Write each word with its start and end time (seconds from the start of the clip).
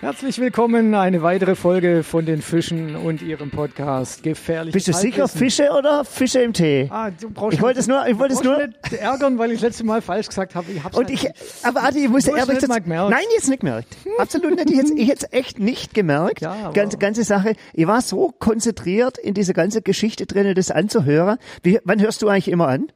Herzlich 0.00 0.38
willkommen, 0.38 0.94
eine 0.94 1.22
weitere 1.22 1.54
Folge 1.54 2.02
von 2.02 2.26
den 2.26 2.42
Fischen 2.42 2.96
und 2.96 3.22
ihrem 3.22 3.50
Podcast 3.50 4.22
Gefährlich. 4.22 4.74
Bist 4.74 4.88
du 4.88 4.92
sicher 4.92 5.26
Fische 5.26 5.70
oder 5.76 6.04
Fische 6.04 6.40
im 6.40 6.52
Tee? 6.52 6.88
Ah, 6.90 7.10
du 7.10 7.30
brauchst 7.30 7.54
Ich 7.56 7.62
wollte 7.62 7.80
es 7.80 7.86
nur, 7.86 8.06
ich 8.06 8.18
wollte 8.18 8.34
es 8.34 8.42
nur. 8.42 8.58
nicht 8.58 8.92
ärgern, 9.00 9.38
weil 9.38 9.50
ich 9.52 9.56
das 9.60 9.70
letzte 9.70 9.84
Mal 9.84 10.02
falsch 10.02 10.28
gesagt 10.28 10.54
habe. 10.54 10.70
Ich 10.70 10.84
hab's 10.84 10.96
Und 10.96 11.06
halt 11.08 11.14
ich, 11.24 11.28
aber 11.64 11.82
Adi, 11.82 12.04
ich 12.04 12.08
muss 12.10 12.24
Du 12.24 12.32
hast 12.36 12.46
ehrlich 12.46 12.60
sagen, 12.66 12.84
gemerkt. 12.84 13.10
nein, 13.10 13.24
jetzt 13.34 13.48
nicht 13.48 13.60
gemerkt. 13.60 13.96
Absolut 14.18 14.54
nicht. 14.56 14.70
Ich 14.70 14.76
jetzt, 14.76 14.92
ich 14.94 15.08
jetzt 15.08 15.32
echt 15.32 15.58
nicht 15.58 15.94
gemerkt. 15.94 16.42
Ja, 16.42 16.70
ganze, 16.72 16.98
ganze 16.98 17.24
Sache. 17.24 17.54
Ich 17.72 17.86
war 17.86 18.02
so 18.02 18.32
konzentriert 18.38 19.16
in 19.16 19.32
dieser 19.32 19.54
ganzen 19.54 19.82
Geschichte 19.82 20.26
drin, 20.26 20.54
das 20.54 20.70
anzuhören. 20.70 21.38
Wie, 21.62 21.80
wann 21.84 22.00
hörst 22.02 22.20
du 22.22 22.28
eigentlich 22.28 22.48
immer 22.48 22.68
an? 22.68 22.88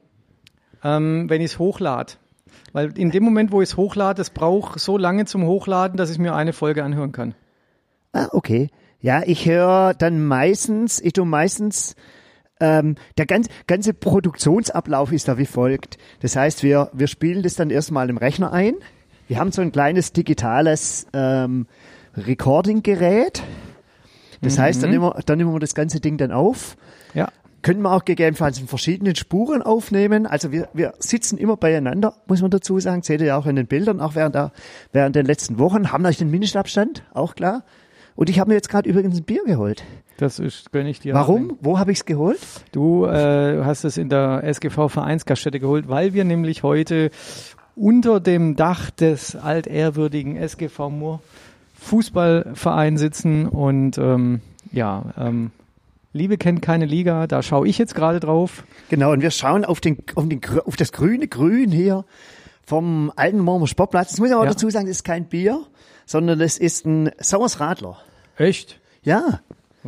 ähm, 0.83 1.29
wenn 1.29 1.41
ich 1.41 1.51
es 1.53 1.59
hochlade. 1.59 2.13
Weil 2.73 2.97
in 2.97 3.11
dem 3.11 3.23
Moment, 3.23 3.51
wo 3.51 3.61
ich 3.61 3.69
es 3.69 3.77
hochlade, 3.77 4.21
es 4.21 4.29
braucht 4.29 4.79
so 4.79 4.97
lange 4.97 5.25
zum 5.25 5.45
Hochladen, 5.45 5.97
dass 5.97 6.09
ich 6.09 6.19
mir 6.19 6.33
eine 6.33 6.53
Folge 6.53 6.83
anhören 6.83 7.11
kann. 7.11 7.35
Ah, 8.13 8.27
okay. 8.31 8.69
Ja, 8.99 9.23
ich 9.25 9.45
höre 9.45 9.93
dann 9.93 10.25
meistens, 10.25 10.99
ich 10.99 11.13
tu 11.13 11.25
meistens, 11.25 11.95
ähm, 12.59 12.95
der 13.17 13.25
ganze, 13.25 13.49
ganze 13.65 13.93
Produktionsablauf 13.93 15.11
ist 15.11 15.27
da 15.27 15.37
wie 15.37 15.47
folgt. 15.47 15.97
Das 16.21 16.35
heißt, 16.35 16.61
wir, 16.63 16.91
wir 16.93 17.07
spielen 17.07 17.41
das 17.41 17.55
dann 17.55 17.71
erstmal 17.71 18.09
im 18.09 18.17
Rechner 18.17 18.53
ein. 18.53 18.75
Wir 19.27 19.39
haben 19.39 19.51
so 19.51 19.61
ein 19.61 19.71
kleines 19.71 20.13
digitales 20.13 21.07
ähm, 21.13 21.65
Recording-Gerät. 22.15 23.41
Das 24.41 24.57
heißt, 24.57 24.81
dann 24.83 24.89
nehmen, 24.89 25.03
wir, 25.03 25.19
dann 25.25 25.37
nehmen 25.37 25.53
wir 25.53 25.59
das 25.59 25.75
ganze 25.75 25.99
Ding 25.99 26.17
dann 26.17 26.31
auf. 26.31 26.75
Ja. 27.13 27.29
Können 27.61 27.81
wir 27.81 27.91
auch 27.91 28.05
gegebenenfalls 28.05 28.59
in 28.59 28.67
verschiedenen 28.67 29.15
Spuren 29.15 29.61
aufnehmen. 29.61 30.25
Also 30.25 30.51
wir, 30.51 30.69
wir 30.73 30.93
sitzen 30.99 31.37
immer 31.37 31.57
beieinander, 31.57 32.15
muss 32.27 32.41
man 32.41 32.51
dazu 32.51 32.79
sagen. 32.79 33.03
Seht 33.03 33.21
ihr 33.21 33.27
ja 33.27 33.37
auch 33.37 33.45
in 33.45 33.55
den 33.55 33.67
Bildern, 33.67 33.99
auch 34.01 34.15
während, 34.15 34.35
der, 34.35 34.51
während 34.91 35.15
den 35.15 35.25
letzten 35.25 35.59
Wochen. 35.59 35.91
Haben 35.91 36.01
natürlich 36.01 36.19
den 36.19 36.31
Mindestabstand, 36.31 37.03
auch 37.13 37.35
klar. 37.35 37.63
Und 38.15 38.29
ich 38.29 38.39
habe 38.39 38.49
mir 38.49 38.55
jetzt 38.55 38.69
gerade 38.69 38.89
übrigens 38.89 39.17
ein 39.17 39.23
Bier 39.23 39.43
geholt. 39.45 39.83
Das 40.17 40.39
ist, 40.39 40.71
gönn 40.71 40.85
ich 40.85 40.99
dir. 40.99 41.13
Warum? 41.13 41.57
Wo 41.61 41.79
habe 41.79 41.91
ich 41.91 41.99
es 41.99 42.05
geholt? 42.05 42.39
Du 42.71 43.05
äh, 43.05 43.63
hast 43.63 43.83
es 43.83 43.97
in 43.97 44.09
der 44.09 44.43
SGV 44.43 44.89
Vereinsgaststätte 44.89 45.59
geholt, 45.59 45.87
weil 45.87 46.13
wir 46.13 46.23
nämlich 46.25 46.63
heute 46.63 47.09
unter 47.75 48.19
dem 48.19 48.55
Dach 48.55 48.91
des 48.91 49.35
altehrwürdigen 49.35 50.35
SGV 50.35 50.89
Mur 50.89 51.21
Fußballverein 51.79 52.97
sitzen 52.97 53.47
und 53.47 53.97
ähm, 53.97 54.41
ja, 54.71 55.05
ähm, 55.17 55.51
Liebe 56.13 56.37
kennt 56.37 56.61
keine 56.61 56.85
Liga, 56.85 57.25
da 57.27 57.41
schaue 57.41 57.67
ich 57.67 57.77
jetzt 57.77 57.95
gerade 57.95 58.19
drauf. 58.19 58.63
Genau, 58.89 59.11
und 59.13 59.21
wir 59.21 59.31
schauen 59.31 59.63
auf, 59.63 59.79
den, 59.79 59.97
auf, 60.15 60.27
den, 60.27 60.41
auf 60.65 60.75
das 60.75 60.91
grüne 60.91 61.27
Grün 61.27 61.71
hier 61.71 62.03
vom 62.65 63.11
alten 63.15 63.39
Mormer 63.39 63.67
Sportplatz. 63.67 64.09
Das 64.11 64.19
muss 64.19 64.29
ich 64.29 64.35
aber 64.35 64.43
Ja. 64.45 64.51
dazu 64.51 64.69
sagen, 64.69 64.87
das 64.87 64.97
ist 64.97 65.03
kein 65.03 65.25
Bier, 65.25 65.63
sondern 66.05 66.39
das 66.39 66.57
ist 66.57 66.85
ein 66.85 67.11
Sauers 67.19 67.59
Radler. 67.59 67.97
Echt? 68.37 68.79
Ja. 69.03 69.39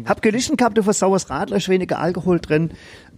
Hab 0.06 0.22
gelischen 0.24 0.58
gehabt 0.58 0.80
auf 0.80 0.88
ein 0.88 0.94
Sauers 0.94 1.30
Radler, 1.30 1.58
ist 1.58 1.70
weniger 1.70 2.00
Alkohol 2.00 2.40
drin, 2.40 2.72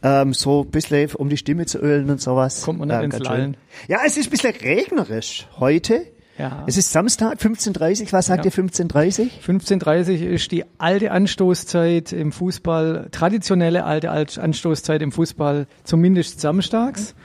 ähm, 0.04 0.34
so 0.34 0.64
ein 0.64 0.72
bisschen 0.72 1.10
um 1.16 1.30
die 1.30 1.38
Stimme 1.38 1.66
zu 1.68 1.78
ölen 1.78 2.10
und 2.10 2.20
sowas. 2.20 2.64
Kommt 2.64 2.80
man 2.80 2.90
nicht 2.90 2.98
ja, 2.98 3.04
ins 3.04 3.20
Lallen. 3.20 3.58
Ja, 3.88 4.00
es 4.06 4.18
ist 4.18 4.28
ein 4.28 4.32
bisschen 4.32 4.54
regnerisch 4.56 5.48
heute. 5.58 6.06
Ja. 6.38 6.64
Es 6.68 6.76
ist 6.78 6.92
Samstag, 6.92 7.40
15.30 7.40 8.12
Was 8.12 8.26
sagt 8.26 8.44
Ja. 8.44 8.52
ihr 8.52 8.52
15.30 8.52 9.30
15.30 9.46 10.26
ist 10.26 10.52
die 10.52 10.66
alte 10.78 11.12
Anstoßzeit 11.12 12.12
im 12.12 12.32
Fußball, 12.34 13.08
traditionelle 13.12 13.86
alte 13.86 14.12
Alt- 14.12 14.38
Anstoßzeit 14.38 15.02
im 15.02 15.12
Fußball, 15.14 15.68
zumindest 15.86 16.42
samstags. 16.42 17.16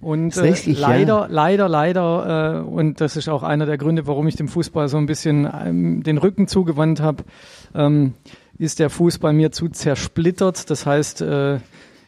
Und 0.00 0.28
Ist 0.28 0.38
äh, 0.38 0.40
richtig, 0.42 0.80
ja. 0.80 0.88
leider, 0.88 1.26
leider, 1.30 1.68
leider, 1.68 2.56
äh, 2.56 2.68
und 2.68 3.00
das 3.00 3.16
ist 3.16 3.28
auch 3.28 3.42
einer 3.42 3.66
der 3.66 3.78
Gründe, 3.78 4.06
warum 4.06 4.26
ich 4.26 4.34
dem 4.36 4.48
Fußball 4.48 4.88
so 4.88 4.96
ein 4.98 5.06
bisschen 5.06 5.48
ähm, 5.64 6.02
den 6.02 6.18
Rücken 6.18 6.48
zugewandt 6.48 7.00
habe, 7.00 7.24
ähm, 7.74 8.14
ist 8.58 8.78
der 8.78 8.90
Fußball 8.90 9.32
mir 9.32 9.52
zu 9.52 9.68
zersplittert. 9.68 10.70
Das 10.70 10.86
heißt, 10.86 11.22
äh, 11.22 11.60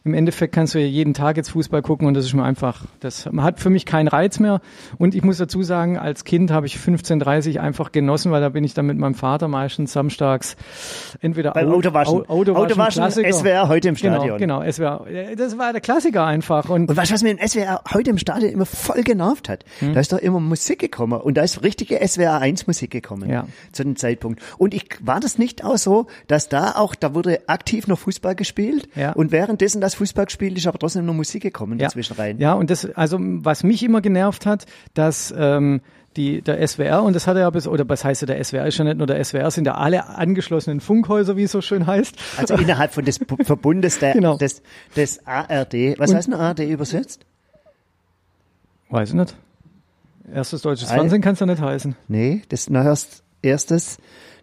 im 0.05 0.15
Endeffekt 0.15 0.55
kannst 0.55 0.75
du 0.75 0.79
ja 0.79 0.87
jeden 0.87 1.15
Tag 1.15 1.37
jetzt 1.37 1.51
Fußball 1.51 1.83
gucken 1.83 2.07
und 2.07 2.15
das 2.15 2.25
ist 2.25 2.35
mir 2.35 2.45
einfach, 2.45 2.85
das 3.01 3.27
hat 3.39 3.61
für 3.61 3.71
mich 3.71 3.85
keinen 3.87 4.09
Reiz 4.09 4.39
mehr. 4.39 4.61
Und 4.99 5.15
ich 5.15 5.23
muss 5.25 5.39
dazu 5.39 5.63
sagen, 5.63 5.99
als 5.99 6.25
Kind 6.25 6.51
habe 6.51 6.67
ich 6.67 6.77
15.30 6.77 7.59
einfach 7.59 7.93
genossen, 7.93 8.33
weil 8.33 8.41
da 8.41 8.49
bin 8.49 8.65
ich 8.65 8.75
dann 8.75 8.87
mit 8.87 8.99
meinem 8.99 9.15
Vater 9.15 9.49
meistens 9.49 9.93
samstags 9.93 10.57
entweder 11.21 11.53
Beim 11.53 11.69
Au- 11.71 11.75
Autowaschen. 11.77 12.21
Au- 12.29 12.41
Autowaschen, 12.41 13.03
Autowaschen. 13.03 13.33
SWR 13.33 13.69
heute 13.69 13.89
im 13.89 13.97
Stadion. 13.97 14.39
Genau, 14.39 14.61
genau, 14.61 14.73
SWR. 14.73 15.05
Das 15.37 15.59
war 15.59 15.73
der 15.73 15.81
Klassiker 15.81 16.25
einfach. 16.25 16.69
Und 16.69 16.89
Und 16.91 16.97
weißt 16.97 17.11
du, 17.11 17.15
was 17.15 17.23
mir 17.23 17.31
im 17.31 17.39
SWR 17.47 17.83
heute 17.93 18.11
im 18.11 18.19
Stadion 18.19 18.51
immer 18.53 18.67
voll 18.67 19.03
genervt 19.03 19.49
hat? 19.49 19.65
Hm. 19.81 19.95
Da 19.95 20.01
ist 20.01 20.13
doch 20.13 20.19
immer 20.19 20.41
Musik 20.41 20.79
gekommen 20.79 21.21
und 21.21 21.37
da 21.37 21.43
ist 21.43 21.63
richtige 21.63 21.99
SWR 22.07 22.39
1 22.41 22.67
Musik 22.67 22.91
gekommen 22.91 23.29
Ja. 23.31 23.47
zu 23.73 23.83
dem 23.85 23.97
Zeitpunkt. 23.97 24.41
Und 24.59 24.75
ich 24.75 24.89
war 25.01 25.21
das 25.21 25.39
nicht 25.39 25.65
auch 25.65 25.77
so, 25.79 26.07
dass 26.27 26.49
da 26.49 26.73
auch, 26.77 26.95
da 26.95 27.15
wurde 27.15 27.41
aktiv 27.49 27.87
noch 27.89 27.99
Fußball 27.99 28.35
gespielt 28.35 28.89
Ja. 28.95 29.13
und 29.13 29.33
währenddessen 29.33 29.81
das 29.89 29.95
Fußball 29.97 30.27
gespielt 30.27 30.57
ist, 30.57 30.67
aber 30.67 30.79
trotzdem 30.79 31.05
noch 31.07 31.15
Musik 31.15 31.43
gekommen 31.43 31.79
dazwischen 31.79 32.15
rein. 32.17 32.39
Ja, 32.39 32.55
und 32.55 32.71
das, 32.71 32.85
also 32.95 33.19
was 33.21 33.63
mich 33.65 33.83
immer 33.83 34.01
genervt 34.01 34.47
hat, 34.47 34.67
dass 34.95 35.35
ähm, 35.37 35.81
die, 36.17 36.43
der 36.43 36.67
SWR, 36.67 37.03
und 37.03 37.15
das 37.15 37.27
hat 37.27 37.37
er 37.37 37.43
ja 37.43 37.51
bis, 37.51 37.67
oder 37.69 37.89
was 37.89 38.05
heißt 38.05 38.23
ja, 38.23 38.27
der 38.27 38.43
SWR 38.43 38.67
ist 38.67 38.79
ja 38.79 38.85
nicht 38.85 38.97
nur 38.99 39.07
der 39.07 39.23
SWR, 39.25 39.51
sind 39.51 39.67
ja 39.67 39.75
alle 39.75 40.09
angeschlossenen 40.09 40.81
Funkhäuser, 40.81 41.37
wie 41.37 41.45
es 41.45 41.53
so 41.53 41.61
schön 41.61 41.87
heißt. 41.87 42.17
Also 42.39 42.55
innerhalb 42.55 42.93
von 42.93 43.05
des 43.05 43.19
Verbundes 43.43 43.99
der, 43.99 44.15
Genau. 44.15 44.37
des, 44.37 44.63
des 44.97 45.25
ARD. 45.27 45.99
Was 45.99 46.11
Und- 46.11 46.17
heißt 46.17 46.27
denn 46.29 46.35
ARD 46.35 46.61
übersetzt? 46.61 47.25
Weiß 48.91 49.11
ich 49.11 49.15
nicht. 49.15 49.37
Erstes 50.33 50.63
deutsches 50.63 50.91
All- 50.91 50.99
Fernsehen 50.99 51.23
kann 51.23 51.35
es 51.35 51.41
ja 51.41 51.47
nicht 51.47 51.61
heißen. 51.63 51.95
Nee, 52.09 52.43
das 52.49 52.69
nachher 52.71 52.97
erstes 53.43 53.99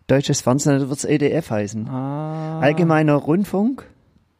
deutsches 0.07 0.41
Fernsehen, 0.41 0.79
da 0.79 0.87
wird's 0.89 1.03
EDF 1.03 1.49
heißen. 1.49 1.87
Ah, 1.89 2.59
Allgemeiner 2.59 3.15
Rundfunk. 3.15 3.85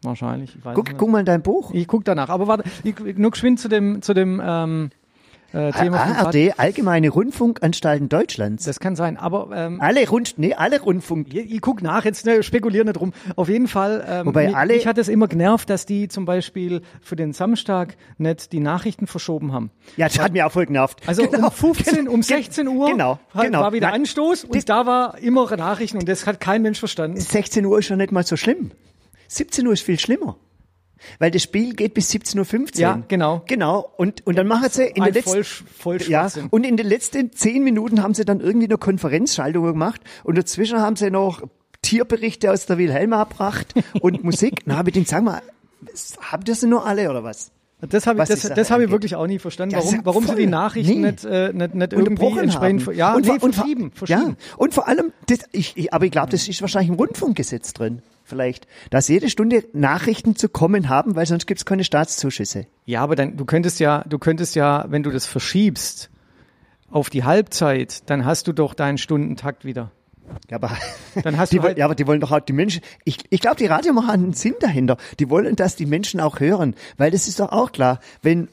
Wahrscheinlich. 0.05 0.57
Guck, 0.73 0.87
nicht. 0.89 0.97
guck 0.97 1.09
mal 1.09 1.19
in 1.19 1.25
dein 1.25 1.41
Buch. 1.41 1.71
Ich 1.73 1.87
guck 1.87 2.05
danach. 2.05 2.29
Aber 2.29 2.47
warte, 2.47 2.63
ich, 2.83 2.95
nur 3.17 3.31
geschwind 3.31 3.59
zu 3.59 3.67
dem, 3.67 4.01
zu 4.01 4.13
dem 4.13 4.41
ähm, 4.43 4.89
äh, 5.53 5.71
Thema. 5.71 5.97
von 5.99 6.13
grad. 6.13 6.25
ARD, 6.35 6.59
Allgemeine 6.59 7.09
Rundfunkanstalten 7.09 8.09
Deutschlands. 8.09 8.65
Das 8.65 8.79
kann 8.81 8.95
sein. 8.97 9.15
Aber 9.15 9.49
ähm, 9.55 9.79
Alle 9.79 10.05
Rund, 10.09 10.33
nee, 10.37 10.53
alle 10.53 10.81
Rundfunk. 10.81 11.33
Ich, 11.33 11.49
ich 11.53 11.61
guck 11.61 11.81
nach, 11.81 12.03
jetzt 12.03 12.25
ne, 12.25 12.43
spekulier 12.43 12.83
nicht 12.83 12.99
rum. 12.99 13.13
Auf 13.37 13.47
jeden 13.47 13.67
Fall, 13.69 14.05
ähm, 14.09 14.25
Wobei 14.25 14.47
mich, 14.47 14.55
alle- 14.55 14.73
mich 14.73 14.85
hat 14.87 14.97
es 14.97 15.07
immer 15.07 15.27
genervt, 15.29 15.69
dass 15.69 15.85
die 15.85 16.07
zum 16.09 16.25
Beispiel 16.25 16.81
für 17.01 17.15
den 17.15 17.31
Samstag 17.31 17.95
nicht 18.17 18.51
die 18.51 18.59
Nachrichten 18.59 19.07
verschoben 19.07 19.53
haben. 19.53 19.71
Ja, 19.95 20.07
das 20.07 20.19
hat 20.19 20.33
mir 20.33 20.45
auch 20.45 20.51
voll 20.51 20.65
genervt. 20.65 21.01
Also 21.07 21.25
Genau, 21.27 21.47
um 21.47 21.51
15, 21.53 21.95
genau, 21.95 22.11
um 22.11 22.21
16 22.23 22.67
Uhr 22.67 22.89
genau, 22.89 23.19
genau. 23.39 23.61
war 23.61 23.71
wieder 23.71 23.93
Anstoß 23.93 24.43
und 24.45 24.55
das- 24.55 24.65
da 24.65 24.85
war 24.85 25.17
immer 25.19 25.55
Nachrichten 25.55 25.99
und 25.99 26.09
das 26.09 26.25
hat 26.27 26.41
kein 26.41 26.63
Mensch 26.63 26.79
verstanden. 26.79 27.17
16 27.19 27.65
Uhr 27.65 27.79
ist 27.79 27.85
schon 27.85 27.97
nicht 27.97 28.11
mal 28.11 28.25
so 28.25 28.35
schlimm. 28.35 28.71
17 29.27 29.65
Uhr 29.67 29.73
ist 29.73 29.81
viel 29.81 29.99
schlimmer. 29.99 30.37
Weil 31.19 31.29
das 31.31 31.43
Spiel 31.43 31.75
geht 31.75 31.93
bis 31.93 32.09
17.15 32.09 32.75
Uhr. 32.75 32.81
Ja, 32.81 33.03
genau. 33.07 33.43
Genau. 33.47 33.91
Und, 33.97 34.25
und 34.25 34.37
dann 34.37 34.47
machen 34.47 34.69
sie 34.71 34.85
in 34.85 35.03
der 35.03 35.13
letzten, 35.13 35.43
voll, 35.43 35.97
voll 35.97 36.01
ja, 36.07 36.29
und 36.49 36.65
in 36.65 36.77
den 36.77 36.87
letzten 36.87 37.31
10 37.31 37.63
Minuten 37.63 38.01
haben 38.01 38.13
sie 38.13 38.25
dann 38.25 38.39
irgendwie 38.39 38.67
eine 38.67 38.77
Konferenzschaltung 38.77 39.65
gemacht 39.65 40.01
und 40.23 40.37
dazwischen 40.37 40.79
haben 40.79 40.95
sie 40.95 41.11
noch 41.11 41.43
Tierberichte 41.81 42.51
aus 42.51 42.65
der 42.65 42.77
Wilhelma 42.77 43.19
erbracht 43.19 43.73
und 44.01 44.23
Musik. 44.23 44.61
Na, 44.65 44.77
hab 44.77 44.87
ich 44.87 44.93
gedacht, 44.93 45.09
sag 45.09 45.23
mal, 45.23 45.41
habt 46.31 46.47
ihr 46.47 46.55
sie 46.55 46.67
nur 46.67 46.85
alle 46.85 47.09
oder 47.09 47.23
was? 47.23 47.51
Das 47.81 48.07
habe 48.07 48.23
ich, 48.23 48.29
das, 48.29 48.41
das 48.41 48.71
habe 48.71 48.85
ich 48.85 48.89
wirklich 48.89 49.15
auch 49.15 49.27
nie 49.27 49.37
verstanden, 49.37 49.75
warum, 49.75 49.99
warum 50.03 50.25
sie 50.25 50.35
die 50.35 50.47
Nachrichten 50.47 51.01
Nee. 51.01 51.11
nicht, 51.11 51.25
äh, 51.25 51.51
nicht, 51.53 51.75
nicht 51.75 51.93
irgendwie 51.93 52.09
Unterbrochen 52.09 52.39
entsprechend, 52.39 52.87
haben. 52.87 52.95
ja, 52.95 53.13
und, 53.15 53.21
nee, 53.25 53.27
vor- 53.27 53.43
und, 53.43 53.53
verschieben, 53.55 53.91
verschieben. 53.91 54.37
Ja, 54.39 54.55
und 54.57 54.73
vor 54.73 54.87
allem, 54.87 55.11
das, 55.27 55.39
ich, 55.51 55.75
ich, 55.75 55.93
aber 55.93 56.05
ich 56.05 56.11
glaube, 56.11 56.31
das 56.31 56.47
ist 56.47 56.61
wahrscheinlich 56.61 56.89
im 56.89 56.95
Rundfunkgesetz 56.95 57.73
drin. 57.73 58.01
Vielleicht, 58.27 58.65
dass 58.89 59.07
jede 59.07 59.29
Stunde 59.29 59.63
Nachrichten 59.73 60.35
zu 60.35 60.49
kommen 60.49 60.89
haben, 60.89 61.15
weil 61.15 61.27
sonst 61.27 61.45
gibt's 61.45 61.63
keine 61.63 61.83
Staatszuschüsse. 61.83 62.65
Ja, 62.85 63.01
aber 63.03 63.15
dann, 63.15 63.37
du 63.37 63.45
könntest 63.45 63.79
ja, 63.79 64.03
du 64.09 64.17
könntest 64.17 64.55
ja, 64.55 64.85
wenn 64.89 65.03
du 65.03 65.11
das 65.11 65.27
verschiebst 65.27 66.09
auf 66.89 67.11
die 67.11 67.23
Halbzeit, 67.23 68.09
dann 68.09 68.25
hast 68.25 68.47
du 68.47 68.53
doch 68.53 68.73
deinen 68.73 68.97
Stundentakt 68.97 69.63
wieder. 69.63 69.91
Ja, 70.49 70.57
aber, 70.57 70.75
Dann 71.21 71.37
hast 71.37 71.51
die, 71.53 71.57
du 71.57 71.63
halt- 71.63 71.77
ja, 71.77 71.85
aber 71.85 71.93
die 71.93 72.07
wollen 72.07 72.19
doch 72.19 72.31
auch 72.31 72.39
die 72.39 72.53
Menschen, 72.53 72.81
ich, 73.03 73.19
ich 73.29 73.41
glaube, 73.41 73.57
die 73.57 73.67
Radiomacher 73.67 74.07
haben 74.07 74.23
einen 74.23 74.33
Sinn 74.33 74.55
dahinter. 74.59 74.97
Die 75.19 75.29
wollen, 75.29 75.55
dass 75.55 75.75
die 75.75 75.85
Menschen 75.85 76.19
auch 76.19 76.39
hören, 76.39 76.73
weil 76.97 77.11
das 77.11 77.27
ist 77.27 77.39
doch 77.39 77.51
auch 77.51 77.71
klar, 77.71 77.99
wenn 78.23 78.47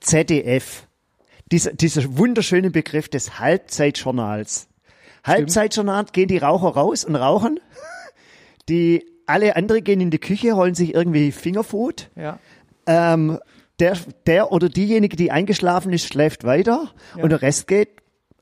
ZDF, 0.00 0.86
dieser, 1.50 1.72
dieser 1.72 2.18
wunderschöne 2.18 2.70
Begriff 2.70 3.08
des 3.08 3.38
Halbzeitjournals. 3.38 4.68
Halbzeitjournal 5.24 6.06
gehen 6.12 6.28
die 6.28 6.38
Raucher 6.38 6.68
raus 6.68 7.04
und 7.04 7.14
rauchen. 7.16 7.60
Die 8.68 9.04
alle 9.26 9.56
andere 9.56 9.82
gehen 9.82 10.00
in 10.00 10.10
die 10.10 10.18
Küche, 10.18 10.56
holen 10.56 10.74
sich 10.74 10.94
irgendwie 10.94 11.32
Fingerfood. 11.32 12.10
Ja. 12.16 12.38
Ähm, 12.86 13.38
der, 13.78 13.96
der 14.26 14.52
oder 14.52 14.68
diejenige, 14.68 15.16
die 15.16 15.30
eingeschlafen 15.30 15.92
ist, 15.92 16.06
schläft 16.06 16.44
weiter 16.44 16.90
Ja. 17.16 17.22
und 17.22 17.30
der 17.30 17.42
Rest 17.42 17.66
geht 17.66 17.88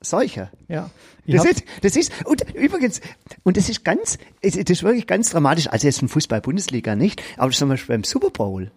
Seuche. 0.00 0.50
Ja. 0.68 0.90
Ich 1.26 1.36
Das 1.36 1.44
ist, 1.44 1.64
das 1.82 1.96
ist, 1.96 2.12
und 2.24 2.42
übrigens, 2.54 3.00
und 3.42 3.56
das 3.56 3.68
ist 3.68 3.84
ganz, 3.84 4.18
das 4.42 4.56
ist 4.56 4.82
wirklich 4.82 5.06
ganz 5.06 5.30
dramatisch, 5.30 5.68
also 5.68 5.86
jetzt 5.86 6.00
in 6.02 6.08
Fußball-Bundesliga 6.08 6.96
nicht, 6.96 7.22
aber 7.36 7.52
zum 7.52 7.68
Beispiel 7.68 7.94
beim 7.94 8.04
Super 8.04 8.30
Bowl. 8.30 8.70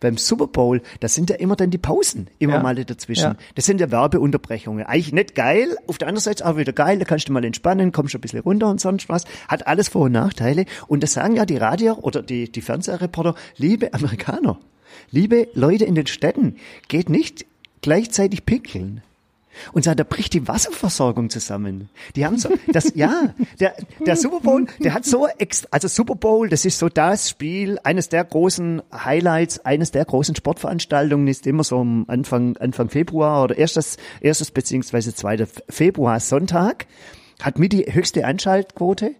Beim 0.00 0.16
Super 0.16 0.46
Bowl, 0.46 0.82
da 1.00 1.08
sind 1.08 1.30
ja 1.30 1.36
immer 1.36 1.56
dann 1.56 1.70
die 1.70 1.78
Pausen, 1.78 2.28
immer 2.38 2.54
Ja. 2.54 2.62
mal 2.62 2.74
dazwischen. 2.84 3.22
Ja. 3.32 3.36
Das 3.54 3.64
sind 3.66 3.80
ja 3.80 3.90
Werbeunterbrechungen. 3.90 4.84
Eigentlich 4.86 5.12
nicht 5.12 5.34
geil, 5.34 5.76
auf 5.86 5.98
der 5.98 6.08
anderen 6.08 6.22
Seite 6.22 6.46
auch 6.46 6.56
wieder 6.56 6.72
geil, 6.72 6.98
da 6.98 7.04
kannst 7.04 7.28
du 7.28 7.32
mal 7.32 7.44
entspannen, 7.44 7.92
kommst 7.92 8.14
ein 8.14 8.20
bisschen 8.20 8.40
runter 8.40 8.68
und 8.68 8.80
sonst 8.80 9.08
was. 9.08 9.24
Hat 9.48 9.66
alles 9.66 9.88
Vor- 9.88 10.02
und 10.06 10.12
Nachteile. 10.12 10.64
Und 10.86 11.02
das 11.02 11.12
sagen 11.12 11.36
ja 11.36 11.44
die 11.46 11.56
Radio 11.56 11.94
oder 11.94 12.22
die, 12.22 12.50
die 12.50 12.60
Fernsehreporter, 12.60 13.34
liebe 13.56 13.92
Amerikaner, 13.94 14.58
liebe 15.10 15.48
Leute 15.54 15.84
in 15.84 15.94
den 15.94 16.06
Städten, 16.06 16.56
geht 16.88 17.08
nicht 17.08 17.46
gleichzeitig 17.82 18.44
pinkeln. 18.46 19.02
Und 19.72 19.84
zwar, 19.84 19.94
da 19.94 20.04
bricht 20.04 20.34
die 20.34 20.46
Wasserversorgung 20.48 21.30
zusammen. 21.30 21.88
Die 22.16 22.24
haben 22.24 22.38
so, 22.38 22.50
das, 22.72 22.92
ja, 22.94 23.34
der, 23.60 23.74
der 24.04 24.16
Super 24.16 24.40
Bowl, 24.40 24.66
der 24.82 24.94
hat 24.94 25.04
so 25.04 25.26
extra, 25.26 25.68
also 25.70 25.88
Super 25.88 26.14
Bowl, 26.14 26.48
das 26.48 26.64
ist 26.64 26.78
so 26.78 26.88
das 26.88 27.30
Spiel, 27.30 27.78
eines 27.84 28.08
der 28.08 28.24
großen 28.24 28.82
Highlights, 28.92 29.60
eines 29.60 29.90
der 29.90 30.04
großen 30.04 30.34
Sportveranstaltungen 30.34 31.28
ist 31.28 31.46
immer 31.46 31.64
so 31.64 31.78
am 31.78 32.04
Anfang, 32.08 32.56
Anfang 32.58 32.88
Februar 32.88 33.44
oder 33.44 33.56
erstes, 33.56 33.96
erstes 34.20 34.50
beziehungsweise 34.50 35.14
zweiter 35.14 35.46
Februar 35.68 36.20
Sonntag, 36.20 36.86
hat 37.40 37.58
mit 37.58 37.72
die 37.72 37.86
höchste 37.92 38.24
Anschaltquote. 38.24 39.14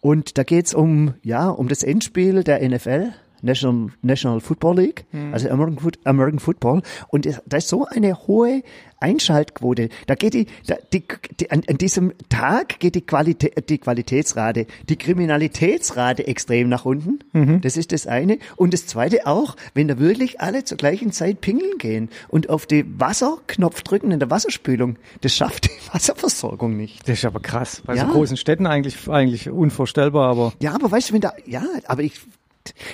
Und 0.00 0.36
da 0.36 0.42
geht's 0.42 0.74
um, 0.74 1.14
ja, 1.22 1.48
um 1.48 1.68
das 1.68 1.84
Endspiel 1.84 2.42
der 2.42 2.68
NFL. 2.68 3.12
National, 3.42 3.90
National 4.02 4.40
Football 4.40 4.76
League, 4.76 5.04
also 5.32 5.48
American, 5.50 5.92
American 6.04 6.38
Football. 6.38 6.82
Und 7.08 7.28
da 7.46 7.56
ist 7.56 7.68
so 7.68 7.84
eine 7.86 8.26
hohe 8.26 8.62
Einschaltquote. 9.00 9.88
Da 10.06 10.14
geht 10.14 10.34
die, 10.34 10.46
da, 10.66 10.76
die, 10.92 11.02
die 11.40 11.50
an, 11.50 11.62
an 11.68 11.76
diesem 11.78 12.12
Tag 12.28 12.78
geht 12.78 12.94
die, 12.94 13.00
Qualität, 13.00 13.68
die 13.68 13.78
Qualitätsrate, 13.78 14.66
die 14.88 14.96
Kriminalitätsrate 14.96 16.26
extrem 16.26 16.68
nach 16.68 16.84
unten. 16.84 17.18
Das 17.62 17.76
ist 17.76 17.92
das 17.92 18.06
eine. 18.06 18.38
Und 18.56 18.72
das 18.72 18.86
zweite 18.86 19.26
auch, 19.26 19.56
wenn 19.74 19.88
da 19.88 19.98
wirklich 19.98 20.40
alle 20.40 20.64
zur 20.64 20.78
gleichen 20.78 21.12
Zeit 21.12 21.40
pingeln 21.40 21.78
gehen 21.78 22.08
und 22.28 22.48
auf 22.48 22.66
den 22.66 22.98
Wasserknopf 23.00 23.82
drücken 23.82 24.12
in 24.12 24.20
der 24.20 24.30
Wasserspülung, 24.30 24.96
das 25.20 25.34
schafft 25.34 25.64
die 25.66 25.70
Wasserversorgung 25.92 26.76
nicht. 26.76 27.00
Das 27.08 27.18
ist 27.18 27.24
aber 27.24 27.40
krass. 27.40 27.82
Bei 27.84 27.94
Ja. 27.96 28.06
so 28.06 28.12
großen 28.12 28.36
Städten 28.36 28.66
eigentlich, 28.66 29.08
eigentlich 29.08 29.50
unvorstellbar, 29.50 30.30
aber 30.30 30.52
Ja, 30.60 30.74
aber 30.74 30.90
weißt 30.90 31.10
du, 31.10 31.14
wenn 31.14 31.20
da, 31.20 31.32
ja, 31.46 31.64
aber 31.86 32.02
ich, 32.02 32.20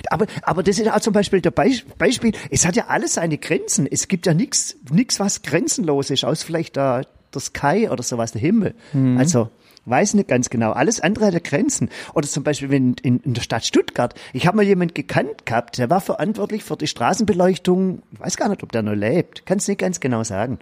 aber, 0.09 0.25
aber 0.43 0.63
das 0.63 0.79
ist 0.79 0.85
ja 0.85 0.95
auch 0.95 0.99
zum 1.01 1.13
Beispiel 1.13 1.41
der 1.41 1.51
Beis- 1.51 1.83
Beispiel, 1.97 2.31
es 2.49 2.65
hat 2.65 2.75
ja 2.75 2.87
alles 2.87 3.15
seine 3.15 3.37
Grenzen. 3.37 3.87
Es 3.89 4.07
gibt 4.07 4.25
ja 4.25 4.33
nichts, 4.33 4.75
nichts, 4.91 5.19
was 5.19 5.41
grenzenlos 5.41 6.09
ist, 6.09 6.23
aus 6.25 6.43
vielleicht 6.43 6.75
der, 6.75 7.05
der 7.33 7.41
Sky 7.41 7.87
oder 7.91 8.03
sowas, 8.03 8.31
der 8.31 8.41
Himmel. 8.41 8.75
Also, 9.17 9.49
weiß 9.85 10.13
nicht 10.13 10.27
ganz 10.27 10.49
genau. 10.49 10.71
Alles 10.71 10.99
andere 10.99 11.27
hat 11.27 11.43
Grenzen. 11.43 11.89
Oder 12.13 12.27
zum 12.27 12.43
Beispiel 12.43 12.69
wenn 12.69 12.93
in, 13.01 13.19
in 13.21 13.33
der 13.33 13.41
Stadt 13.41 13.65
Stuttgart. 13.65 14.13
Ich 14.33 14.45
habe 14.45 14.57
mal 14.57 14.65
jemand 14.65 14.93
gekannt 14.93 15.45
gehabt, 15.45 15.77
der 15.77 15.89
war 15.89 16.01
verantwortlich 16.01 16.63
für 16.63 16.77
die 16.77 16.87
Straßenbeleuchtung. 16.87 18.03
Ich 18.11 18.19
weiß 18.19 18.37
gar 18.37 18.49
nicht, 18.49 18.61
ob 18.63 18.71
der 18.71 18.81
noch 18.83 18.93
lebt. 18.93 19.45
Kann 19.45 19.57
es 19.57 19.67
nicht 19.67 19.79
ganz 19.79 19.99
genau 19.99 20.23
sagen. 20.23 20.59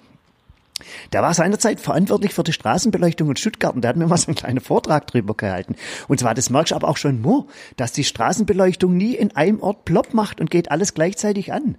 Der 1.12 1.22
war 1.22 1.34
seinerzeit 1.34 1.80
verantwortlich 1.80 2.34
für 2.34 2.44
die 2.44 2.54
Straßenbeleuchtung 2.54 3.30
in 3.30 3.36
Stuttgart 3.36 3.76
und 3.76 3.82
der 3.82 3.90
hat 3.90 3.98
mir 3.98 4.08
mal 4.08 4.18
so 4.18 4.28
einen 4.28 4.36
kleinen 4.36 4.60
Vortrag 4.60 5.08
drüber 5.08 5.34
gehalten. 5.34 5.76
Und 6.08 6.20
zwar, 6.20 6.34
das 6.34 6.50
merkst 6.50 6.72
du 6.72 6.76
aber 6.76 6.88
auch 6.88 6.98
schon 6.98 7.22
nur, 7.22 7.48
dass 7.76 7.92
die 7.92 8.04
Straßenbeleuchtung 8.04 8.96
nie 8.96 9.16
in 9.16 9.36
einem 9.36 9.62
Ort 9.62 9.86
plopp 9.86 10.14
macht 10.14 10.40
und 10.40 10.52
geht 10.52 10.72
alles 10.72 10.94
gleichzeitig 10.94 11.52
an. 11.54 11.78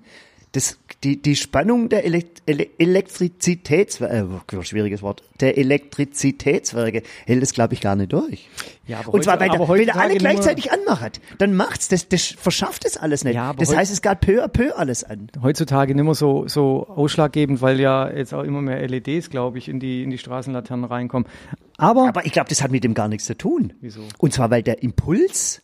Das, 0.53 0.79
die, 1.05 1.21
die 1.21 1.37
Spannung 1.37 1.89
der 1.91 2.05
Elekt 2.05 2.43
Ele 2.47 2.69
Elektrizitätswerke, 2.79 4.57
äh, 4.59 4.63
schwieriges 4.65 5.03
Wort, 5.03 5.23
der 5.41 5.59
Elektrizitätswerke 5.59 7.03
hält 7.27 7.43
es, 7.43 7.53
glaube 7.53 7.75
ich, 7.75 7.81
gar 7.81 7.97
nicht 7.97 8.13
durch. 8.13 8.49
Ja, 8.87 9.01
aber 9.01 9.13
und 9.15 9.25
zwar, 9.25 9.35
heute- 9.35 9.41
weil, 9.41 9.51
der, 9.51 9.61
aber 9.61 9.75
wenn 9.75 9.89
er 9.89 9.97
alle 9.97 10.17
gleichzeitig 10.17 10.73
anmacht, 10.73 11.21
dann 11.39 11.55
macht's, 11.55 11.89
das, 11.89 12.09
das 12.09 12.25
verschafft 12.27 12.85
es 12.87 12.97
alles 12.97 13.25
nicht. 13.25 13.35
Ja, 13.35 13.53
das 13.53 13.75
heißt, 13.75 13.93
es 13.93 14.01
geht 14.03 14.21
peu 14.21 14.43
à 14.43 14.49
peu 14.49 14.75
alles 14.77 15.05
an. 15.05 15.29
heutzutage 15.43 15.95
nicht 15.95 16.05
mehr 16.05 16.15
so, 16.15 16.49
so 16.49 16.87
ausschlaggebend, 16.89 17.61
weil 17.61 17.79
ja 17.81 18.11
jetzt 18.11 18.33
auch 18.33 18.43
immer 18.45 18.63
mehr 18.63 18.81
LEDs, 18.89 19.29
glaube 19.31 19.59
ich, 19.59 19.69
in 19.69 19.81
die, 19.81 20.03
in 20.03 20.11
die 20.11 20.19
Straßenlaternen 20.19 20.85
reinkommen. 20.87 21.29
Aber, 21.77 22.09
Aber 22.09 22.25
ich 22.27 22.33
glaube, 22.33 22.49
das 22.49 22.63
hat 22.63 22.71
mit 22.71 22.85
dem 22.85 22.95
gar 22.95 23.09
nichts 23.09 23.27
zu 23.27 23.37
tun. 23.37 23.75
Wieso? 23.81 24.01
Und 24.19 24.33
zwar, 24.33 24.51
weil 24.51 24.63
der 24.63 24.83
Impuls 24.83 25.63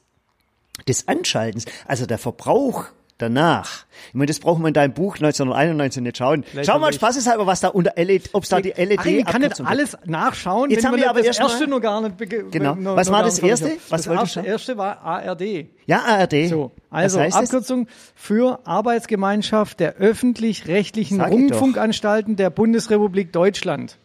des 0.87 1.09
Anschaltens, 1.09 1.65
also 1.87 2.05
der 2.07 2.19
Verbrauch 2.19 2.85
danach, 3.19 3.85
ich 4.09 4.15
meine, 4.15 4.27
das 4.27 4.41
braucht 4.41 4.59
man 4.59 4.69
in 4.69 4.75
deinem 4.75 4.93
Buch 4.93 5.15
1991 5.17 6.03
nicht 6.03 6.17
schauen. 6.19 6.43
Vielleicht 6.45 6.71
Schau 6.71 6.79
mal 6.79 6.93
spaßeshalber, 6.93 7.47
was 7.47 7.61
da 7.61 7.69
unter 7.69 7.93
LED, 7.97 8.31
ob 8.33 8.43
es 8.43 8.49
da 8.49 8.61
die 8.61 8.71
LED 8.71 8.99
Ach, 9.01 9.07
ich 9.07 9.25
kann 9.25 9.43
Abkürzung 9.43 9.67
alles 9.67 9.97
nachschauen, 10.05 10.71
Jetzt 10.71 10.85
haben 10.85 10.97
wir 10.97 11.03
wir 11.03 11.11
aber 11.11 11.23
das 11.23 11.39
erste 11.39 11.67
noch 11.67 11.81
gar 11.81 12.01
nicht 12.01 12.17
Genau. 12.51 12.75
noch- 12.75 12.97
Was 12.97 13.11
war 13.11 13.23
das 13.23 13.39
erste? 13.39 13.69
verstanden. 13.69 13.83
Was 13.91 14.03
das 14.03 14.13
erste, 14.37 14.41
erste 14.41 14.79
war 14.79 15.01
ARD. 15.03 15.69
Ja, 15.87 16.01
ARD. 16.05 16.49
So, 16.49 16.73
also 16.91 17.21
heißt 17.21 17.37
das? 17.37 17.45
Abkürzung 17.51 17.87
für 18.15 18.61
Arbeitsgemeinschaft 18.67 19.81
der 19.81 19.95
öffentlich-rechtlichen. 19.97 21.21
Rundfunkanstalten 21.21 22.37
der 22.37 22.51
Bundesrepublik 22.51 23.33
Deutschland. 23.33 23.97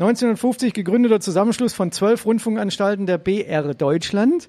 1950 0.00 0.72
gegründeter 0.72 1.20
Zusammenschluss 1.20 1.74
von 1.74 1.92
zwölf 1.92 2.24
Rundfunkanstalten 2.24 3.04
der 3.04 3.18
BR 3.18 3.74
Deutschland. 3.74 4.48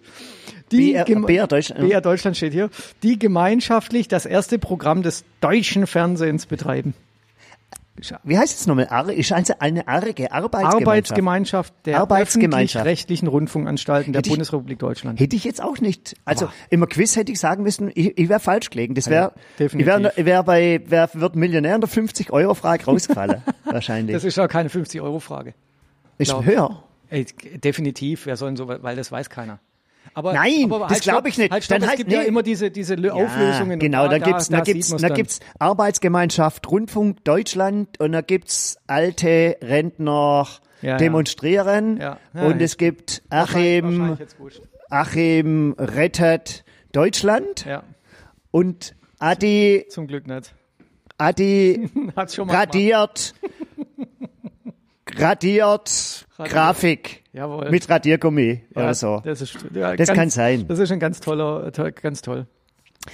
Die 0.72 0.94
BR 0.94 1.04
BR 1.04 1.48
Deutschland. 1.48 1.82
BR 1.82 2.00
Deutschland 2.00 2.38
steht 2.38 2.54
hier. 2.54 2.70
Die 3.04 3.20
gemeinschaftlich 3.20 4.08
das 4.08 4.26
erste 4.26 4.60
Programm 4.60 5.04
des 5.04 5.26
deutschen 5.42 5.88
Fernsehens 5.88 6.46
betreiben. 6.46 6.94
Wie 8.24 8.38
heißt 8.38 8.60
es 8.60 8.68
nochmal? 8.68 8.88
Ar 8.88 9.12
ist 9.12 9.32
eine, 9.32 9.62
eine 9.62 9.88
arge 9.88 10.32
Arbeitsgemeinschaft. 10.32 10.88
Arbeitsgemeinschaft 10.88 11.74
der 11.86 12.00
Arbeitsgemeinschaft. 12.00 12.82
öffentlich-rechtlichen 12.86 13.28
Rundfunkanstalten 13.28 14.14
der 14.14 14.24
ich- 14.24 14.30
Bundesrepublik 14.30 14.80
Deutschland. 14.80 15.20
Hätte 15.20 15.36
ich 15.36 15.44
jetzt 15.44 15.62
auch 15.62 15.78
nicht. 15.80 16.16
Also 16.26 16.50
im 16.70 16.88
Quiz 16.88 17.16
hätte 17.16 17.32
ich 17.32 17.40
sagen 17.40 17.64
müssen, 17.64 17.92
ich, 17.94 18.18
ich 18.18 18.30
wäre 18.30 18.40
falsch 18.40 18.70
gelegen. 18.70 18.96
Das 18.96 19.10
wäre, 19.10 19.34
ich 19.36 19.58
definitiv. 19.58 19.86
wäre 19.88 20.14
ich 20.16 20.26
wär 20.26 20.44
bei, 20.44 20.82
wer 20.86 21.10
wird 21.14 21.36
Millionär 21.36 21.76
in 21.76 21.82
der 21.82 21.90
50-Euro-Frage 21.90 22.86
rausgefallen. 22.86 23.44
wahrscheinlich. 23.66 24.14
Das 24.16 24.24
ist 24.24 24.38
ja 24.38 24.48
keine 24.48 24.70
50-Euro-Frage. 24.70 25.54
ist 26.18 26.34
höher. 26.44 26.84
Ey, 27.10 27.26
definitiv, 27.62 28.26
wer 28.26 28.38
soll 28.38 28.50
denn 28.50 28.56
so, 28.58 28.68
weil 28.68 28.96
das 28.96 29.12
weiß 29.12 29.30
keiner. 29.30 29.60
Aber, 30.14 30.34
Nein, 30.34 30.66
aber 30.72 30.88
das 30.88 31.00
glaub 31.02 31.16
stopp, 31.18 31.28
ich 31.28 31.38
nicht. 31.38 31.52
Halt, 31.52 31.64
stopp, 31.64 31.76
Dann 31.76 31.84
es 31.84 31.90
halt- 31.90 31.98
gibt 32.00 32.12
ja 32.12 32.22
nee. 32.22 32.28
immer 32.28 32.44
diese, 32.44 32.70
diese 32.72 32.96
Lö- 32.96 33.10
Auflösungen. 33.12 33.80
genau, 33.80 34.08
da, 34.08 34.20
da, 34.20 34.26
gibt's, 34.26 34.50
da, 34.50 34.58
da 34.58 34.64
gibt's, 34.64 34.90
da 34.96 35.10
gibt's 35.10 35.40
Arbeitsgemeinschaft 35.60 36.70
Rundfunk 36.70 37.24
Deutschland 37.24 38.00
und 38.00 38.12
da 38.12 38.22
gibt's 38.22 38.78
alte 38.88 39.58
Rentner 39.62 40.48
Ja, 40.82 40.90
ja. 40.90 40.98
demonstrieren 40.98 41.98
Ja. 41.98 42.18
Ja, 42.34 42.44
und 42.44 42.60
ja. 42.60 42.66
es 42.66 42.78
gibt 42.78 43.22
Achim. 43.30 44.18
Achim 44.90 45.76
rettet 45.78 46.64
Deutschland 46.92 47.66
Ja, 47.66 47.84
und 48.52 48.96
Adi, 49.20 49.86
zum 49.90 50.08
Glück 50.08 50.28
nicht. 50.28 50.54
Adi 51.18 51.90
Hat's 52.16 52.36
schon 52.36 52.48
mal 52.48 52.54
gemacht. 52.68 53.34
Radiert, 55.18 56.26
radiert 56.38 56.54
Grafik 56.54 57.24
Jawohl. 57.34 57.70
mit 57.70 57.90
Radiergummi 57.90 58.64
ja, 58.76 58.82
oder 58.82 58.94
so. 58.94 59.22
Das, 59.24 59.42
ist, 59.42 59.58
ja, 59.74 59.96
Das 59.96 60.08
ganz, 60.08 60.20
kann 60.20 60.30
sein. 60.30 60.68
Das 60.68 60.80
ist 60.80 60.92
ein 60.92 61.00
ganz 61.00 61.20
toller, 61.20 61.72
toll, 61.72 61.92
ganz 61.92 62.22
toll. 62.22 62.48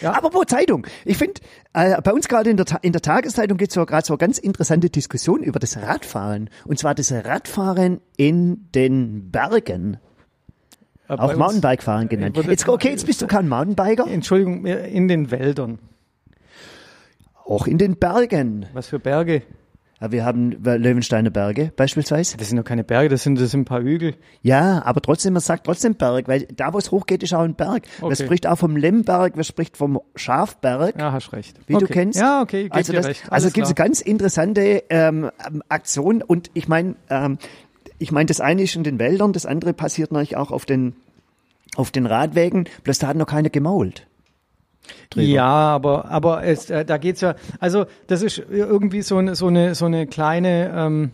Ja. 0.01 0.18
Aber 0.18 0.34
wo 0.34 0.44
Zeitung? 0.44 0.86
Ich 1.06 1.18
finde, 1.18 1.39
äh, 1.74 2.01
bei 2.01 2.12
uns 2.12 2.27
gerade 2.27 2.50
in 2.50 2.58
in 2.82 2.92
der 2.92 3.01
Tageszeitung 3.01 3.58
geht 3.58 3.70
es 3.70 3.75
so 3.75 3.86
gerade 3.86 4.06
so 4.06 4.13
eine 4.13 4.18
ganz 4.18 4.38
interessante 4.38 4.89
Diskussion 4.89 5.44
über 5.44 5.60
das 5.60 5.77
Radfahren. 5.77 6.50
Und 6.66 6.77
zwar 6.77 6.94
das 6.94 7.12
Radfahren 7.12 8.01
in 8.18 8.70
den 8.75 9.32
Bergen. 9.32 9.98
Bei 11.08 11.18
Auch 11.18 11.36
Mountainbike-Fahren 11.38 12.10
genannt. 12.10 12.38
Jetzt, 12.48 12.68
okay, 12.68 12.89
jetzt 12.89 13.06
bist 13.06 13.22
du 13.22 13.27
kein 13.27 13.48
Mountainbiker. 13.48 14.08
Entschuldigung, 14.08 14.66
in 14.66 15.08
den 15.08 15.32
Wäldern. 15.32 15.80
Auch 17.46 17.66
in 17.66 17.77
den 17.77 17.96
Bergen. 17.96 18.66
Was 18.74 18.88
für 18.88 19.00
Berge? 19.00 19.44
Ja, 20.00 20.12
wir 20.12 20.25
haben 20.25 20.51
Löwensteiner 20.63 21.32
Berge 21.32 21.72
beispielsweise. 21.75 22.38
Das 22.38 22.50
sind 22.50 22.58
doch 22.58 22.63
keine 22.63 22.84
Berge, 22.84 23.10
das 23.10 23.24
sind, 23.24 23.39
das 23.39 23.51
sind 23.51 23.62
ein 23.62 23.66
paar 23.66 23.82
Hügel. 23.82 24.13
Ja, 24.44 24.84
aber 24.86 25.01
trotzdem, 25.01 25.34
man 25.34 25.42
sagt 25.42 25.66
trotzdem 25.66 25.96
Berg, 25.96 26.27
weil 26.27 26.48
da, 26.56 26.72
wo 26.74 26.77
es 26.77 26.92
hochgeht, 26.92 27.24
ist 27.24 27.34
auch 27.34 27.42
ein 27.42 27.56
Berg. 27.56 27.88
Man 28.00 28.12
Okay. 28.12 28.24
spricht 28.24 28.46
auch 28.48 28.58
vom 28.58 28.75
Lemberg, 28.77 29.36
man 29.36 29.44
spricht 29.44 29.75
vom 29.75 30.00
Schafberg. 30.16 31.00
Ja, 31.00 31.12
hast 31.12 31.34
recht. 31.34 31.58
wie 31.66 31.75
okay. 31.75 31.86
du 31.86 31.94
kennst. 31.94 32.20
Ja, 32.20 32.42
okay, 32.42 32.68
also 32.70 32.94
das, 32.94 33.08
recht. 33.08 33.24
Also 33.24 33.46
Alles 33.46 33.54
gibt 33.54 33.68
es 33.68 33.75
ganz 33.75 34.01
interessante 34.01 34.84
ähm, 34.89 35.32
ähm, 35.48 35.63
Aktion 35.68 36.22
und 36.22 36.51
ich 36.54 36.68
meine, 36.68 36.96
ähm, 37.10 37.39
ich 37.98 38.12
meine, 38.12 38.27
das 38.27 38.39
eine 38.39 38.62
ist 38.62 38.75
in 38.75 38.84
den 38.84 39.00
Wäldern, 39.00 39.34
das 39.34 39.48
andere 39.48 39.74
passiert 39.74 40.12
natürlich 40.12 40.38
auch 40.38 40.51
auf 40.51 40.66
den 40.66 40.96
auf 41.75 41.92
den 41.92 42.06
Radwegen, 42.06 42.66
bloß 42.84 43.00
da 43.00 43.08
hat 43.08 43.18
noch 43.18 43.27
keiner 43.27 43.50
gemault. 43.50 44.08
Drüber. 45.10 45.25
Ja, 45.25 45.46
aber 45.46 46.10
aber 46.10 46.44
es, 46.44 46.70
äh, 46.70 46.86
da 46.86 46.98
geht's 46.98 47.22
ja. 47.22 47.36
Also 47.60 47.86
das 48.08 48.22
ist 48.22 48.41
irgendwie 48.50 49.01
so 49.01 49.17
eine 49.17 49.36
so 49.36 49.48
eine 49.48 49.75
so 49.75 49.86
eine 49.86 50.08
kleine 50.08 50.72
ähm, 50.75 51.12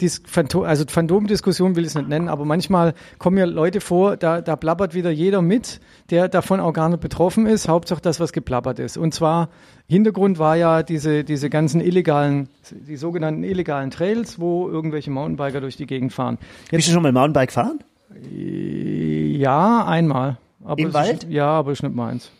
Dis 0.00 0.22
Phantom, 0.26 0.64
also 0.64 0.84
Phantomdiskussion 0.88 1.76
will 1.76 1.84
ich 1.84 1.90
es 1.90 1.94
nicht 1.94 2.08
nennen, 2.08 2.28
aber 2.28 2.44
manchmal 2.44 2.94
kommen 3.18 3.36
mir 3.36 3.46
Leute 3.46 3.80
vor, 3.80 4.16
da, 4.16 4.40
da 4.40 4.56
plappert 4.56 4.92
wieder 4.92 5.10
jeder 5.10 5.40
mit, 5.40 5.80
der 6.10 6.28
davon 6.28 6.58
auch 6.58 6.72
gar 6.72 6.88
nicht 6.88 7.00
betroffen 7.00 7.46
ist. 7.46 7.68
Hauptsache 7.68 8.00
das, 8.02 8.18
was 8.18 8.32
geplappert 8.32 8.80
ist. 8.80 8.96
Und 8.96 9.14
zwar 9.14 9.50
Hintergrund 9.86 10.38
war 10.38 10.56
ja 10.56 10.82
diese 10.82 11.22
diese 11.22 11.48
ganzen 11.48 11.80
illegalen, 11.80 12.48
die 12.70 12.96
sogenannten 12.96 13.44
illegalen 13.44 13.90
Trails, 13.90 14.40
wo 14.40 14.68
irgendwelche 14.68 15.12
Mountainbiker 15.12 15.60
durch 15.60 15.76
die 15.76 15.86
Gegend 15.86 16.12
fahren. 16.12 16.38
Bist 16.70 16.88
du 16.88 16.92
schon 16.92 17.02
mal 17.02 17.12
Mountainbike 17.12 17.52
fahren? 17.52 17.78
Ja, 18.32 19.84
einmal. 19.84 20.38
Aber 20.64 20.80
Im 20.80 20.92
Wald? 20.92 21.24
Ist, 21.24 21.32
ja, 21.32 21.46
aber 21.46 21.72
ist 21.72 21.82
nicht 21.82 21.94
meins. 21.94 22.32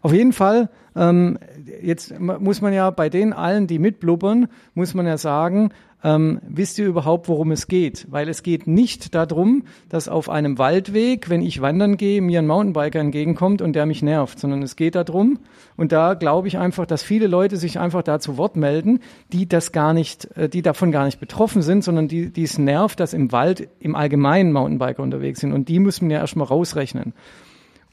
Auf 0.00 0.12
jeden 0.12 0.32
Fall, 0.32 0.70
ähm, 0.96 1.38
jetzt 1.82 2.18
muss 2.18 2.60
man 2.60 2.72
ja 2.72 2.90
bei 2.90 3.08
den 3.08 3.32
allen, 3.32 3.66
die 3.66 3.78
mitblubbern, 3.78 4.48
muss 4.74 4.94
man 4.94 5.06
ja 5.06 5.18
sagen, 5.18 5.72
ähm, 6.04 6.40
wisst 6.48 6.78
ihr 6.78 6.86
überhaupt, 6.86 7.28
worum 7.28 7.52
es 7.52 7.68
geht? 7.68 8.06
Weil 8.10 8.28
es 8.28 8.42
geht 8.42 8.66
nicht 8.66 9.14
darum, 9.14 9.64
dass 9.88 10.08
auf 10.08 10.28
einem 10.28 10.58
Waldweg, 10.58 11.30
wenn 11.30 11.42
ich 11.42 11.60
wandern 11.60 11.96
gehe, 11.96 12.20
mir 12.20 12.40
ein 12.40 12.46
Mountainbiker 12.46 12.98
entgegenkommt 12.98 13.62
und 13.62 13.74
der 13.74 13.86
mich 13.86 14.02
nervt, 14.02 14.40
sondern 14.40 14.62
es 14.62 14.74
geht 14.74 14.96
darum, 14.96 15.38
und 15.76 15.92
da 15.92 16.14
glaube 16.14 16.48
ich 16.48 16.58
einfach, 16.58 16.86
dass 16.86 17.02
viele 17.02 17.28
Leute 17.28 17.56
sich 17.56 17.78
einfach 17.78 18.02
da 18.02 18.18
zu 18.18 18.36
Wort 18.36 18.56
melden, 18.56 18.98
die 19.32 19.48
das 19.48 19.70
gar 19.72 19.92
nicht, 19.92 20.36
äh, 20.36 20.48
die 20.48 20.62
davon 20.62 20.90
gar 20.90 21.04
nicht 21.04 21.20
betroffen 21.20 21.62
sind, 21.62 21.84
sondern 21.84 22.08
die, 22.08 22.30
die 22.30 22.42
es 22.42 22.58
nervt, 22.58 22.98
dass 22.98 23.14
im 23.14 23.30
Wald 23.30 23.68
im 23.78 23.94
Allgemeinen 23.94 24.52
Mountainbiker 24.52 25.02
unterwegs 25.02 25.40
sind. 25.40 25.52
Und 25.52 25.68
die 25.68 25.78
müssen 25.78 26.08
wir 26.08 26.16
ja 26.16 26.22
erstmal 26.22 26.48
rausrechnen. 26.48 27.14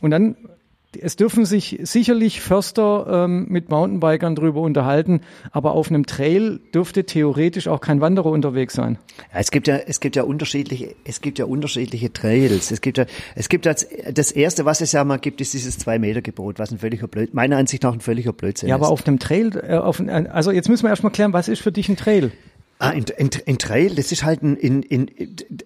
Und 0.02 0.12
dann 0.12 0.36
es 1.00 1.16
dürfen 1.16 1.46
sich 1.46 1.80
sicherlich 1.84 2.42
Förster 2.42 3.26
ähm, 3.26 3.46
mit 3.50 3.70
Mountainbikern 3.70 4.36
drüber 4.36 4.62
unterhalten, 4.62 5.22
aber 5.52 5.74
auf 5.74 5.90
einem 5.90 6.06
Trail 6.06 6.60
dürfte 6.74 7.04
theoretisch 7.04 7.68
auch 7.68 7.80
kein 7.80 8.02
Wanderer 8.02 8.32
unterwegs 8.32 8.74
sein. 8.74 8.98
Ja, 9.32 9.40
es 9.40 9.52
gibt 9.52 9.68
ja, 9.68 9.76
es 9.76 10.00
gibt 10.00 10.16
ja 10.16 10.24
unterschiedliche, 10.24 10.96
es 11.04 11.22
gibt 11.22 11.38
ja 11.38 11.46
unterschiedliche 11.46 12.12
Trails. 12.12 12.72
Es 12.72 12.82
gibt 12.82 12.98
ja, 12.98 13.06
es 13.36 13.50
gibt 13.50 13.66
das, 13.66 13.88
das 14.14 14.32
erste, 14.32 14.66
was 14.66 14.82
es 14.82 14.92
ja 14.92 15.04
mal 15.04 15.18
gibt, 15.18 15.42
ist 15.42 15.54
dieses 15.54 15.78
Zwei-Meter-Gebot, 15.78 16.58
was 16.58 16.72
ein 16.72 16.80
völliger 16.80 17.08
Blödsinn, 17.08 17.36
meiner 17.36 17.58
Ansicht 17.58 17.84
nach 17.84 17.94
ein 17.94 18.02
völliger 18.02 18.34
Blödsinn 18.34 18.70
ja, 18.70 18.76
ist. 18.76 18.80
Ja, 18.80 18.86
aber 18.86 18.92
auf 18.92 19.06
einem 19.06 19.20
Trail, 19.20 19.52
äh, 19.68 19.76
auf, 19.76 20.02
also 20.08 20.52
jetzt 20.52 20.70
müssen 20.70 20.84
wir 20.84 20.90
erstmal 20.90 21.12
klären, 21.12 21.34
was 21.34 21.50
ist 21.50 21.62
für 21.62 21.72
dich 21.72 21.90
ein 21.90 21.98
Trail? 21.98 22.32
Ah, 22.80 22.90
ein, 22.90 23.06
ein, 23.18 23.30
ein 23.46 23.58
Trail, 23.60 23.94
das 23.94 24.12
ist 24.12 24.24
halt 24.24 24.42
ein, 24.42 24.58
ein, 24.64 24.86
ein, 24.90 25.10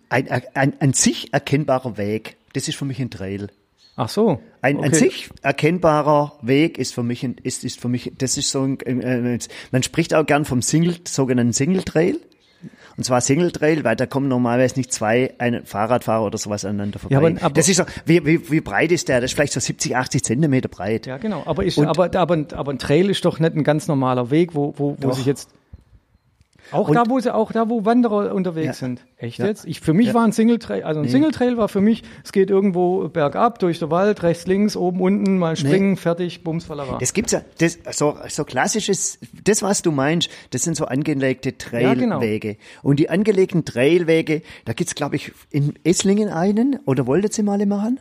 ein, 0.10 0.42
ein, 0.56 0.74
ein 0.80 0.94
sich 0.94 1.32
erkennbarer 1.32 1.98
Weg. 1.98 2.38
Das 2.54 2.68
ist 2.68 2.76
für 2.76 2.86
mich 2.86 3.00
ein 3.00 3.12
Trail. 3.12 3.50
Ach 3.96 4.10
so. 4.10 4.40
Ein 4.62 4.78
okay. 4.78 4.86
an 4.88 4.94
sich 4.94 5.30
erkennbarer 5.42 6.34
Weg 6.42 6.78
ist 6.78 6.94
für 6.94 7.04
mich, 7.04 7.24
ist, 7.24 7.64
ist 7.64 7.80
für 7.80 7.90
mich, 7.90 8.12
das 8.18 8.38
ist 8.38 8.50
so 8.50 8.64
ein, 8.64 8.80
äh, 8.80 9.38
man 9.72 9.84
spricht 9.84 10.14
auch 10.14 10.26
gern 10.26 10.46
vom 10.46 10.62
Single, 10.62 10.96
sogenannten 11.08 11.54
Single 11.54 11.84
Trail. 11.84 12.20
Und 12.96 13.04
zwar 13.04 13.22
Single 13.22 13.52
Trail, 13.52 13.84
weil 13.84 13.96
da 13.96 14.06
kommen 14.06 14.28
normalerweise 14.28 14.78
nicht 14.78 14.94
zwei 14.94 15.34
ein 15.40 15.66
Fahrradfahrer 15.66 16.26
oder 16.26 16.38
sowas 16.38 16.64
aneinander 16.64 17.00
vorbei. 17.00 17.14
Ja, 17.14 17.20
aber, 17.20 17.44
aber 17.44 17.54
das 17.54 17.68
ist 17.68 17.78
so, 17.78 17.84
wie, 18.06 18.26
wie, 18.26 18.52
wie 18.52 18.62
breit 18.62 18.92
ist 18.92 19.10
der? 19.10 19.20
Das 19.20 19.32
ist 19.32 19.36
vielleicht 19.36 19.54
so 19.54 19.60
70, 19.60 19.96
80 19.96 20.24
Zentimeter 20.24 20.70
breit. 20.70 21.08
Ja, 21.08 21.18
genau. 21.18 21.44
Aber, 21.46 21.64
ist, 21.64 21.80
aber, 21.80 22.16
aber, 22.16 22.46
aber 22.54 22.72
ein 22.72 22.80
Trail 22.80 23.10
ist 23.10 23.26
doch 23.26 23.40
nicht 23.40 23.56
ein 23.56 23.64
ganz 23.64 23.88
normaler 23.88 24.30
Weg, 24.30 24.54
wo, 24.54 24.74
wo, 24.78 24.96
wo 25.00 25.12
sich 25.12 25.26
jetzt 25.26 25.50
auch 26.74 26.90
und 26.90 26.96
da, 26.96 27.04
wo 27.08 27.20
sie, 27.20 27.34
auch 27.34 27.52
da, 27.52 27.70
wo 27.70 27.86
Wanderer 27.86 28.34
unterwegs 28.34 28.66
ja. 28.68 28.74
sind. 28.74 29.06
Echt 29.18 29.40
ja. 29.40 29.48
jetzt? 29.48 29.66
Ich, 29.66 29.80
für 29.80 29.94
mich 29.94 30.08
ja. 30.08 30.14
war 30.14 30.24
ein 30.24 30.32
Single 30.32 30.60
Trail, 30.60 30.84
also 30.84 31.00
ein 31.00 31.06
nee. 31.06 31.12
Single 31.12 31.32
Trail 31.32 31.58
war 31.58 31.70
für 31.70 31.82
mich, 31.82 32.04
es 32.24 32.32
geht 32.32 32.50
irgendwo 32.50 33.08
bergab, 33.10 33.60
durch 33.60 33.80
den 33.80 33.92
Wald, 33.92 34.24
rechts, 34.24 34.48
links, 34.48 34.76
oben, 34.76 35.02
unten, 35.02 35.38
mal 35.38 35.56
springen, 35.56 35.92
nee. 35.92 35.96
fertig, 35.98 36.44
bums, 36.44 36.66
fallara. 36.66 36.98
Das 37.00 37.14
gibt's 37.14 37.32
ja, 37.32 37.42
das, 37.60 37.80
so, 37.92 38.18
so 38.28 38.44
klassisches, 38.44 39.20
das 39.44 39.62
was 39.62 39.82
du 39.82 39.92
meinst, 39.92 40.30
das 40.50 40.64
sind 40.64 40.76
so 40.76 40.86
angelegte 40.86 41.58
Trailwege. 41.58 42.48
Ja, 42.48 42.54
genau. 42.54 42.60
Und 42.82 43.00
die 43.00 43.10
angelegten 43.10 43.66
Trailwege, 43.66 44.42
da 44.66 44.74
gibt's 44.74 44.96
glaube 44.96 45.16
ich 45.16 45.32
in 45.52 45.74
Esslingen 45.84 46.30
einen, 46.30 46.80
oder 46.86 47.08
wolltet 47.08 47.38
ihr 47.38 47.44
mal 47.44 47.64
machen? 47.66 48.00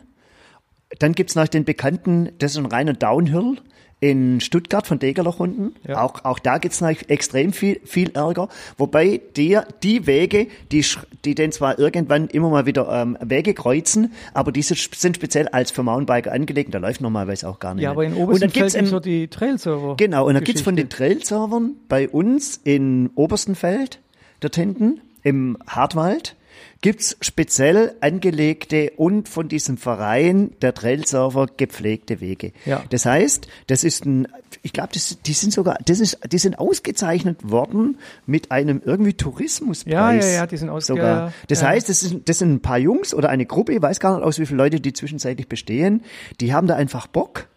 Dann 0.99 1.13
gibt's 1.13 1.35
noch 1.35 1.47
den 1.47 1.65
bekannten, 1.65 2.31
das 2.37 2.51
ist 2.51 2.57
ein 2.57 2.65
reiner 2.65 2.93
Downhill, 2.93 3.57
in 4.03 4.41
Stuttgart 4.41 4.85
von 4.85 4.99
Degerloch 4.99 5.39
unten. 5.39 5.75
Ja. 5.87 6.01
Auch, 6.01 6.25
auch 6.25 6.37
da 6.37 6.57
gibt's 6.57 6.81
noch 6.81 6.89
extrem 7.07 7.53
viel, 7.53 7.79
viel 7.85 8.11
Ärger. 8.15 8.49
Wobei 8.77 9.21
die, 9.37 9.57
die 9.81 10.05
Wege, 10.05 10.47
die, 10.73 10.85
die 11.23 11.35
denn 11.35 11.53
zwar 11.53 11.79
irgendwann 11.79 12.27
immer 12.27 12.49
mal 12.49 12.65
wieder 12.65 12.89
ähm, 12.91 13.17
Wege 13.21 13.53
kreuzen, 13.53 14.11
aber 14.33 14.51
diese 14.51 14.75
sind 14.75 15.15
speziell 15.15 15.47
als 15.47 15.71
für 15.71 15.83
Mountainbiker 15.83 16.33
angelegt. 16.33 16.73
Da 16.73 16.79
läuft 16.79 16.99
normalerweise 16.99 17.47
auch 17.47 17.59
gar 17.59 17.75
nicht. 17.75 17.83
Ja, 17.83 17.91
aber 17.91 18.03
in 18.03 18.15
Oberstenfeld 18.15 18.73
gibt's 18.73 18.89
so 18.89 18.99
die 18.99 19.29
Trail-Server. 19.29 19.95
Genau, 19.95 20.27
und 20.27 20.33
dann 20.33 20.43
gibt's 20.43 20.61
von 20.61 20.75
den 20.75 20.89
Trail-Servern 20.89 21.77
bei 21.87 22.09
uns 22.09 22.59
in 22.61 23.09
Oberstenfeld, 23.15 23.99
dort 24.41 24.57
hinten, 24.57 24.99
im 25.21 25.57
Hartwald, 25.65 26.35
gibt's 26.81 27.17
speziell 27.21 27.95
angelegte 28.01 28.91
und 28.97 29.29
von 29.29 29.47
diesem 29.47 29.77
Verein 29.77 30.51
der 30.61 30.73
Trail-Server 30.73 31.47
gepflegte 31.57 32.21
Wege. 32.21 32.51
Ja. 32.65 32.83
Das 32.89 33.05
heißt, 33.05 33.47
das 33.67 33.83
ist 33.83 34.05
ein, 34.05 34.27
ich 34.61 34.73
glaube, 34.73 34.89
die 34.93 35.33
sind 35.33 35.53
sogar, 35.53 35.77
das 35.85 35.99
ist, 35.99 36.19
die 36.31 36.37
sind 36.37 36.59
ausgezeichnet 36.59 37.49
worden 37.49 37.97
mit 38.25 38.51
einem 38.51 38.81
irgendwie 38.83 39.13
Tourismuspreis. 39.13 39.93
Ja, 39.93 40.31
ja, 40.31 40.35
ja, 40.39 40.47
die 40.47 40.57
sind 40.57 40.69
sogar. 40.83 41.33
Das 41.47 41.61
ja. 41.61 41.67
heißt, 41.69 41.89
das, 41.89 42.03
ist, 42.03 42.15
das 42.25 42.39
sind 42.39 42.53
ein 42.53 42.61
paar 42.61 42.77
Jungs 42.77 43.13
oder 43.13 43.29
eine 43.29 43.45
Gruppe, 43.45 43.73
ich 43.73 43.81
weiß 43.81 43.99
gar 43.99 44.15
nicht 44.15 44.25
aus, 44.25 44.39
wie 44.39 44.45
viele 44.45 44.57
Leute 44.57 44.79
die 44.79 44.93
zwischenzeitlich 44.93 45.47
bestehen, 45.47 46.03
die 46.41 46.53
haben 46.53 46.67
da 46.67 46.75
einfach 46.75 47.07
Bock. 47.07 47.47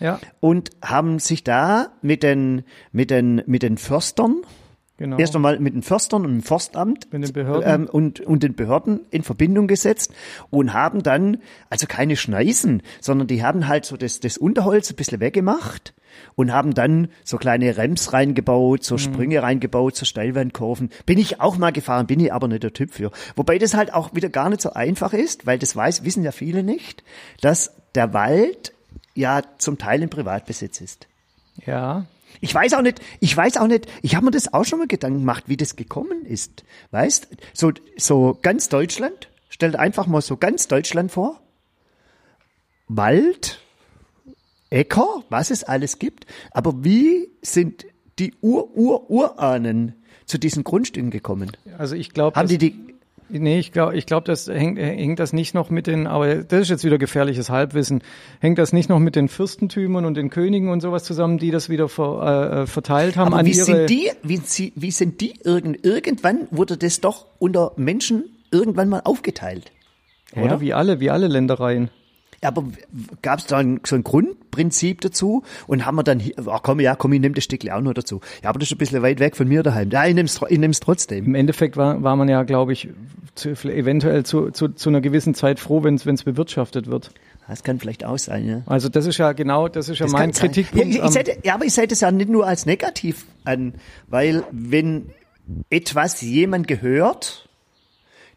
Ja. 0.00 0.18
Und 0.40 0.70
haben 0.82 1.20
sich 1.20 1.44
da 1.44 1.92
mit 2.02 2.24
den, 2.24 2.64
mit 2.90 3.10
den, 3.10 3.42
mit 3.46 3.62
den 3.62 3.78
Förstern, 3.78 4.42
Genau. 4.96 5.18
Erst 5.18 5.34
einmal 5.34 5.58
mit 5.58 5.74
den 5.74 5.82
Förstern 5.82 6.24
und 6.24 6.30
dem 6.30 6.42
Forstamt 6.42 7.12
mit 7.12 7.24
den 7.24 7.32
Behörden. 7.32 7.82
Ähm, 7.82 7.88
und, 7.90 8.20
und 8.20 8.44
den 8.44 8.54
Behörden 8.54 9.00
in 9.10 9.24
Verbindung 9.24 9.66
gesetzt 9.66 10.14
und 10.50 10.72
haben 10.72 11.02
dann, 11.02 11.38
also 11.68 11.88
keine 11.88 12.16
Schneisen, 12.16 12.80
sondern 13.00 13.26
die 13.26 13.42
haben 13.42 13.66
halt 13.66 13.86
so 13.86 13.96
das, 13.96 14.20
das 14.20 14.38
Unterholz 14.38 14.90
ein 14.90 14.96
bisschen 14.96 15.18
weggemacht 15.18 15.94
und 16.36 16.52
haben 16.52 16.74
dann 16.74 17.08
so 17.24 17.38
kleine 17.38 17.76
Rems 17.76 18.12
reingebaut, 18.12 18.84
so 18.84 18.94
mhm. 18.94 18.98
Sprünge 18.98 19.42
reingebaut, 19.42 19.96
so 19.96 20.04
Steilwandkurven. 20.04 20.90
Bin 21.06 21.18
ich 21.18 21.40
auch 21.40 21.58
mal 21.58 21.72
gefahren, 21.72 22.06
bin 22.06 22.20
ich 22.20 22.32
aber 22.32 22.46
nicht 22.46 22.62
der 22.62 22.72
Typ 22.72 22.92
für. 22.92 23.10
Wobei 23.34 23.58
das 23.58 23.74
halt 23.74 23.92
auch 23.92 24.14
wieder 24.14 24.28
gar 24.28 24.48
nicht 24.48 24.62
so 24.62 24.74
einfach 24.74 25.12
ist, 25.12 25.44
weil 25.44 25.58
das 25.58 25.74
weiß, 25.74 26.04
wissen 26.04 26.22
ja 26.22 26.30
viele 26.30 26.62
nicht, 26.62 27.02
dass 27.40 27.72
der 27.96 28.12
Wald 28.12 28.72
ja 29.14 29.42
zum 29.58 29.76
Teil 29.76 30.04
in 30.04 30.08
Privatbesitz 30.08 30.80
ist. 30.80 31.08
Ja. 31.66 32.06
Ich 32.40 32.54
weiß 32.54 32.74
auch 32.74 32.82
nicht, 32.82 33.00
ich 33.20 33.36
weiß 33.36 33.56
auch 33.56 33.66
nicht, 33.66 33.86
ich 34.02 34.14
habe 34.14 34.26
mir 34.26 34.32
das 34.32 34.52
auch 34.52 34.64
schon 34.64 34.78
mal 34.78 34.88
Gedanken 34.88 35.20
gemacht, 35.20 35.44
wie 35.46 35.56
das 35.56 35.76
gekommen 35.76 36.24
ist. 36.24 36.64
Weißt, 36.90 37.28
so, 37.52 37.72
so 37.96 38.38
ganz 38.40 38.68
Deutschland, 38.68 39.28
stellt 39.48 39.76
einfach 39.76 40.06
mal 40.06 40.20
so 40.20 40.36
ganz 40.36 40.68
Deutschland 40.68 41.12
vor. 41.12 41.40
Wald, 42.88 43.60
Äcker, 44.70 45.22
was 45.28 45.50
es 45.50 45.64
alles 45.64 45.98
gibt. 45.98 46.26
Aber 46.50 46.84
wie 46.84 47.30
sind 47.42 47.86
die 48.18 48.34
Ur-Ur-Urahnen 48.40 49.94
zu 50.26 50.38
diesen 50.38 50.64
Grundstücken 50.64 51.10
gekommen? 51.10 51.52
Also 51.78 51.94
ich 51.94 52.10
glaube, 52.10 52.36
haben 52.36 52.48
die 52.48 52.58
die 52.58 52.93
Nee, 53.28 53.58
ich 53.58 53.72
glaube, 53.72 53.96
ich 53.96 54.06
glaub, 54.06 54.24
das 54.26 54.48
hängt, 54.48 54.78
hängt 54.78 55.18
das 55.18 55.32
nicht 55.32 55.54
noch 55.54 55.70
mit 55.70 55.86
den, 55.86 56.06
aber 56.06 56.36
das 56.36 56.62
ist 56.62 56.68
jetzt 56.68 56.84
wieder 56.84 56.98
gefährliches 56.98 57.48
Halbwissen. 57.48 58.02
Hängt 58.40 58.58
das 58.58 58.72
nicht 58.72 58.88
noch 58.88 58.98
mit 58.98 59.16
den 59.16 59.28
Fürstentümern 59.28 60.04
und 60.04 60.16
den 60.16 60.28
Königen 60.28 60.68
und 60.68 60.80
sowas 60.80 61.04
zusammen, 61.04 61.38
die 61.38 61.50
das 61.50 61.68
wieder 61.68 61.88
ver, 61.88 62.52
äh, 62.52 62.62
äh 62.62 62.66
verteilt 62.66 63.16
haben 63.16 63.28
aber 63.28 63.38
an 63.38 63.46
wie 63.46 63.52
ihre? 63.52 63.64
Sind 63.64 63.90
die, 63.90 64.10
wie, 64.22 64.40
wie 64.74 64.90
sind 64.90 65.20
die 65.20 65.34
irgend, 65.42 65.84
irgendwann 65.84 66.48
wurde 66.50 66.76
das 66.76 67.00
doch 67.00 67.26
unter 67.38 67.72
Menschen 67.76 68.24
irgendwann 68.50 68.90
mal 68.90 69.00
aufgeteilt? 69.04 69.72
Oder 70.36 70.44
ja, 70.46 70.60
wie 70.60 70.74
alle, 70.74 71.00
wie 71.00 71.10
alle 71.10 71.28
Ländereien. 71.28 71.90
Aber 72.44 72.64
gab 73.22 73.38
es 73.38 73.46
da 73.46 73.58
ein, 73.58 73.80
so 73.84 73.96
ein 73.96 74.04
Grundprinzip 74.04 75.00
dazu 75.00 75.42
und 75.66 75.86
haben 75.86 75.96
wir 75.96 76.02
dann, 76.02 76.20
hier, 76.20 76.34
ach 76.46 76.60
komm, 76.62 76.80
ja, 76.80 76.94
komm, 76.94 77.12
ich 77.12 77.20
nehme 77.20 77.34
das 77.34 77.44
Stückchen 77.44 77.70
auch 77.70 77.80
noch 77.80 77.94
dazu. 77.94 78.20
Ja, 78.42 78.50
aber 78.50 78.58
das 78.58 78.68
ist 78.68 78.74
ein 78.74 78.78
bisschen 78.78 79.02
weit 79.02 79.20
weg 79.20 79.36
von 79.36 79.48
mir 79.48 79.62
daheim. 79.62 79.90
Ja, 79.90 80.06
ich 80.06 80.14
nehme 80.14 80.26
es 80.26 80.40
ich 80.48 80.58
nehm's 80.58 80.80
trotzdem. 80.80 81.24
Im 81.26 81.34
Endeffekt 81.34 81.76
war, 81.76 82.02
war 82.02 82.16
man 82.16 82.28
ja, 82.28 82.42
glaube 82.42 82.72
ich, 82.72 82.88
zu, 83.34 83.50
eventuell 83.50 84.24
zu, 84.24 84.50
zu, 84.50 84.68
zu 84.68 84.88
einer 84.88 85.00
gewissen 85.00 85.34
Zeit 85.34 85.60
froh, 85.60 85.82
wenn 85.82 85.94
es 85.94 86.22
bewirtschaftet 86.24 86.86
wird. 86.86 87.10
Das 87.48 87.62
kann 87.62 87.78
vielleicht 87.78 88.04
auch 88.04 88.18
sein, 88.18 88.48
ja. 88.48 88.62
Also 88.66 88.88
das 88.88 89.06
ist 89.06 89.18
ja 89.18 89.32
genau, 89.32 89.68
das 89.68 89.88
ist 89.88 89.98
ja 89.98 90.06
das 90.06 90.12
mein 90.12 90.32
Kritikpunkt. 90.32 90.94
Ja, 90.94 91.06
ich, 91.06 91.16
ich 91.16 91.44
ja, 91.44 91.54
aber 91.54 91.66
ich 91.66 91.74
sehe 91.74 91.86
das 91.86 92.00
ja 92.00 92.10
nicht 92.10 92.30
nur 92.30 92.46
als 92.46 92.64
negativ 92.64 93.26
an, 93.44 93.74
weil 94.06 94.44
wenn 94.50 95.10
etwas 95.68 96.22
jemand 96.22 96.68
gehört, 96.68 97.48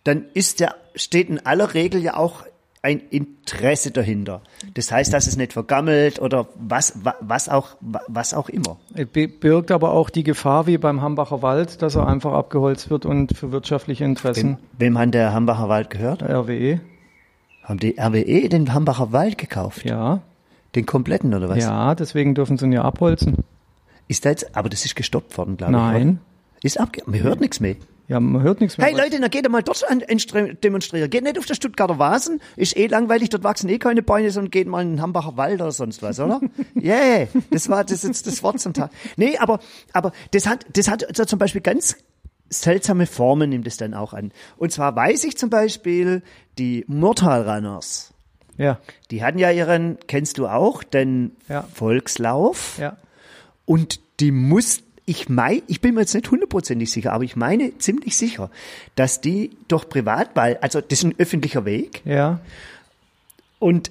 dann 0.04 0.26
ist 0.34 0.60
der, 0.60 0.76
steht 0.96 1.30
in 1.30 1.46
aller 1.46 1.74
Regel 1.74 2.02
ja 2.02 2.18
auch 2.18 2.44
ein 2.88 3.02
Interesse 3.10 3.92
dahinter. 3.92 4.42
Das 4.74 4.94
heißt, 4.94 5.12
dass 5.12 5.28
es 5.28 5.36
nicht 5.36 5.52
vergammelt 5.52 6.20
oder 6.22 6.48
was, 6.56 6.98
was 7.20 7.50
auch, 7.50 7.76
was 7.82 8.34
auch 8.34 8.48
immer. 8.48 8.78
Birgt 9.12 9.72
aber 9.72 9.92
auch 9.92 10.10
die 10.10 10.24
Gefahr 10.24 10.68
wie 10.68 10.78
beim 10.78 11.02
Hambacher 11.02 11.42
Wald, 11.42 11.82
dass 11.82 11.96
er 11.96 12.08
einfach 12.08 12.32
abgeholzt 12.32 12.90
wird 12.90 13.06
und 13.06 13.36
für 13.38 13.52
wirtschaftliche 13.52 14.06
Interessen. 14.06 14.58
Wem, 14.78 14.94
wem 14.94 14.98
hat 14.98 15.14
der 15.14 15.34
Hambacher 15.34 15.68
Wald 15.68 15.90
gehört? 15.90 16.24
RWE. 16.24 16.80
Haben 17.62 17.80
die 17.80 18.00
RWE 18.00 18.48
den 18.48 18.74
Hambacher 18.74 19.12
Wald 19.12 19.38
gekauft? 19.38 19.84
Ja. 19.84 20.22
Den 20.74 20.86
kompletten 20.86 21.34
oder 21.34 21.50
was? 21.50 21.62
Ja, 21.62 21.94
deswegen 21.94 22.36
dürfen 22.36 22.58
sie 22.58 22.68
ihn 22.68 22.72
ja 22.72 22.84
abholzen. 22.84 23.44
Ist 24.08 24.24
das 24.24 24.32
jetzt, 24.32 24.56
aber 24.56 24.70
das 24.70 24.86
ist 24.86 24.96
gestoppt 24.96 25.38
worden, 25.38 25.58
glaube 25.58 25.74
ich. 25.74 25.78
Nein. 25.78 26.20
Ist 26.64 26.80
abge, 26.80 27.02
man 27.06 27.22
hört 27.22 27.42
nichts 27.42 27.60
mehr. 27.60 27.76
Ja, 28.08 28.20
man 28.22 28.42
hört 28.42 28.62
nichts 28.62 28.78
mehr. 28.78 28.88
Hey 28.88 28.96
Leute, 28.96 29.20
dann 29.20 29.30
geht 29.30 29.50
mal 29.50 29.62
dort 29.62 29.84
demonstrieren. 30.64 31.10
Geht 31.10 31.24
nicht 31.24 31.38
auf 31.38 31.46
der 31.46 31.56
Stuttgarter 31.56 32.00
Vasen. 32.00 32.42
Ist 32.56 32.78
eh 32.78 32.88
langweilig, 32.88 33.30
dort 33.30 33.44
wachsen 33.44 33.68
eh 33.70 33.80
keine 33.80 34.02
Bäume, 34.02 34.32
sondern 34.32 34.50
geht 34.52 34.68
mal 34.68 34.82
in 34.82 34.92
den 34.92 35.02
Hambacher 35.02 35.36
Wald 35.36 35.62
oder 35.62 35.72
sonst 35.74 36.02
was, 36.02 36.20
oder? 36.20 36.40
yeah, 36.82 37.28
das 37.52 37.68
war 37.68 37.84
das 37.84 38.04
jetzt 38.04 38.26
das 38.26 38.42
Wort 38.44 38.60
zum 38.62 38.74
Tag. 38.74 38.92
Nee, 39.18 39.38
aber, 39.38 39.60
aber 39.92 40.14
das 40.32 40.48
hat, 40.48 40.66
das 40.74 40.88
hat 40.88 41.06
also 41.08 41.26
zum 41.26 41.38
Beispiel 41.40 41.60
ganz 41.62 41.98
seltsame 42.50 43.08
Formen 43.08 43.50
nimmt 43.50 43.68
es 43.68 43.76
dann 43.76 43.94
auch 43.94 44.14
an. 44.14 44.32
Und 44.56 44.72
zwar 44.72 44.96
weiß 44.96 45.26
ich 45.26 45.38
zum 45.38 45.50
Beispiel, 45.50 46.22
die 46.58 46.86
Mortal 46.88 47.42
Runners, 47.50 48.14
Ja, 48.56 48.80
Die 49.12 49.22
hatten 49.22 49.38
ja 49.38 49.52
ihren, 49.52 49.98
kennst 50.08 50.38
du 50.38 50.48
auch, 50.48 50.82
den 50.84 51.36
Ja. 51.50 51.66
Volkslauf. 51.74 52.78
ja. 52.80 52.96
Und 53.66 54.00
die 54.22 54.32
muss, 54.32 54.80
ich 55.10 55.30
mein, 55.30 55.62
ich 55.68 55.80
bin 55.80 55.96
mir 55.96 56.02
jetzt 56.02 56.14
nicht 56.14 56.30
hundertprozentig 56.30 56.92
sicher, 56.92 57.14
aber 57.14 57.24
ich 57.24 57.38
meine 57.38 57.78
ziemlich 57.78 58.18
sicher, 58.18 58.52
dass 58.96 59.22
die 59.22 59.52
durch 59.70 59.88
Privatwahl, 59.88 60.58
also 60.58 60.82
das 60.82 61.00
ist 61.00 61.06
ein 61.06 61.16
öffentlicher 61.18 61.64
Weg 61.64 62.02
Ja, 62.06 62.42
und 63.58 63.90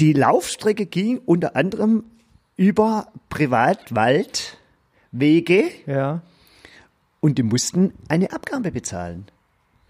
die 0.00 0.12
Laufstrecke 0.12 0.84
ging 0.84 1.20
unter 1.24 1.54
anderem 1.54 2.02
über 2.56 3.06
Privatwaldwege 3.30 5.70
ja. 5.86 6.22
und 7.20 7.38
die 7.38 7.44
mussten 7.44 7.92
eine 8.08 8.32
Abgabe 8.32 8.72
bezahlen. 8.72 9.26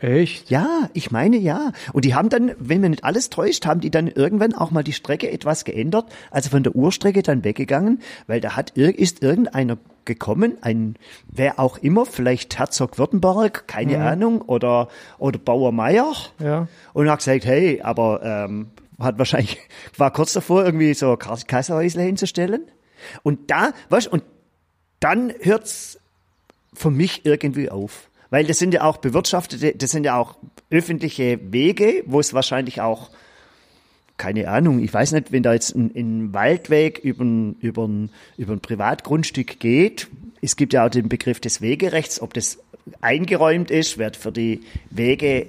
Echt? 0.00 0.48
Ja, 0.50 0.88
ich 0.94 1.10
meine 1.10 1.36
ja. 1.36 1.72
Und 1.92 2.04
die 2.04 2.14
haben 2.14 2.28
dann, 2.28 2.52
wenn 2.58 2.80
mir 2.80 2.88
nicht 2.88 3.02
alles 3.04 3.30
täuscht, 3.30 3.66
haben 3.66 3.80
die 3.80 3.90
dann 3.90 4.06
irgendwann 4.06 4.54
auch 4.54 4.70
mal 4.70 4.84
die 4.84 4.92
Strecke 4.92 5.30
etwas 5.30 5.64
geändert, 5.64 6.06
also 6.30 6.50
von 6.50 6.62
der 6.62 6.76
Urstrecke 6.76 7.22
dann 7.22 7.42
weggegangen, 7.42 8.00
weil 8.28 8.40
da 8.40 8.54
hat 8.54 8.76
ist 8.76 9.22
irgendeiner 9.22 9.76
gekommen, 10.04 10.56
ein 10.62 10.94
wer 11.30 11.58
auch 11.58 11.78
immer, 11.78 12.06
vielleicht 12.06 12.58
Herzog 12.58 12.96
Württemberg, 12.98 13.66
keine 13.66 14.00
Ahnung, 14.00 14.40
oder 14.42 14.88
oder 15.18 15.38
Bauer 15.38 15.72
Meier 15.72 16.12
Ja. 16.38 16.68
und 16.94 17.10
hat 17.10 17.18
gesagt, 17.18 17.44
hey, 17.44 17.80
aber 17.82 18.20
ähm, 18.22 18.68
hat 19.00 19.18
wahrscheinlich 19.18 19.58
war 19.96 20.12
kurz 20.12 20.32
davor 20.32 20.64
irgendwie 20.64 20.94
so 20.94 21.12
ein 21.12 21.18
Kas- 21.18 21.46
Kassahäusle 21.46 22.02
hinzustellen. 22.02 22.62
Und 23.22 23.50
da, 23.50 23.72
weißt, 23.90 24.08
und 24.08 24.22
dann 25.00 25.32
hört's 25.40 25.98
für 26.72 26.90
mich 26.90 27.24
irgendwie 27.26 27.70
auf. 27.70 28.07
Weil 28.30 28.44
das 28.46 28.58
sind 28.58 28.74
ja 28.74 28.84
auch 28.84 28.98
bewirtschaftete, 28.98 29.74
das 29.74 29.90
sind 29.90 30.04
ja 30.04 30.16
auch 30.16 30.36
öffentliche 30.70 31.38
Wege, 31.50 32.02
wo 32.06 32.20
es 32.20 32.34
wahrscheinlich 32.34 32.80
auch, 32.80 33.10
keine 34.16 34.48
Ahnung, 34.48 34.80
ich 34.80 34.92
weiß 34.92 35.12
nicht, 35.12 35.32
wenn 35.32 35.42
da 35.42 35.54
jetzt 35.54 35.74
ein, 35.74 35.92
ein 35.94 36.34
Waldweg 36.34 36.98
über 36.98 37.24
ein, 37.24 37.56
über, 37.60 37.86
ein, 37.86 38.10
über 38.36 38.52
ein 38.52 38.60
Privatgrundstück 38.60 39.60
geht, 39.60 40.08
es 40.42 40.56
gibt 40.56 40.72
ja 40.72 40.86
auch 40.86 40.90
den 40.90 41.08
Begriff 41.08 41.40
des 41.40 41.62
Wegerechts, 41.62 42.20
ob 42.20 42.34
das 42.34 42.58
eingeräumt 43.00 43.70
ist, 43.70 43.98
wird 43.98 44.16
für 44.16 44.32
die 44.32 44.60
Wege, 44.90 45.46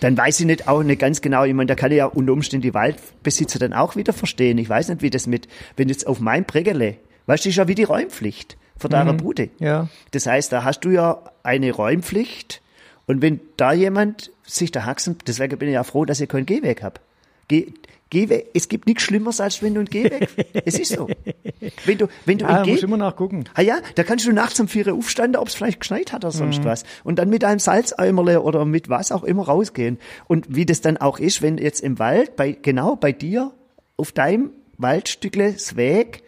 dann 0.00 0.16
weiß 0.16 0.40
ich 0.40 0.46
nicht 0.46 0.68
auch 0.68 0.82
nicht 0.82 1.00
ganz 1.00 1.20
genau, 1.20 1.44
ich 1.44 1.54
meine, 1.54 1.68
da 1.68 1.74
kann 1.74 1.90
ich 1.90 1.98
ja 1.98 2.06
unter 2.06 2.32
Umständen 2.32 2.62
die 2.62 2.74
Waldbesitzer 2.74 3.58
dann 3.58 3.72
auch 3.72 3.96
wieder 3.96 4.12
verstehen. 4.12 4.58
Ich 4.58 4.68
weiß 4.68 4.88
nicht, 4.88 5.02
wie 5.02 5.10
das 5.10 5.26
mit, 5.26 5.48
wenn 5.76 5.88
jetzt 5.88 6.06
auf 6.06 6.20
mein 6.20 6.44
Prägele, 6.44 6.96
weißt 7.26 7.44
du, 7.44 7.48
ist 7.48 7.56
ja 7.56 7.66
wie 7.66 7.74
die 7.74 7.84
Räumpflicht 7.84 8.56
von 8.78 8.90
deiner 8.90 9.12
Bude. 9.14 9.50
Ja. 9.58 9.88
Das 10.10 10.26
heißt, 10.26 10.52
da 10.52 10.64
hast 10.64 10.80
du 10.80 10.90
ja 10.90 11.22
eine 11.42 11.72
Räumpflicht 11.72 12.62
und 13.06 13.22
wenn 13.22 13.40
da 13.56 13.72
jemand 13.72 14.30
sich 14.44 14.70
da 14.70 14.84
haxen, 14.84 15.16
deswegen 15.26 15.58
bin 15.58 15.68
ich 15.68 15.74
ja 15.74 15.84
froh, 15.84 16.04
dass 16.04 16.20
ich 16.20 16.28
keinen 16.28 16.46
Gehweg 16.46 16.82
habe. 16.82 17.00
Geh, 17.48 17.72
Gehweg, 18.10 18.50
es 18.54 18.68
gibt 18.68 18.86
nichts 18.86 19.02
Schlimmeres, 19.02 19.40
als 19.40 19.62
wenn 19.62 19.74
du 19.74 19.80
einen 19.80 19.88
Gehweg, 19.88 20.28
es 20.64 20.78
ist 20.78 20.92
so. 20.92 21.08
Wenn 21.84 21.98
du, 21.98 22.06
wenn 22.24 22.38
du 22.38 22.46
muss 22.46 22.64
Geh, 22.64 22.78
immer 22.78 22.96
nachgucken. 22.96 23.44
Ah 23.54 23.62
ja, 23.62 23.78
da 23.96 24.04
kannst 24.04 24.26
du 24.26 24.32
nachts 24.32 24.60
um 24.60 24.68
vier 24.68 24.86
Uhr 24.86 24.94
aufstanden, 24.94 25.40
ob 25.40 25.48
es 25.48 25.54
vielleicht 25.54 25.80
geschneit 25.80 26.12
hat 26.12 26.24
oder 26.24 26.32
sonst 26.32 26.64
was. 26.64 26.84
Und 27.02 27.18
dann 27.18 27.28
mit 27.28 27.44
einem 27.44 27.58
Salzeimerle 27.58 28.42
oder 28.42 28.64
mit 28.64 28.88
was 28.88 29.10
auch 29.10 29.24
immer 29.24 29.44
rausgehen. 29.44 29.98
Und 30.28 30.54
wie 30.54 30.66
das 30.66 30.80
dann 30.80 30.96
auch 30.96 31.18
ist, 31.18 31.42
wenn 31.42 31.58
jetzt 31.58 31.80
im 31.80 31.98
Wald, 31.98 32.36
bei, 32.36 32.52
genau 32.52 32.94
bei 32.94 33.12
dir, 33.12 33.52
auf 33.96 34.12
deinem 34.12 34.50
Waldstückle, 34.78 35.56
Weg, 35.74 36.22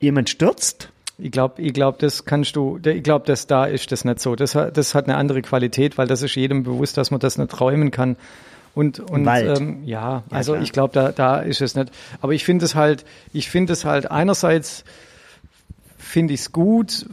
jemand 0.00 0.30
stürzt, 0.30 0.90
Ich 1.18 1.30
glaube, 1.30 1.62
ich 1.62 1.72
glaub, 1.72 1.98
das 2.00 2.24
kannst 2.24 2.56
du, 2.56 2.78
ich 2.84 3.02
glaube, 3.02 3.24
dass 3.26 3.46
da 3.46 3.66
ist 3.66 3.92
das 3.92 4.04
nicht 4.04 4.18
so. 4.20 4.34
Das, 4.34 4.54
hat- 4.54 4.76
das 4.76 4.94
hat 4.94 5.04
eine 5.04 5.16
andere 5.16 5.42
Qualität, 5.42 5.96
weil 5.96 6.08
das 6.08 6.22
ist 6.22 6.34
jedem 6.34 6.64
bewusst, 6.64 6.96
dass 6.96 7.10
man 7.10 7.20
das 7.20 7.38
nicht 7.38 7.60
räumen 7.60 7.90
kann. 7.90 8.16
Und, 8.74 8.98
und. 8.98 9.24
Ähm, 9.28 9.84
ja, 9.84 10.24
also 10.30 10.52
klar. 10.54 10.64
ich 10.64 10.72
glaube, 10.72 10.92
da, 10.92 11.12
da 11.12 11.38
ist 11.38 11.60
es 11.60 11.76
nicht. 11.76 11.92
Aber 12.20 12.32
ich 12.32 12.44
finde 12.44 12.64
es 12.64 12.74
halt, 12.74 13.04
ich 13.32 13.48
finde 13.48 13.72
es 13.74 13.84
halt 13.84 14.10
einerseits 14.10 14.84
finde 15.96 16.34
ich 16.34 16.40
es 16.40 16.52
gut 16.52 17.06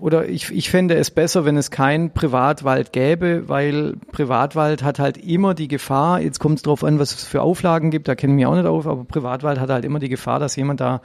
oder 0.00 0.28
ich, 0.28 0.50
ich 0.50 0.70
fände 0.70 0.94
es 0.94 1.10
besser, 1.10 1.44
wenn 1.44 1.56
es 1.56 1.70
kein 1.70 2.12
Privatwald 2.12 2.92
gäbe, 2.92 3.48
weil 3.48 3.96
Privatwald 4.12 4.82
hat 4.82 4.98
halt 4.98 5.16
immer 5.16 5.54
die 5.54 5.68
Gefahr, 5.68 6.20
jetzt 6.20 6.38
kommt 6.38 6.58
es 6.58 6.62
drauf 6.62 6.84
an, 6.84 6.98
was 6.98 7.12
es 7.12 7.24
für 7.24 7.42
Auflagen 7.42 7.90
gibt, 7.90 8.08
da 8.08 8.14
kenne 8.14 8.32
ich 8.32 8.36
mich 8.36 8.46
auch 8.46 8.54
nicht 8.54 8.66
auf, 8.66 8.86
aber 8.86 9.04
Privatwald 9.04 9.60
hat 9.60 9.70
halt 9.70 9.84
immer 9.84 9.98
die 9.98 10.08
Gefahr, 10.08 10.38
dass 10.38 10.56
jemand 10.56 10.80
da 10.80 11.00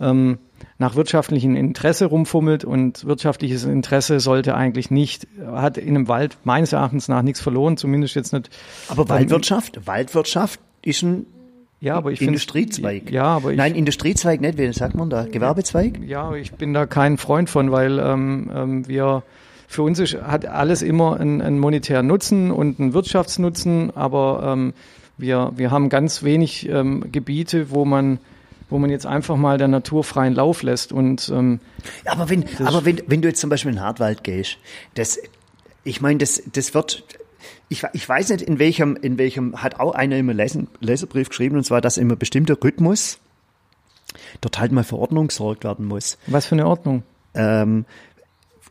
ähm, 0.00 0.38
nach 0.78 0.94
wirtschaftlichem 0.94 1.56
Interesse 1.56 2.06
rumfummelt 2.06 2.64
und 2.64 3.04
wirtschaftliches 3.04 3.64
Interesse 3.64 4.20
sollte 4.20 4.54
eigentlich 4.54 4.90
nicht, 4.90 5.26
hat 5.46 5.78
in 5.78 5.90
einem 5.90 6.08
Wald 6.08 6.38
meines 6.44 6.72
Erachtens 6.72 7.08
nach 7.08 7.22
nichts 7.22 7.40
verloren, 7.40 7.76
zumindest 7.76 8.14
jetzt 8.14 8.32
nicht. 8.32 8.50
Aber 8.88 9.08
Waldwirtschaft, 9.08 9.86
Waldwirtschaft 9.86 10.60
ist 10.82 11.02
ein 11.02 11.26
Ja, 11.82 11.96
aber 11.96 12.12
ich 12.12 12.20
finde 12.20 12.34
Industriezweig. 12.34 13.10
Ja, 13.10 13.24
aber 13.24 13.50
ich, 13.50 13.56
Nein, 13.56 13.74
Industriezweig 13.74 14.40
nicht, 14.40 14.56
wie 14.56 14.72
sagt 14.72 14.94
man 14.94 15.10
da? 15.10 15.24
Gewerbezweig? 15.24 15.98
Ja, 16.06 16.32
ich 16.32 16.52
bin 16.52 16.72
da 16.72 16.86
kein 16.86 17.18
Freund 17.18 17.50
von, 17.50 17.72
weil 17.72 17.98
ähm, 17.98 18.52
ähm, 18.54 18.88
wir 18.88 19.24
für 19.66 19.82
uns 19.82 19.98
ist, 19.98 20.14
hat 20.22 20.46
alles 20.46 20.82
immer 20.82 21.18
einen, 21.18 21.42
einen 21.42 21.58
monetären 21.58 22.06
Nutzen 22.06 22.52
und 22.52 22.78
einen 22.78 22.94
Wirtschaftsnutzen, 22.94 23.90
aber 23.96 24.52
ähm, 24.52 24.74
wir, 25.18 25.50
wir 25.56 25.72
haben 25.72 25.88
ganz 25.88 26.22
wenig 26.22 26.68
ähm, 26.68 27.10
Gebiete, 27.10 27.72
wo 27.72 27.84
man 27.84 28.20
wo 28.70 28.78
man 28.78 28.88
jetzt 28.88 29.04
einfach 29.04 29.36
mal 29.36 29.58
der 29.58 29.68
Natur 29.68 30.02
freien 30.02 30.34
Lauf 30.34 30.62
lässt 30.62 30.92
und 30.92 31.30
ähm, 31.34 31.58
Ja, 32.06 32.12
aber 32.12 32.30
wenn, 32.30 32.44
aber 32.64 32.84
wenn, 32.84 33.02
wenn 33.08 33.22
du 33.22 33.28
jetzt 33.28 33.40
zum 33.40 33.50
Beispiel 33.50 33.70
in 33.70 33.76
den 33.76 33.84
Hartwald 33.84 34.22
gehst, 34.24 34.56
das, 34.94 35.18
ich 35.84 36.00
meine, 36.00 36.20
das, 36.20 36.42
das 36.52 36.72
wird, 36.72 37.04
ich, 37.72 37.84
ich 37.92 38.08
weiß 38.08 38.28
nicht, 38.30 38.42
in 38.42 38.58
welchem, 38.58 38.96
in 38.96 39.18
welchem, 39.18 39.62
hat 39.62 39.80
auch 39.80 39.94
einer 39.94 40.16
immer 40.16 40.34
Lesen, 40.34 40.68
Leserbrief 40.80 41.30
geschrieben, 41.30 41.56
und 41.56 41.64
zwar, 41.64 41.80
dass 41.80 41.96
immer 41.96 42.16
bestimmter 42.16 42.56
Rhythmus 42.62 43.18
dort 44.40 44.60
halt 44.60 44.72
mal 44.72 44.84
für 44.84 44.98
Ordnung 44.98 45.28
gesorgt 45.28 45.64
werden 45.64 45.86
muss. 45.86 46.18
was 46.26 46.46
für 46.46 46.54
eine 46.54 46.66
Ordnung. 46.66 47.02
Ähm, 47.34 47.86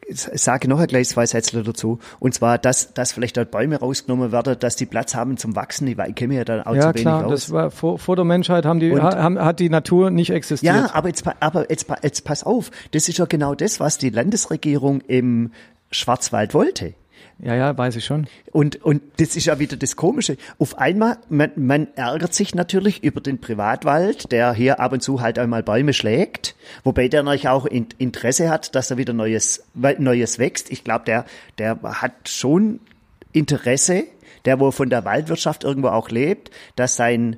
ich 0.07 0.19
sage 0.19 0.67
noch 0.67 0.85
gleich 0.87 1.07
zwei 1.07 1.25
Sätze 1.25 1.63
dazu. 1.63 1.99
Und 2.19 2.33
zwar, 2.33 2.57
dass, 2.57 2.93
dass 2.93 3.13
vielleicht 3.13 3.37
dort 3.37 3.49
Bäume 3.49 3.79
rausgenommen 3.79 4.31
werden, 4.33 4.59
dass 4.59 4.75
die 4.75 4.85
Platz 4.85 5.15
haben 5.15 5.37
zum 5.37 5.55
Wachsen. 5.55 5.87
Ich, 5.87 5.97
ich 5.97 6.15
kenne 6.15 6.35
ja 6.35 6.43
da 6.43 6.63
auch 6.63 6.75
Ja 6.75 6.81
zu 6.81 6.87
wenig 6.89 7.01
klar, 7.03 7.25
aus. 7.25 7.31
das 7.31 7.51
war 7.51 7.71
vor, 7.71 7.97
vor 7.97 8.17
der 8.17 8.25
Menschheit 8.25 8.65
haben 8.65 8.81
die 8.81 8.93
ha, 8.99 9.15
haben, 9.15 9.39
hat 9.39 9.59
die 9.59 9.69
Natur 9.69 10.11
nicht 10.11 10.31
existiert. 10.31 10.75
Ja, 10.75 10.93
aber 10.93 11.07
jetzt, 11.07 11.23
aber 11.39 11.69
jetzt, 11.69 11.87
jetzt 12.03 12.25
pass 12.25 12.43
auf. 12.43 12.71
Das 12.91 13.07
ist 13.07 13.17
ja 13.17 13.25
genau 13.25 13.55
das, 13.55 13.79
was 13.79 13.97
die 13.97 14.09
Landesregierung 14.09 14.99
im 15.01 15.51
Schwarzwald 15.91 16.53
wollte. 16.53 16.93
Ja, 17.39 17.55
ja, 17.55 17.75
weiß 17.75 17.95
ich 17.95 18.05
schon. 18.05 18.27
Und, 18.51 18.84
und 18.84 19.01
das 19.17 19.36
ist 19.36 19.45
ja 19.45 19.57
wieder 19.57 19.75
das 19.75 19.95
Komische. 19.95 20.38
Auf 20.60 20.77
einmal, 20.77 21.17
man, 21.29 21.51
man 21.55 21.88
ärgert 21.95 22.34
sich 22.34 22.53
natürlich 22.53 23.03
über 23.03 23.19
den 23.19 23.41
Privatwald, 23.41 24.31
der 24.31 24.53
hier 24.53 24.79
ab 24.79 24.93
und 24.93 25.01
zu 25.01 25.21
halt 25.21 25.39
einmal 25.39 25.63
Bäume 25.63 25.93
schlägt, 25.93 26.55
wobei 26.84 27.07
der 27.07 27.23
natürlich 27.23 27.49
auch 27.49 27.65
in, 27.65 27.88
Interesse 27.97 28.49
hat, 28.49 28.75
dass 28.75 28.91
er 28.91 28.97
wieder 28.97 29.13
Neues, 29.13 29.63
Neues 29.73 30.38
wächst. 30.38 30.71
Ich 30.71 30.84
glaube, 30.84 31.05
der, 31.05 31.25
der 31.57 31.79
hat 31.81 32.29
schon 32.29 32.79
Interesse, 33.31 34.03
der 34.45 34.60
wo 34.60 34.69
von 34.71 34.89
der 34.89 35.03
Waldwirtschaft 35.03 35.63
irgendwo 35.63 35.89
auch 35.89 36.10
lebt, 36.10 36.51
dass 36.75 36.95
sein, 36.95 37.38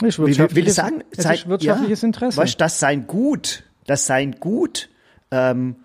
will, 0.00 0.16
will 0.16 0.66
ich 0.66 0.74
sagen, 0.74 1.04
sein, 1.12 1.38
wirtschaftliches 1.46 2.02
ja, 2.02 2.06
Interesse. 2.06 2.38
Weißt, 2.38 2.60
dass 2.60 2.80
sein 2.80 3.06
Gut, 3.06 3.64
dass 3.86 4.06
sein 4.06 4.36
Gut, 4.40 4.88
ähm, 5.30 5.76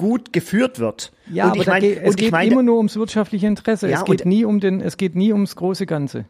gut 0.00 0.32
geführt 0.32 0.78
wird. 0.78 1.12
Ja, 1.30 1.44
und 1.44 1.50
aber 1.50 1.60
ich 1.60 1.66
mein, 1.66 1.82
geht, 1.82 2.00
es 2.02 2.16
geht 2.16 2.32
meine, 2.32 2.52
immer 2.52 2.62
nur 2.62 2.78
ums 2.78 2.96
wirtschaftliche 2.96 3.46
Interesse. 3.46 3.90
Ja, 3.90 3.98
es 3.98 4.04
geht 4.06 4.24
nie 4.24 4.46
um 4.46 4.58
den, 4.58 4.80
es 4.80 4.96
geht 4.96 5.14
nie 5.14 5.30
ums 5.34 5.56
große 5.56 5.84
Ganze. 5.84 6.24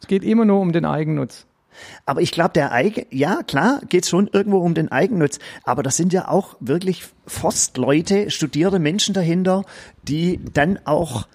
Es 0.00 0.08
geht 0.08 0.24
immer 0.24 0.44
nur 0.44 0.58
um 0.58 0.72
den 0.72 0.84
Eigennutz. 0.84 1.46
Aber 2.04 2.20
ich 2.20 2.32
glaube, 2.32 2.50
der 2.50 2.72
Eigen, 2.72 3.06
ja 3.10 3.44
klar, 3.44 3.80
geht's 3.88 4.08
schon 4.08 4.28
irgendwo 4.32 4.58
um 4.58 4.74
den 4.74 4.90
Eigennutz. 4.90 5.38
Aber 5.62 5.84
das 5.84 5.96
sind 5.96 6.12
ja 6.12 6.28
auch 6.28 6.56
wirklich 6.58 7.04
Forstleute, 7.28 8.32
studierte 8.32 8.80
Menschen 8.80 9.14
dahinter, 9.14 9.64
die 10.02 10.40
dann 10.52 10.80
auch 10.84 11.28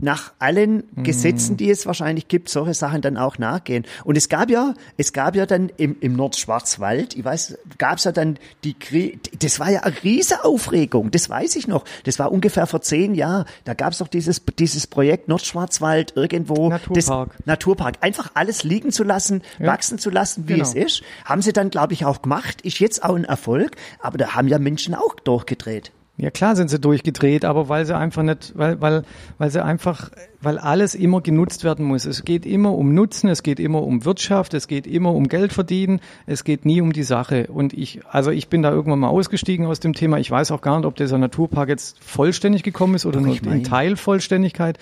nach 0.00 0.32
allen 0.38 0.84
Gesetzen, 1.02 1.56
die 1.56 1.70
es 1.70 1.84
wahrscheinlich 1.86 2.28
gibt, 2.28 2.48
solche 2.48 2.74
Sachen 2.74 3.00
dann 3.00 3.16
auch 3.16 3.38
nachgehen. 3.38 3.84
Und 4.04 4.16
es 4.16 4.28
gab 4.28 4.48
ja, 4.50 4.74
es 4.96 5.12
gab 5.12 5.34
ja 5.34 5.44
dann 5.46 5.70
im, 5.76 5.96
im 6.00 6.14
Nordschwarzwald, 6.14 7.16
ich 7.16 7.24
weiß, 7.24 7.58
gab's 7.78 8.04
ja 8.04 8.12
dann 8.12 8.38
die, 8.64 8.74
Krie 8.74 9.18
das 9.40 9.58
war 9.60 9.70
ja 9.70 9.80
eine 9.80 9.94
riese 10.04 10.44
Aufregung, 10.44 11.10
das 11.10 11.28
weiß 11.28 11.56
ich 11.56 11.66
noch. 11.68 11.84
Das 12.04 12.18
war 12.18 12.30
ungefähr 12.32 12.66
vor 12.66 12.80
zehn 12.80 13.14
Jahren. 13.14 13.44
Da 13.64 13.74
gab's 13.74 13.98
doch 13.98 14.08
dieses, 14.08 14.42
dieses 14.58 14.86
Projekt 14.86 15.28
Nordschwarzwald 15.28 16.12
irgendwo. 16.16 16.68
Naturpark. 16.68 17.30
Das, 17.36 17.46
Naturpark. 17.46 17.96
Einfach 18.00 18.30
alles 18.34 18.64
liegen 18.64 18.92
zu 18.92 19.04
lassen, 19.04 19.42
Ja. 19.58 19.66
wachsen 19.66 19.98
zu 19.98 20.10
lassen, 20.10 20.48
wie 20.48 20.54
Genau. 20.54 20.64
es 20.64 20.74
ist. 20.74 21.02
Haben 21.24 21.42
sie 21.42 21.52
dann, 21.52 21.70
glaube 21.70 21.92
ich, 21.92 22.04
auch 22.04 22.22
gemacht. 22.22 22.60
Ist 22.62 22.78
jetzt 22.78 23.02
auch 23.02 23.14
ein 23.16 23.24
Erfolg. 23.24 23.76
Aber 24.00 24.18
da 24.18 24.34
haben 24.34 24.48
ja 24.48 24.58
Menschen 24.58 24.94
auch 24.94 25.14
durchgedreht. 25.16 25.90
Ja 26.20 26.30
klar 26.32 26.56
sind 26.56 26.68
sie 26.68 26.80
durchgedreht, 26.80 27.44
aber 27.44 27.68
weil 27.68 27.86
sie 27.86 27.96
einfach 27.96 28.24
nicht, 28.24 28.52
weil, 28.56 28.80
weil, 28.80 29.04
weil 29.38 29.50
sie 29.50 29.64
einfach, 29.64 30.10
weil 30.42 30.58
alles 30.58 30.96
immer 30.96 31.20
genutzt 31.20 31.62
werden 31.62 31.84
muss. 31.86 32.06
Es 32.06 32.24
geht 32.24 32.44
immer 32.44 32.74
um 32.74 32.92
Nutzen, 32.92 33.28
es 33.28 33.44
geht 33.44 33.60
immer 33.60 33.84
um 33.84 34.04
Wirtschaft, 34.04 34.52
es 34.54 34.66
geht 34.66 34.88
immer 34.88 35.14
um 35.14 35.28
Geld 35.28 35.52
verdienen, 35.52 36.00
es 36.26 36.42
geht 36.42 36.64
nie 36.64 36.80
um 36.80 36.92
die 36.92 37.04
Sache. 37.04 37.46
Und 37.46 37.72
ich, 37.72 38.00
also 38.10 38.32
ich 38.32 38.48
bin 38.48 38.62
da 38.62 38.72
irgendwann 38.72 38.98
mal 38.98 39.08
ausgestiegen 39.10 39.64
aus 39.66 39.78
dem 39.78 39.92
Thema. 39.94 40.18
Ich 40.18 40.28
weiß 40.28 40.50
auch 40.50 40.60
gar 40.60 40.76
nicht, 40.78 40.86
ob 40.86 40.96
dieser 40.96 41.18
Naturpark 41.18 41.68
jetzt 41.68 42.02
vollständig 42.02 42.64
gekommen 42.64 42.96
ist 42.96 43.06
oder 43.06 43.20
nur 43.20 43.32
ich 43.34 43.42
mein- 43.44 43.58
in 43.58 43.64
Teilvollständigkeit. 43.64 44.76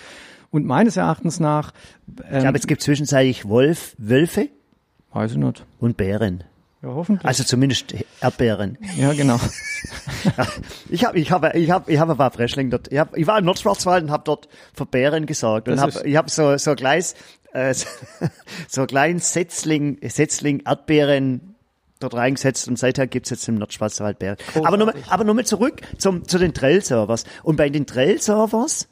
Und 0.51 0.64
meines 0.64 0.96
Erachtens 0.96 1.38
nach, 1.38 1.72
Ich 2.16 2.25
ähm, 2.31 2.40
glaube, 2.40 2.57
es 2.59 2.66
gibt 2.66 2.81
zwischenzeitlich 2.81 3.46
Wolf, 3.46 3.94
Wölfe 3.99 4.49
weiß 5.12 5.33
ich 5.33 5.37
nicht. 5.38 5.66
und 5.81 5.99
Bären. 5.99 6.44
Ja, 6.87 6.94
hoffentlich. 6.94 7.27
Also 7.27 7.42
zumindest 7.42 7.94
Erdbeeren. 8.20 8.79
ja, 8.96 9.12
genau. 9.12 9.38
Ich 10.88 11.05
habe 11.05 11.18
ich 11.18 11.31
hab, 11.31 11.55
ich 11.55 11.70
hab, 11.70 11.88
ich 11.88 11.99
hab 11.99 12.09
ein 12.11 12.16
paar 12.16 12.31
Frischlinge 12.31 12.70
dort. 12.70 12.90
Ich, 12.92 12.99
hab, 12.99 13.16
ich 13.16 13.27
war 13.27 13.38
im 13.38 13.44
Nordschwarzwald 13.44 14.05
und 14.05 14.11
habe 14.11 14.22
dort 14.25 14.49
für 14.75 14.87
Bären 14.87 15.27
gesorgt. 15.27 15.68
Und 15.68 15.75
Das 15.77 15.83
hab, 15.83 15.88
ist- 15.90 16.05
ich 16.05 16.16
habe 16.16 16.31
so, 16.31 16.57
so 16.57 16.75
gleich, 16.75 17.14
äh, 17.53 17.75
so 18.68 18.83
ein 18.83 18.87
kleines 18.87 19.33
Setzling, 19.33 19.99
Setzling 20.09 20.62
Erdbeeren 20.66 21.55
dort 22.01 22.14
reingesetzt 22.14 22.68
und 22.68 22.79
seither 22.79 23.07
gibt's 23.07 23.31
jetzt 23.31 23.49
im 23.49 23.57
Nordschwarzwald 23.57 24.18
Bären. 24.18 24.37
Aber 24.62 24.77
nochmal 24.77 24.94
aber 25.09 25.25
noch 25.25 25.35
mal 25.35 25.46
zurück 25.46 25.81
zum, 25.99 26.27
zu 26.29 26.38
den 26.38 26.53
Trail-Servers. 26.55 27.25
Und 27.42 27.57
bei 27.57 27.68
den 27.68 27.87
Trail-Servers, 27.87 28.88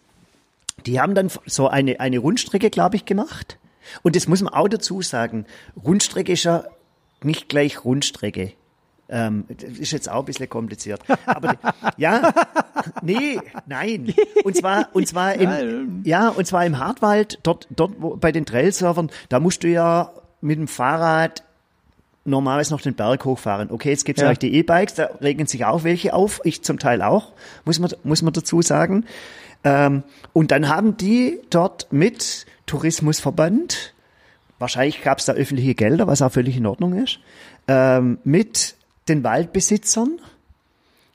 die 0.87 1.01
haben 1.01 1.15
dann 1.15 1.31
so 1.47 1.69
eine, 1.69 2.01
eine 2.01 2.19
Rundstrecke, 2.19 2.71
glaube 2.71 2.97
ich, 2.97 3.05
gemacht. 3.05 3.59
Und 4.03 4.17
das 4.17 4.27
muss 4.29 4.41
man 4.43 4.53
auch 4.55 4.69
dazu 4.69 5.03
sagen. 5.03 5.45
Rundstrecke 5.85 6.33
ist 6.33 6.45
ja 6.45 6.65
nicht 7.25 7.49
gleich 7.49 7.85
Rundstrecke. 7.85 8.53
Ähm, 9.09 9.45
das 9.49 9.79
ist 9.79 9.93
jetzt 9.93 10.11
auch 10.11 10.21
ein 10.21 10.25
bisschen 10.25 10.49
kompliziert. 10.49 11.01
Aber 11.27 11.57
ja, 11.97 12.33
nee, 13.03 13.39
nein. 13.67 14.15
Und 14.45 14.57
zwar, 14.57 14.89
und 14.95 15.07
zwar 15.07 15.35
im, 15.35 16.03
ja, 16.05 16.29
und 16.29 16.47
zwar 16.47 16.65
im 16.65 16.79
Hartwald, 16.79 17.39
dort, 17.43 17.67
dort 17.71 17.93
wo, 17.99 18.17
bei 18.17 18.33
den 18.33 18.47
Trail-Servern, 18.47 19.11
da 19.29 19.41
musst 19.41 19.63
du 19.63 19.69
ja 19.69 20.11
mit 20.41 20.59
dem 20.59 20.69
Fahrrad 20.69 21.43
normalerweise 22.25 22.73
noch 22.73 22.81
den 22.81 22.95
Berg 22.95 23.25
hochfahren. 23.25 23.71
Okay, 23.71 23.91
jetzt 23.91 24.05
gibt's 24.05 24.23
ja. 24.23 24.31
Auch 24.31 24.37
die 24.37 24.55
E-Bikes, 24.55 24.95
da 24.95 25.11
regen 25.21 25.47
sich 25.47 25.65
auch 25.65 25.85
welche 25.85 26.15
auf. 26.15 26.41
Ich 26.45 26.63
zum 26.63 26.79
Teil 26.79 27.03
auch, 27.03 27.33
muss 27.65 27.79
man, 27.79 27.91
muss 28.03 28.23
man 28.23 28.33
dazu 28.33 28.63
sagen. 28.63 29.05
Ähm, 29.65 30.03
und 30.33 30.51
dann 30.51 30.69
haben 30.69 30.97
die 30.97 31.41
dort 31.51 31.93
mit 31.93 32.47
Tourismusverband, 32.67 33.94
wahrscheinlich 34.65 35.03
gab's 35.03 35.27
da 35.27 35.35
öffentliche 35.35 35.75
Gelder, 35.75 36.07
was 36.07 36.23
auch 36.23 36.33
völlig 36.33 36.57
in 36.57 36.65
Ordnung 36.65 36.95
ist, 36.95 37.21
ähm, 37.69 38.17
mit 38.25 38.77
den 39.09 39.23
Waldbesitzern, 39.23 40.19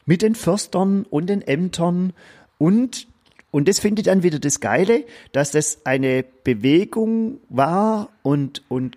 mit 0.05 0.21
den 0.21 0.35
Förstern 0.35 1.03
und 1.09 1.27
den 1.27 1.41
Ämtern. 1.41 2.13
Und 2.59 3.07
und 3.51 3.67
das 3.67 3.79
finde 3.79 4.01
ich 4.01 4.05
dann 4.05 4.21
wieder 4.21 4.37
das 4.37 4.59
Geile, 4.59 5.05
dass 5.31 5.49
das 5.49 5.83
eine 5.83 6.23
Bewegung 6.43 7.39
war 7.49 8.09
und 8.21 8.61
und 8.69 8.95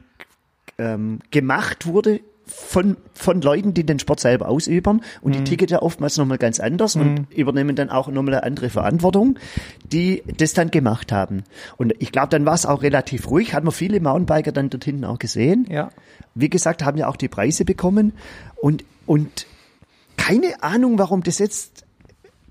ähm, 0.76 1.20
gemacht 1.30 1.86
wurde 1.86 2.20
von, 2.46 2.96
von 3.14 3.40
Leuten, 3.40 3.74
die 3.74 3.84
den 3.84 3.98
Sport 3.98 4.20
selber 4.20 4.48
ausüben 4.48 5.02
und 5.20 5.34
die 5.34 5.44
ticket 5.44 5.70
ja 5.70 5.82
oftmals 5.82 6.16
nochmal 6.16 6.38
ganz 6.38 6.60
anders 6.60 6.96
und 6.96 7.26
übernehmen 7.30 7.76
dann 7.76 7.90
auch 7.90 8.08
nochmal 8.08 8.34
eine 8.34 8.42
andere 8.42 8.68
Verantwortung, 8.70 9.38
die 9.84 10.22
das 10.38 10.52
dann 10.52 10.70
gemacht 10.70 11.12
haben. 11.12 11.44
Und 11.76 11.94
ich 11.98 12.12
glaube, 12.12 12.28
dann 12.28 12.44
war 12.44 12.54
es 12.54 12.66
auch 12.66 12.82
relativ 12.82 13.30
ruhig, 13.30 13.54
hat 13.54 13.64
man 13.64 13.72
viele 13.72 14.00
Mountainbiker 14.00 14.52
dann 14.52 14.70
dort 14.70 14.84
hinten 14.84 15.04
auch 15.04 15.18
gesehen. 15.18 15.66
Ja. 15.70 15.90
Wie 16.34 16.50
gesagt, 16.50 16.84
haben 16.84 16.98
ja 16.98 17.08
auch 17.08 17.16
die 17.16 17.28
Preise 17.28 17.64
bekommen 17.64 18.12
und, 18.56 18.84
und 19.06 19.46
keine 20.16 20.62
Ahnung, 20.62 20.98
warum 20.98 21.22
das 21.22 21.38
jetzt 21.38 21.84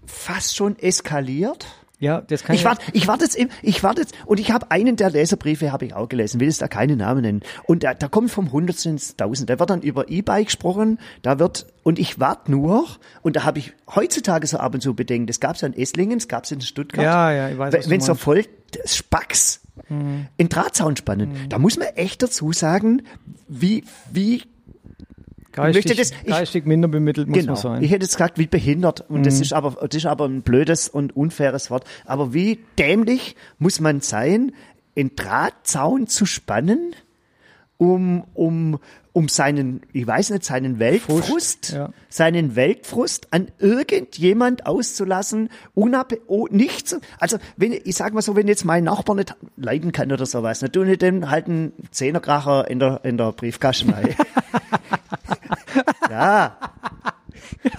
fast 0.06 0.56
schon 0.56 0.78
eskaliert. 0.80 1.68
Ja, 2.02 2.20
das 2.20 2.44
kann 2.44 2.56
Ich 2.56 2.66
warte, 2.66 2.82
ich 2.94 3.08
warte 3.08 3.26
jetzt, 3.26 3.38
ich 3.62 3.84
warte 3.84 4.02
jetzt, 4.02 4.16
und 4.26 4.40
ich 4.40 4.52
habe 4.52 4.72
einen 4.72 4.96
der 4.96 5.12
Leserbriefe 5.12 5.72
habe 5.72 5.86
ich 5.86 5.94
auch 5.94 6.10
gelesen, 6.10 6.40
will 6.40 6.48
jetzt 6.48 6.60
da 6.60 6.68
keine 6.68 6.96
Namen 6.96 7.22
nennen. 7.22 7.42
Und 7.66 7.84
da, 7.84 7.94
da 7.94 8.08
kommt 8.08 8.32
vom 8.32 8.52
Hundertsten 8.52 8.94
ins 8.94 9.16
Tausend. 9.16 9.52
Da 9.52 9.60
wird 9.60 9.70
dann 9.70 9.82
über 9.84 10.10
E-Bike 10.10 10.48
gesprochen, 10.48 10.98
da 11.22 11.38
wird, 11.38 11.68
und 11.84 12.00
ich 12.00 12.20
warte 12.20 12.52
nur, 12.52 12.88
und 13.22 13.36
da 13.36 13.44
habe 13.44 13.60
ich 13.60 13.74
heutzutage 13.96 14.48
so 14.48 14.58
ab 14.58 14.74
und 14.74 14.82
zu 14.82 14.96
Bedenken, 14.96 15.28
das 15.28 15.40
gab 15.40 15.56
es 15.56 15.62
ja 15.62 15.68
in 15.68 15.76
Esslingen, 15.76 16.18
das 16.18 16.28
gab 16.28 16.46
es 16.46 16.52
in 16.52 16.62
Stuttgart. 16.62 17.06
Ja, 17.06 17.32
ja, 17.32 17.50
ich 17.50 17.58
weiß, 17.58 17.88
Wenn 17.88 18.02
so 18.02 18.14
meinst. 18.14 18.24
voll 18.24 18.46
das 18.72 18.96
Spacks 18.96 19.62
in 20.38 20.50
Drahtzaun 20.50 20.96
spannen. 20.96 21.36
Da 21.50 21.60
muss 21.60 21.78
man 21.78 21.88
echt 21.90 22.24
dazu 22.24 22.52
sagen, 22.54 23.04
wie, 23.48 23.84
wie 24.12 24.44
geistig, 25.52 25.86
möchte 25.86 25.96
das- 25.96 26.12
ich- 26.24 26.30
geistig 26.30 26.66
minder 26.66 26.88
bemittelt 26.88 27.28
muss 27.28 27.40
genau. 27.40 27.54
man 27.54 27.62
sein. 27.62 27.78
Mhm. 27.80 27.84
Ich 27.84 27.92
hätte 27.92 28.04
jetzt 28.04 28.16
gesagt, 28.16 28.38
wie 28.38 28.48
behindert. 28.48 29.06
Und 29.10 29.26
das 29.26 29.40
ist 29.40 29.54
aber, 29.54 29.88
das 29.88 29.96
ist 29.98 30.06
aber 30.06 30.26
ein 30.26 30.42
blödes 30.42 30.88
und 30.90 31.16
unfaires 31.16 31.70
Wort. 31.72 31.86
Aber 32.06 32.34
wie 32.34 32.60
dämlich 32.78 33.36
muss 33.60 33.80
man 33.80 34.02
sein, 34.02 34.54
einen 34.98 35.16
Drahtzaun 35.16 36.08
zu 36.08 36.26
spannen, 36.26 36.96
um, 37.78 38.24
um, 38.36 38.78
um 39.14 39.28
seinen, 39.28 39.82
ich 39.92 40.06
weiß 40.06 40.30
nicht, 40.30 40.44
seinen 40.44 40.78
Weltfrust, 40.80 41.72
ja. 41.74 41.90
seinen 42.10 42.56
Weltfrust 42.56 43.28
an 43.32 43.48
irgendjemand 43.58 44.68
auszulassen, 44.68 45.50
unab, 45.74 46.14
oh, 46.28 46.48
nicht 46.52 46.88
so, 46.88 46.98
also, 47.20 47.38
wenn, 47.58 47.74
ich 47.74 47.96
sag 47.96 48.14
mal 48.14 48.22
so, 48.22 48.36
wenn 48.36 48.48
jetzt 48.48 48.66
mein 48.66 48.84
Nachbar 48.84 49.16
nicht 49.16 49.36
leiden 49.58 49.92
kann 49.92 50.12
oder 50.12 50.26
sowas, 50.28 50.60
dann 50.60 50.72
tue 50.72 50.92
ich 50.92 51.00
dem 51.00 51.30
halt 51.32 51.48
einen 51.48 51.74
Zehnerkracher 51.90 52.70
in 52.70 52.80
der, 52.80 53.02
in 53.04 53.18
der 53.18 53.32
Briefkasten 53.32 53.90
rein. 53.90 54.16
Ja. 56.12 56.58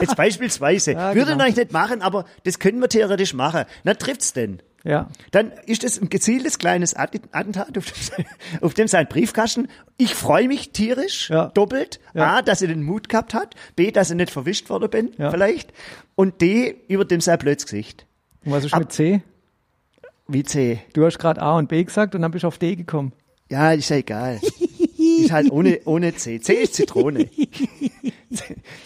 Jetzt 0.00 0.16
beispielsweise. 0.16 0.92
Ja, 0.92 1.14
Würde 1.14 1.32
genau. 1.32 1.44
ich 1.46 1.56
nicht 1.56 1.72
machen, 1.72 2.02
aber 2.02 2.24
das 2.44 2.58
können 2.58 2.80
wir 2.80 2.88
theoretisch 2.88 3.34
machen. 3.34 3.64
Na, 3.84 3.94
trifft's 3.94 4.32
denn? 4.32 4.60
Ja. 4.84 5.08
Dann 5.30 5.52
ist 5.66 5.84
es 5.84 6.00
ein 6.00 6.08
gezieltes 6.08 6.58
kleines 6.58 6.94
Attentat 6.94 7.78
auf 7.78 7.86
dem, 7.92 8.24
auf 8.62 8.74
dem 8.74 8.88
sein 8.88 9.06
Briefkasten. 9.06 9.68
Ich 9.96 10.14
freue 10.14 10.48
mich 10.48 10.72
tierisch, 10.72 11.30
Ja. 11.30 11.46
doppelt. 11.54 12.00
Ja. 12.14 12.38
A, 12.38 12.42
dass 12.42 12.62
er 12.62 12.68
den 12.68 12.82
Mut 12.82 13.08
gehabt 13.08 13.32
hat. 13.34 13.54
B, 13.76 13.92
dass 13.92 14.10
ich 14.10 14.16
nicht 14.16 14.30
verwischt 14.32 14.70
worden 14.70 14.90
bin, 14.90 15.12
Ja. 15.18 15.30
vielleicht. 15.30 15.72
Und 16.16 16.40
D, 16.40 16.74
über 16.88 17.04
dem 17.04 17.20
sein 17.20 17.38
blödes 17.38 17.64
Gesicht. 17.66 18.06
Und 18.44 18.52
was 18.52 18.64
ist 18.64 18.74
Ab- 18.74 18.80
mit 18.80 18.92
C? 18.92 19.22
Wie 20.26 20.42
C. 20.42 20.80
Du 20.94 21.04
hast 21.04 21.18
gerade 21.18 21.40
A 21.42 21.56
und 21.58 21.68
B 21.68 21.84
gesagt 21.84 22.14
und 22.16 22.22
dann 22.22 22.30
bist 22.32 22.42
du 22.42 22.48
auf 22.48 22.58
D 22.58 22.74
gekommen. 22.74 23.12
Ja, 23.50 23.72
ist 23.72 23.90
ja 23.90 23.96
egal. 23.96 24.40
ist 25.20 25.32
halt 25.32 25.50
ohne, 25.50 25.80
ohne 25.84 26.14
C. 26.14 26.40
C 26.40 26.54
ist 26.54 26.74
Zitrone. 26.74 27.28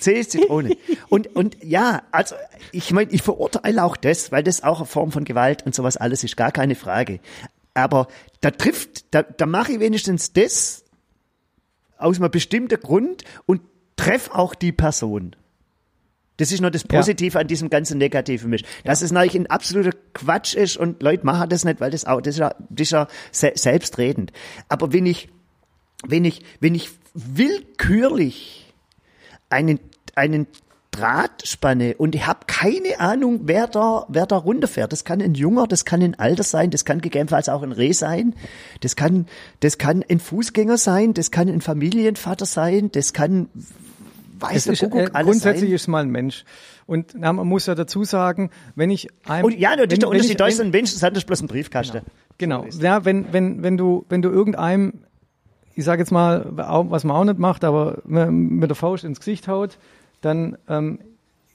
C 0.00 0.12
ist 0.12 0.32
Zitrone. 0.32 0.76
Und, 1.08 1.34
und 1.34 1.56
ja, 1.62 2.02
also 2.10 2.34
ich 2.72 2.90
meine, 2.92 3.10
ich 3.12 3.22
verurteile 3.22 3.84
auch 3.84 3.96
das, 3.96 4.32
weil 4.32 4.42
das 4.42 4.62
auch 4.62 4.78
eine 4.78 4.86
Form 4.86 5.12
von 5.12 5.24
Gewalt 5.24 5.64
und 5.64 5.74
sowas 5.74 5.96
alles 5.96 6.24
ist, 6.24 6.36
gar 6.36 6.52
keine 6.52 6.74
Frage. 6.74 7.20
Aber 7.74 8.08
da 8.40 8.50
trifft, 8.50 9.14
da, 9.14 9.22
da 9.22 9.46
mache 9.46 9.72
ich 9.72 9.80
wenigstens 9.80 10.32
das 10.32 10.84
aus 11.98 12.18
einem 12.18 12.30
bestimmten 12.30 12.80
Grund 12.80 13.24
und 13.46 13.62
treff 13.96 14.30
auch 14.32 14.54
die 14.54 14.72
Person. 14.72 15.36
Das 16.38 16.52
ist 16.52 16.60
noch 16.60 16.70
das 16.70 16.82
Ja. 16.82 16.98
Positive 16.98 17.38
an 17.38 17.46
diesem 17.46 17.70
ganzen 17.70 17.98
negativen 17.98 18.50
Misch. 18.50 18.62
Dass 18.84 19.02
es 19.02 19.10
natürlich 19.10 19.36
ein 19.36 19.46
absoluter 19.46 19.96
Quatsch 20.12 20.54
ist 20.54 20.76
und 20.76 21.02
Leute 21.02 21.24
machen 21.24 21.48
das 21.48 21.64
nicht, 21.64 21.80
weil 21.80 21.90
das 21.90 22.04
auch, 22.04 22.20
das 22.20 22.34
ist 22.34 22.40
ja, 22.40 22.54
das 22.68 22.82
ist 22.88 22.90
ja 22.92 23.08
se 23.32 23.52
selbstredend. 23.54 24.32
Aber 24.68 24.92
wenn 24.92 25.06
ich, 25.06 25.28
wenn 26.06 26.24
ich, 26.24 26.42
wenn 26.60 26.74
ich 26.74 26.90
willkürlich 27.14 28.72
einen, 29.48 29.80
einen 30.14 30.46
Draht 30.90 31.46
spanne 31.46 31.94
und 31.96 32.14
ich 32.14 32.26
habe 32.26 32.40
keine 32.46 33.00
Ahnung, 33.00 33.40
wer 33.44 33.66
da, 33.66 34.06
wer 34.08 34.24
da 34.24 34.36
runterfährt. 34.36 34.92
Das 34.92 35.04
kann 35.04 35.20
ein 35.20 35.34
Junger, 35.34 35.66
das 35.66 35.84
kann 35.84 36.00
ein 36.00 36.18
Alter 36.18 36.42
sein, 36.42 36.70
das 36.70 36.86
kann 36.86 37.02
gegebenenfalls 37.02 37.50
auch 37.50 37.62
ein 37.62 37.72
Reh 37.72 37.92
sein, 37.92 38.34
das 38.80 38.96
kann, 38.96 39.26
das 39.60 39.76
kann 39.76 40.02
ein 40.08 40.20
Fußgänger 40.20 40.78
sein, 40.78 41.12
das 41.12 41.30
kann 41.30 41.48
ein 41.48 41.60
Familienvater 41.60 42.46
sein, 42.46 42.90
das 42.92 43.12
kann, 43.12 43.48
weiß 44.40 44.56
Es 44.56 44.64
der 44.64 44.72
ist, 44.72 44.80
Kuckuck, 44.80 45.00
äh, 45.00 45.10
alles 45.12 45.32
grundsätzlich 45.32 45.68
sein. 45.68 45.74
ist 45.74 45.82
es 45.82 45.88
mal 45.88 46.02
ein 46.02 46.10
Mensch. 46.10 46.44
Und 46.86 47.12
na, 47.14 47.30
man 47.32 47.46
muss 47.46 47.66
ja 47.66 47.74
dazu 47.74 48.04
sagen, 48.04 48.50
wenn 48.74 48.90
ich 48.90 49.08
einem, 49.26 49.44
Und 49.44 49.58
ja, 49.58 49.72
wenn, 49.72 49.88
der 49.88 49.98
wenn 49.98 50.04
Unterschied. 50.04 50.30
ich, 50.30 50.36
Da 50.38 50.46
ist 50.46 50.58
wenn, 50.58 50.68
ein 50.68 50.70
Mensch, 50.70 50.98
das 50.98 51.12
ist 51.12 51.26
bloß 51.26 51.42
ein 51.42 51.48
Briefkasten. 51.48 52.02
Genau. 52.38 52.66
Ja, 52.80 53.04
wenn, 53.04 53.32
wenn, 53.32 53.62
wenn 53.62 53.76
du, 53.76 54.06
wenn 54.08 54.22
du 54.22 54.30
irgendeinem, 54.30 55.02
ich 55.76 55.84
sage 55.84 56.02
jetzt 56.02 56.10
mal, 56.10 56.46
was 56.50 57.04
man 57.04 57.16
auch 57.16 57.24
nicht 57.24 57.38
macht, 57.38 57.62
aber 57.62 57.98
mit 58.04 58.68
der 58.70 58.74
Faust 58.74 59.04
ins 59.04 59.20
Gesicht 59.20 59.46
haut, 59.46 59.78
dann 60.22 60.56
ähm, 60.68 60.98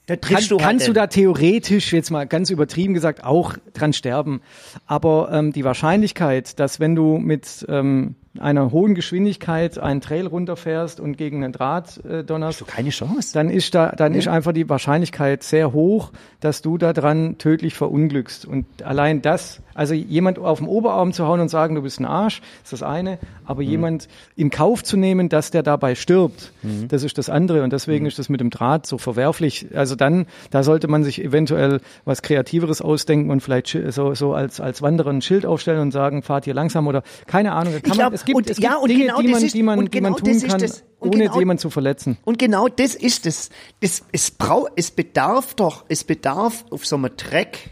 Da 0.06 0.16
kann, 0.16 0.42
du 0.48 0.56
halt 0.56 0.60
kannst 0.66 0.86
du 0.88 0.92
den. 0.92 0.94
da 0.94 1.06
theoretisch 1.08 1.92
jetzt 1.92 2.10
mal 2.10 2.26
ganz 2.26 2.48
übertrieben 2.50 2.94
gesagt 2.94 3.24
auch 3.24 3.54
dran 3.74 3.92
sterben. 3.92 4.40
Aber 4.86 5.30
ähm, 5.32 5.52
die 5.52 5.64
Wahrscheinlichkeit, 5.64 6.58
dass 6.58 6.80
wenn 6.80 6.94
du 6.94 7.18
mit 7.18 7.66
ähm, 7.68 8.14
einer 8.38 8.72
hohen 8.72 8.94
Geschwindigkeit 8.94 9.78
einen 9.78 10.00
Trail 10.00 10.26
runterfährst 10.26 11.00
und 11.00 11.18
gegen 11.18 11.44
einen 11.44 11.52
Draht 11.52 12.02
äh, 12.04 12.24
donnerst, 12.24 12.60
So 12.60 12.64
keine 12.64 12.88
Chance. 12.90 13.34
dann 13.34 13.50
ist 13.50 13.74
da, 13.74 13.90
dann 13.90 14.14
ist 14.14 14.26
einfach 14.28 14.52
die 14.52 14.68
Wahrscheinlichkeit 14.68 15.42
sehr 15.42 15.72
hoch, 15.72 16.12
dass 16.40 16.62
du 16.62 16.78
da 16.78 16.92
dran 16.92 17.36
tödlich 17.38 17.74
verunglückst. 17.74 18.46
Und 18.46 18.66
allein 18.82 19.20
das, 19.20 19.60
also 19.74 19.94
jemand 19.94 20.38
auf 20.38 20.58
den 20.58 20.68
Oberarm 20.68 21.12
zu 21.12 21.26
hauen 21.26 21.40
und 21.40 21.48
sagen, 21.48 21.74
du 21.74 21.82
bist 21.82 22.00
ein 22.00 22.04
Arsch, 22.06 22.40
ist 22.62 22.72
das 22.72 22.82
eine, 22.82 23.18
aber 23.44 23.62
jemand 23.62 24.08
in 24.36 24.50
Kauf 24.50 24.82
zu 24.84 24.96
nehmen, 24.96 25.28
dass 25.28 25.50
der 25.50 25.62
dabei 25.62 25.94
stirbt, 25.94 26.52
das 26.88 27.02
ist 27.02 27.18
das 27.18 27.28
andere. 27.28 27.62
Und 27.62 27.72
deswegen 27.72 28.06
ist 28.06 28.18
das 28.18 28.28
mit 28.28 28.40
dem 28.40 28.50
Draht 28.50 28.86
so 28.86 28.98
verwerflich. 28.98 29.66
Also 29.74 29.94
dann, 29.96 30.26
da 30.50 30.62
sollte 30.62 30.88
man 30.88 31.04
sich 31.04 31.22
eventuell 31.22 31.80
was 32.04 32.22
Kreativeres 32.22 32.80
ausdenken 32.82 33.30
und 33.30 33.40
vielleicht 33.40 33.76
so, 33.90 34.14
so 34.14 34.34
als, 34.34 34.60
als 34.60 34.82
Wanderer 34.82 35.10
ein 35.10 35.22
Schild 35.22 35.46
aufstellen 35.46 35.80
und 35.80 35.90
sagen, 35.92 36.22
fahrt 36.22 36.44
hier 36.44 36.54
langsam 36.54 36.86
oder 36.86 37.02
keine 37.26 37.52
Ahnung. 37.52 37.72
Kann 37.74 37.82
Ich 37.84 37.88
man, 37.90 37.98
glaub, 37.98 38.12
es 38.12 38.24
gibt, 38.24 38.36
und- 38.36 38.50
es 38.50 38.58
ja, 38.58 38.70
gibt 38.70 38.82
und 38.82 38.88
Dinge, 38.90 39.04
genau 39.06 39.20
die 39.20 39.26
das 39.28 39.32
man, 39.32 39.42
ist- 39.44 39.54
die 39.54 39.62
man, 39.62 39.78
und 39.78 39.94
die 39.94 40.00
man 40.00 40.12
genau 40.14 40.24
tun 40.24 40.40
das 40.42 40.50
kann, 40.50 40.60
das. 40.60 40.84
Ohne 41.00 41.10
genau- 41.24 41.38
jemanden 41.38 41.60
zu 41.60 41.70
verletzen. 41.70 42.16
Und 42.24 42.38
genau 42.38 42.68
das 42.68 42.94
ist 42.94 43.26
es. 43.26 43.50
Es, 43.80 44.04
es, 44.12 44.30
brau, 44.30 44.68
es 44.76 44.92
bedarf 44.92 45.54
doch, 45.54 45.84
es 45.88 46.04
bedarf 46.04 46.64
auf 46.70 46.86
so 46.86 46.94
einem 46.96 47.16
Treck 47.16 47.70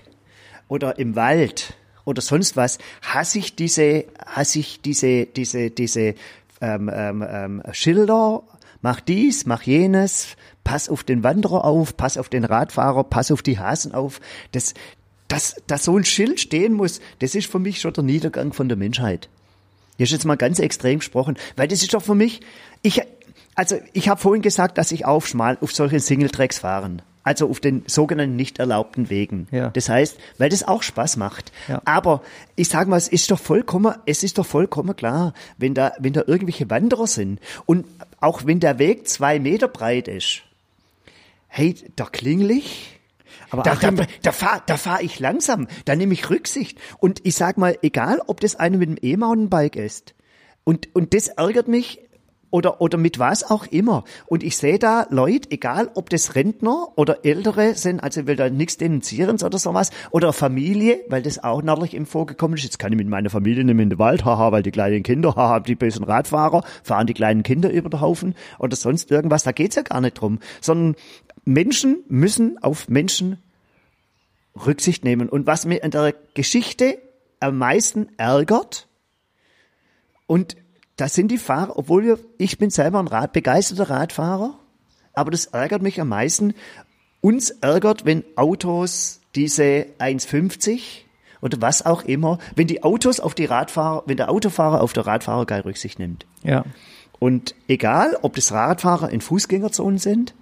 oder 0.69 0.99
im 0.99 1.15
Wald 1.17 1.75
oder 2.11 2.21
sonst 2.21 2.57
was, 2.57 2.79
hasse 3.03 3.39
ich 3.39 3.57
diese, 3.57 4.05
hasse 4.27 4.59
ich 4.59 4.81
diese, 4.83 5.27
diese, 5.27 5.71
diese 5.71 6.15
ähm, 6.61 6.91
ähm, 6.93 7.27
ähm, 7.27 7.63
Schilder, 7.73 8.43
mach 8.83 9.01
dies, 9.01 9.47
mach 9.47 9.63
jenes, 9.63 10.37
pass 10.65 10.89
auf 10.89 11.05
den 11.05 11.23
Wanderer 11.23 11.65
auf, 11.65 11.97
pass 11.97 12.19
auf 12.19 12.29
den 12.29 12.45
Radfahrer, 12.45 13.05
pass 13.05 13.31
auf 13.31 13.43
die 13.43 13.59
Hasen 13.59 13.95
auf. 13.95 14.21
Das, 14.53 14.75
dass, 15.29 15.57
dass 15.67 15.85
so 15.85 15.97
ein 15.97 16.05
Schild 16.05 16.41
stehen 16.41 16.75
muss, 16.75 17.01
das 17.21 17.35
ist 17.35 17.51
für 17.51 17.59
mich 17.59 17.81
schon 17.81 17.93
der 17.93 18.05
Niedergang 18.05 18.53
von 18.53 18.69
der 18.69 18.77
Menschheit. 18.77 19.29
Das 19.99 20.09
ist 20.09 20.13
jetzt 20.13 20.25
mal 20.25 20.37
ganz 20.37 20.59
extrem 20.59 20.99
gesprochen, 20.99 21.37
weil 21.57 21.69
das 21.69 21.83
ist 21.83 21.95
doch 21.95 22.03
für 22.03 22.15
mich, 22.15 22.41
ich, 22.83 23.03
also 23.55 23.77
ich 23.93 24.09
habe 24.09 24.21
vorhin 24.21 24.43
gesagt, 24.43 24.79
dass 24.79 24.93
ich 24.93 25.05
auf 25.05 25.29
schmal 25.29 25.59
auf 25.61 25.73
solchen 25.73 26.01
Singletracks 26.01 26.59
fahren. 26.59 27.03
Also 27.23 27.51
auf 27.51 27.61
den 27.61 27.85
sogenannten 27.87 28.35
nicht 28.37 28.59
erlaubten 28.59 29.11
Wegen. 29.11 29.47
Ja. 29.51 29.69
Das 29.71 29.89
heißt, 29.91 30.17
weil 30.39 30.49
das 30.49 30.67
auch 30.67 30.83
Spaß 30.83 31.19
macht. 31.19 31.53
Ja. 31.69 31.83
Aber 31.85 32.23
ich 32.57 32.69
sage 32.69 32.89
mal, 32.89 32.97
es 32.97 33.09
ist 33.09 33.31
doch 33.31 33.39
vollkommen, 33.39 33.95
es 34.07 34.23
ist 34.23 34.39
doch 34.39 34.47
vollkommen 34.47 34.97
klar, 34.97 35.35
wenn 35.59 35.75
da, 35.75 35.93
wenn 35.99 36.15
da 36.15 36.23
irgendwelche 36.27 36.71
Wanderer 36.71 37.07
sind 37.07 37.39
und 37.67 37.87
auch 38.21 38.47
wenn 38.47 38.59
der 38.59 38.79
Weg 38.79 39.07
zwei 39.07 39.39
Meter 39.39 39.69
breit 39.69 40.09
ist, 40.09 40.43
hey, 41.49 41.75
da 41.97 42.07
klingel 42.07 42.53
ich. 42.53 42.99
Aber 43.51 43.65
da, 43.65 43.75
da, 43.75 43.89
Achim- 43.89 44.07
da 44.23 44.33
fahre 44.33 44.63
da 44.67 44.77
fahr 44.77 45.03
ich 45.03 45.19
langsam, 45.19 45.67
da 45.85 45.97
nehme 45.97 46.15
ich 46.15 46.31
Rücksicht. 46.31 46.79
Und 47.01 47.27
ich 47.27 47.35
sag 47.35 47.59
mal, 47.59 47.77
egal 47.83 48.23
ob 48.29 48.41
das 48.41 48.57
eine 48.57 48.79
mit 48.79 48.89
dem 48.89 48.99
E-Mountainbike 49.03 49.77
ist, 49.77 50.15
und, 50.65 50.95
und 50.95 51.15
das 51.15 51.29
ärgert 51.29 51.69
mich, 51.69 52.01
oder, 52.51 52.81
oder 52.81 52.99
mit 52.99 53.19
was 53.19 53.49
auch 53.49 53.67
immer. 53.67 54.05
Und 54.27 54.43
ich 54.43 54.57
sehe 54.57 54.79
da 54.79 55.07
Leute, 55.11 55.51
egal 55.51 55.91
ob 55.95 56.11
das 56.11 56.35
Rentner 56.35 56.89
oder 56.97 57.25
Ältere 57.25 57.75
sind, 57.75 58.01
also 58.01 58.21
ich 58.21 58.27
will 58.27 58.37
da 58.37 58.51
nichts 58.51 58.77
denunzieren 58.77 59.41
oder 59.43 59.59
sowas, 59.59 59.91
oder 60.11 60.33
Familie, 60.33 61.01
weil 61.09 61.23
das 61.23 61.43
auch 61.43 61.63
natürlich 61.63 61.95
im 61.95 62.07
vorgekommen 62.07 62.57
ist. 62.57 62.65
Jetzt 62.65 62.79
kann 62.79 62.93
ich 62.93 62.99
mit 62.99 63.09
meiner 63.09 63.31
Familie 63.31 63.65
nicht 63.65 63.75
mehr 63.75 63.85
in 63.85 63.91
den 63.91 63.99
Wald, 63.99 64.25
haha, 64.25 64.53
weil 64.53 64.63
die 64.63 64.71
kleinen 64.71 65.03
Kinder, 65.03 65.35
haha, 65.37 65.61
die 65.61 65.77
bösen 65.77 66.05
Radfahrer 66.05 66.65
fahren 66.83 67.07
die 67.07 67.15
kleinen 67.15 67.43
Kinder 67.43 67.71
über 67.71 67.89
den 67.89 68.01
Haufen 68.01 68.35
oder 68.59 68.77
sonst 68.77 69.11
irgendwas. 69.11 69.45
Da 69.45 69.53
geht's 69.53 69.77
ja 69.77 69.83
gar 69.83 70.01
nicht 70.01 70.21
drum. 70.21 70.41
Sondern 70.61 70.97
Menschen 71.45 71.99
müssen 72.09 72.59
auf 72.63 72.89
Menschen 72.89 73.39
Rücksicht 74.67 75.05
nehmen. 75.05 75.29
Und 75.29 75.47
was 75.47 75.65
mir 75.65 75.83
in 75.83 75.91
der 75.93 76.15
Geschichte 76.35 76.99
am 77.39 77.57
meisten 77.57 78.09
ärgert, 78.19 78.89
und 80.31 80.57
das 81.01 81.15
sind 81.15 81.31
die 81.31 81.39
Fahrer, 81.39 81.79
obwohl 81.79 82.19
ich 82.39 82.59
bin 82.59 82.71
selber 82.71 82.99
ein 82.99 83.09
Rad, 83.09 83.33
begeisterter 83.33 83.89
Radfahrer, 83.89 84.59
aber 85.13 85.31
das 85.31 85.47
ärgert 85.47 85.83
mich 85.83 86.01
am 86.01 86.09
meisten. 86.09 86.55
Uns 87.21 87.51
ärgert, 87.51 88.05
wenn 88.05 88.25
Autos 88.37 89.21
diese 89.35 89.87
1,50 89.99 90.81
oder 91.41 91.61
was 91.61 91.87
auch 91.87 92.03
immer, 92.03 92.39
wenn 92.55 92.67
die 92.67 92.83
Autos 92.83 93.21
auf 93.21 93.35
die 93.35 93.45
Radfahrer, 93.47 94.03
wenn 94.07 94.17
der 94.17 94.31
Autofahrer 94.31 94.81
auf 94.83 94.93
der 94.93 95.07
Radfahrer 95.07 95.47
keine 95.47 95.65
Rücksicht 95.65 95.99
nimmt. 95.99 96.27
Ja. 96.43 96.65
Und 97.19 97.55
egal, 97.69 98.19
ob 98.23 98.35
das 98.35 98.53
Radfahrer 98.53 99.11
in 99.11 99.21
Fußgängerzonen 99.21 99.99
sind, 99.99 100.35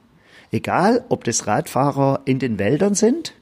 egal, 0.50 1.04
ob 1.08 1.24
das 1.24 1.46
Radfahrer 1.46 2.22
in 2.24 2.38
den 2.38 2.58
Wäldern 2.58 2.94
sind, 2.94 3.34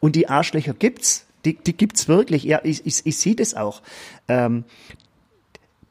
und 0.00 0.16
die 0.16 0.28
Arschlöcher 0.28 0.74
gibt's, 0.74 1.26
die, 1.44 1.54
die 1.54 1.74
gibt's 1.74 2.08
wirklich, 2.08 2.44
ja, 2.44 2.60
ich, 2.62 2.84
ich, 2.84 3.06
ich 3.06 3.18
sehe 3.18 3.34
das 3.34 3.54
auch. 3.54 3.80
Ähm, 4.28 4.64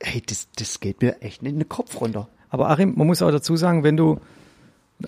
hey, 0.04 0.22
das, 0.26 0.48
das 0.56 0.80
geht 0.80 1.02
mir 1.02 1.22
echt 1.22 1.42
in 1.44 1.60
den 1.60 1.70
Kopf 1.70 2.00
runter. 2.00 2.28
Aber 2.50 2.70
Achim, 2.70 2.94
man 2.96 3.08
muss 3.08 3.22
auch 3.22 3.32
dazu 3.32 3.56
sagen, 3.56 3.84
wenn 3.84 3.98
du, 3.98 4.20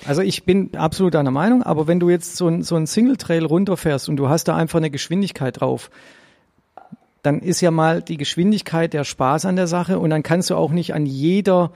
also 0.06 0.22
ich 0.22 0.46
bin 0.46 0.76
absolut 0.76 1.14
deiner 1.14 1.32
Meinung, 1.32 1.62
aber 1.62 1.88
wenn 1.88 2.00
du 2.00 2.10
jetzt 2.10 2.38
so 2.38 2.48
ein, 2.48 2.64
so 2.64 2.76
ein 2.76 2.88
Single 2.88 3.18
Trail 3.18 3.46
runterfährst 3.46 4.10
und 4.10 4.18
du 4.18 4.30
hast 4.30 4.46
da 4.46 4.56
einfach 4.56 4.78
eine 4.78 4.90
Geschwindigkeit 4.90 5.62
drauf, 5.62 5.92
dann 7.22 7.40
ist 7.40 7.62
ja 7.62 7.72
mal 7.72 8.02
die 8.02 8.18
Geschwindigkeit 8.18 8.94
der 8.94 9.04
Spaß 9.04 9.46
an 9.46 9.56
der 9.56 9.68
Sache 9.68 10.00
und 10.00 10.10
dann 10.10 10.24
kannst 10.24 10.50
du 10.50 10.56
auch 10.56 10.72
nicht 10.72 10.94
an 10.94 11.06
jeder 11.06 11.72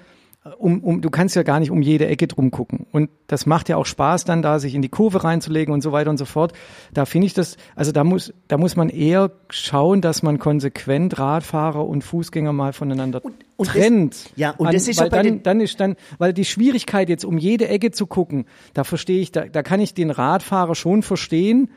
um, 0.58 0.84
um, 0.84 1.02
du 1.02 1.10
kannst 1.10 1.36
ja 1.36 1.44
gar 1.44 1.60
nicht 1.60 1.72
um 1.72 1.82
jede 1.82 2.08
Ecke 2.08 2.28
drum 2.28 2.52
gucken. 2.52 2.86
Und 2.92 3.10
das 3.28 3.46
macht 3.46 3.70
ja 3.70 3.78
auch 3.78 3.86
Spaß 3.86 4.26
dann 4.26 4.42
da, 4.42 4.60
sich 4.60 4.76
in 4.76 4.82
die 4.82 4.90
Kurve 4.90 5.24
reinzulegen 5.24 5.74
und 5.74 5.82
so 5.82 5.92
weiter 5.92 6.10
und 6.10 6.18
so 6.18 6.26
fort. 6.26 6.54
Da 6.94 7.06
finde 7.06 7.28
ich 7.28 7.34
das, 7.34 7.58
also 7.76 7.92
da 7.92 8.04
muss, 8.04 8.34
da 8.48 8.58
muss 8.58 8.76
man 8.76 8.90
eher 8.90 9.32
schauen, 9.50 10.02
dass 10.02 10.24
man 10.24 10.40
konsequent 10.40 11.20
Radfahrer 11.20 11.86
und 11.86 12.04
Fußgänger 12.04 12.54
mal 12.54 12.74
voneinander 12.74 13.24
und 13.24 13.36
das- 13.58 13.68
trennt. 13.68 14.32
ja, 14.36 14.52
und 14.52 14.74
das 14.74 14.88
ist 14.88 15.00
ja 15.00 15.12
weil 15.12 15.24
dann, 15.24 15.44
dann 15.44 15.62
ist 15.62 15.80
dann, 15.80 15.96
weil 16.18 16.34
die 16.34 16.46
Schwierigkeit 16.46 17.10
jetzt 17.10 17.26
um 17.26 17.38
jede 17.38 17.68
Ecke 17.68 17.92
zu 17.92 18.08
gucken, 18.08 18.46
da 18.74 18.84
verstehe 18.84 19.22
ich, 19.22 19.32
da, 19.32 19.46
da 19.46 19.64
kann 19.64 19.80
ich 19.80 19.94
den 19.94 20.12
Radfahrer 20.12 20.76
schon 20.76 21.04
verstehen. 21.04 21.70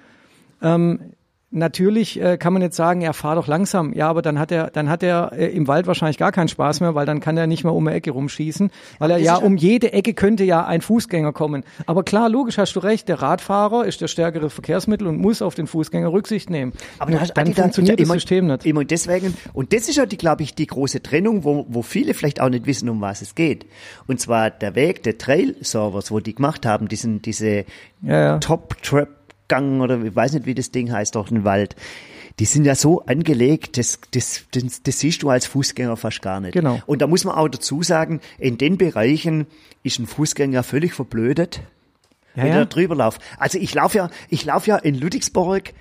Ähm, 0.63 1.13
Natürlich 1.55 2.19
äh, 2.21 2.39
kann 2.39 2.55
man 2.55 2.63
jetzt 2.63 2.77
sagen, 2.77 3.03
er 3.03 3.13
fahr 3.13 3.35
doch 3.35 3.47
langsam. 3.47 3.93
Ja, 3.93 4.09
aber 4.09 4.23
dann 4.23 4.39
hat 4.39 4.51
er, 4.51 4.71
dann 4.71 4.89
hat 4.89 5.03
er 5.03 5.33
äh, 5.33 5.47
im 5.49 5.69
Wald 5.69 5.87
wahrscheinlich 5.87 6.17
gar 6.17 6.33
keinen 6.33 6.49
Spaß 6.49 6.81
mehr, 6.81 6.95
weil 6.95 7.05
dann 7.05 7.21
kann 7.21 7.37
er 7.37 7.47
nicht 7.47 7.63
mehr 7.63 7.75
um 7.75 7.87
eine 7.87 7.95
Ecke 7.95 8.11
rumschießen, 8.11 8.71
weil 8.99 9.11
er 9.11 9.19
ja 9.19 9.25
ja- 9.25 9.37
um 9.37 9.57
jede 9.57 9.93
Ecke 9.93 10.15
könnte 10.15 10.45
ja 10.45 10.65
ein 10.67 10.81
Fußgänger 10.81 11.33
kommen. 11.35 11.63
Aber 11.87 12.05
klar, 12.05 12.31
logisch 12.31 12.57
hast 12.57 12.75
du 12.75 12.81
recht. 12.81 13.07
Der 13.09 13.21
Radfahrer 13.21 13.85
ist 13.85 14.01
der 14.01 14.09
stärkere 14.09 14.49
Verkehrsmittel 14.49 15.07
und 15.07 15.19
muss 15.19 15.43
auf 15.43 15.55
den 15.55 15.67
Fußgänger 15.67 16.11
Rücksicht 16.11 16.49
nehmen. 16.49 16.73
Aber 16.99 17.11
Nur 17.11 17.19
da 17.19 17.23
hast, 17.25 17.35
dann 17.37 17.53
funktioniert 17.53 17.99
da 17.99 18.03
das 18.03 18.09
immer- 18.09 18.15
System 18.15 18.47
nicht. 18.47 18.65
Immer 18.67 18.85
deswegen, 18.87 19.35
und 19.53 19.75
das 19.75 19.89
ist 19.91 19.97
ja 19.97 20.07
die, 20.07 20.17
glaube 20.17 20.43
ich, 20.45 20.55
die 20.55 20.67
große 20.67 21.03
Trennung, 21.03 21.45
wo, 21.45 21.67
wo 21.69 21.83
viele 21.83 22.15
vielleicht 22.15 22.41
auch 22.41 22.49
nicht 22.49 22.67
wissen, 22.67 22.89
um 22.89 23.01
was 23.03 23.21
es 23.21 23.35
geht. 23.35 23.67
Und 24.07 24.21
zwar 24.21 24.51
der 24.51 24.75
Weg 24.75 25.03
der 25.03 25.19
Trail-Servers, 25.19 26.11
wo 26.11 26.21
die 26.21 26.35
gemacht 26.35 26.65
haben, 26.65 26.89
diesen, 26.89 27.21
diese 27.21 27.65
Ja, 28.03 28.21
ja. 28.25 28.39
Top-Trap-Gang 29.53 29.81
oder 29.81 30.03
ich 30.03 30.15
weiß 30.15 30.33
nicht, 30.33 30.47
wie 30.47 30.55
das 30.55 30.71
Ding 30.71 30.91
heißt, 30.91 31.15
durch 31.15 31.29
den 31.29 31.45
Wald. 31.45 31.77
Die 32.39 32.47
sind 32.47 32.65
ja 32.65 32.75
so 32.75 33.05
angelegt, 33.05 33.77
das, 33.77 34.01
das, 34.13 34.45
das, 34.53 34.83
das 34.83 34.99
siehst 34.99 35.23
du 35.23 35.29
als 35.29 35.47
Fußgänger 35.47 35.97
fast 35.97 36.23
gar 36.23 36.41
nicht. 36.41 36.55
Genau. 36.55 36.81
Und 36.87 37.03
da 37.03 37.07
muss 37.07 37.25
man 37.25 37.35
auch 37.35 37.49
dazu 37.49 37.83
sagen, 37.83 38.21
in 38.39 38.57
den 38.57 38.79
Bereichen 38.79 39.47
ist 39.83 39.99
ein 39.99 40.07
Fußgänger 40.07 40.63
völlig 40.63 40.95
verblödet 40.95 41.61
Ja, 42.35 42.45
wenn 42.45 42.53
ja. 42.53 42.59
da 42.61 42.65
drüber 42.65 42.95
laufe. 42.95 43.21
Also 43.39 43.59
ich 43.59 43.75
laufe 43.75 43.99
ja, 43.99 44.11
ich 44.31 44.45
laufe 44.47 44.71
ja 44.71 44.77
in 44.77 44.99
Ludwigsburg, 44.99 45.75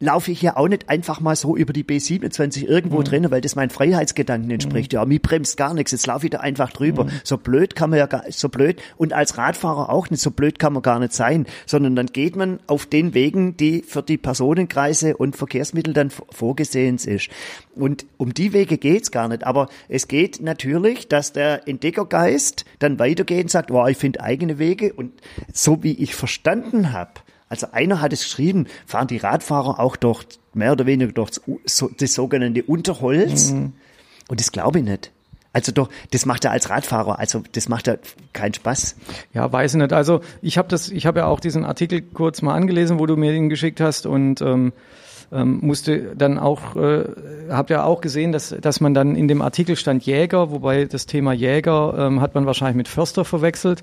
laufe 0.00 0.30
ich 0.30 0.42
ja 0.42 0.56
auch 0.56 0.68
nicht 0.68 0.88
einfach 0.88 1.20
mal 1.20 1.34
so 1.34 1.56
über 1.56 1.72
die 1.72 1.84
B27 1.84 2.62
Mhm. 2.62 2.68
irgendwo 2.68 3.02
drin, 3.02 3.30
weil 3.30 3.40
das 3.40 3.56
meinen 3.56 3.70
Freiheitsgedanken 3.70 4.50
entspricht. 4.50 4.92
Ja, 4.92 5.04
mir 5.04 5.18
bremst 5.18 5.56
gar 5.56 5.74
nichts, 5.74 5.92
jetzt 5.92 6.06
laufe 6.06 6.26
ich 6.26 6.30
da 6.30 6.38
einfach 6.38 6.70
drüber. 6.72 7.04
Mhm. 7.04 7.10
So 7.24 7.36
blöd 7.36 7.74
kann 7.74 7.90
man 7.90 7.98
ja 7.98 8.06
gar, 8.06 8.22
so 8.30 8.48
blöd 8.48 8.80
und 8.96 9.12
als 9.12 9.38
Radfahrer 9.38 9.90
auch 9.90 10.08
nicht, 10.10 10.22
so 10.22 10.30
blöd 10.30 10.58
kann 10.58 10.72
man 10.72 10.82
gar 10.82 11.00
nicht 11.00 11.12
sein, 11.12 11.46
sondern 11.66 11.96
dann 11.96 12.06
geht 12.06 12.36
man 12.36 12.60
auf 12.66 12.86
den 12.86 13.12
Wegen, 13.14 13.56
die 13.56 13.82
für 13.82 14.02
die 14.02 14.18
Personenkreise 14.18 15.16
und 15.16 15.36
Verkehrsmittel 15.36 15.94
dann 15.94 16.10
vorgesehen 16.10 16.96
ist. 16.96 17.28
Und 17.74 18.06
um 18.18 18.34
die 18.34 18.52
Wege 18.52 18.78
geht's 18.78 19.10
gar 19.10 19.28
nicht, 19.28 19.44
aber 19.44 19.68
es 19.88 20.08
geht 20.08 20.40
natürlich, 20.40 21.08
dass 21.08 21.32
der 21.32 21.66
Entdeckergeist 21.68 22.64
dann 22.78 22.98
weitergeht 22.98 23.44
und 23.44 23.50
sagt, 23.50 23.70
wow, 23.70 23.88
ich 23.88 23.96
finde 23.96 24.20
eigene 24.20 24.58
Wege 24.58 24.92
und 24.92 25.12
so 25.52 25.82
wie 25.82 25.92
ich 25.92 26.14
verstanden 26.14 26.92
habe, 26.92 27.10
also 27.48 27.68
einer 27.72 28.00
hat 28.00 28.12
es 28.12 28.22
geschrieben, 28.22 28.66
fahren 28.86 29.06
die 29.06 29.16
Radfahrer 29.16 29.80
auch 29.80 29.96
durch 29.96 30.24
mehr 30.54 30.72
oder 30.72 30.86
weniger 30.86 31.12
durch 31.12 31.30
das, 31.64 32.14
sogenannte 32.14 32.62
Unterholz. 32.62 33.50
Und 34.28 34.40
das 34.40 34.52
glaube 34.52 34.80
ich 34.80 34.84
nicht. 34.84 35.12
Also 35.52 35.72
doch, 35.72 35.88
das 36.10 36.26
macht 36.26 36.44
er 36.44 36.50
als 36.50 36.68
Radfahrer, 36.68 37.18
also 37.18 37.42
das 37.52 37.68
macht 37.68 37.86
ja 37.86 37.96
keinen 38.32 38.54
Spaß. 38.54 38.96
Ja, 39.32 39.50
weiß 39.50 39.74
ich 39.74 39.80
nicht. 39.80 39.92
Also 39.92 40.20
ich 40.42 40.58
habe 40.58 40.68
das, 40.68 40.90
ich 40.90 41.06
habe 41.06 41.20
ja 41.20 41.26
auch 41.26 41.40
diesen 41.40 41.64
Artikel 41.64 42.02
kurz 42.02 42.42
mal 42.42 42.54
angelesen, 42.54 42.98
wo 42.98 43.06
du 43.06 43.16
mir 43.16 43.32
den 43.32 43.48
geschickt 43.48 43.80
hast 43.80 44.06
und 44.06 44.42
ähm, 44.42 44.72
ähm, 45.32 45.58
musste 45.62 46.14
dann 46.16 46.38
auch, 46.38 46.76
äh, 46.76 47.04
habe 47.50 47.72
ja 47.72 47.84
auch 47.84 48.00
gesehen, 48.00 48.32
dass, 48.32 48.54
dass 48.60 48.80
man 48.80 48.94
dann 48.94 49.16
in 49.16 49.26
dem 49.26 49.42
Artikel 49.42 49.76
stand 49.76 50.04
Jäger, 50.04 50.50
wobei 50.50 50.84
das 50.84 51.06
Thema 51.06 51.32
Jäger 51.32 51.94
ähm, 51.98 52.20
hat 52.20 52.34
man 52.34 52.46
wahrscheinlich 52.46 52.76
mit 52.76 52.88
Förster 52.88 53.24
verwechselt. 53.24 53.82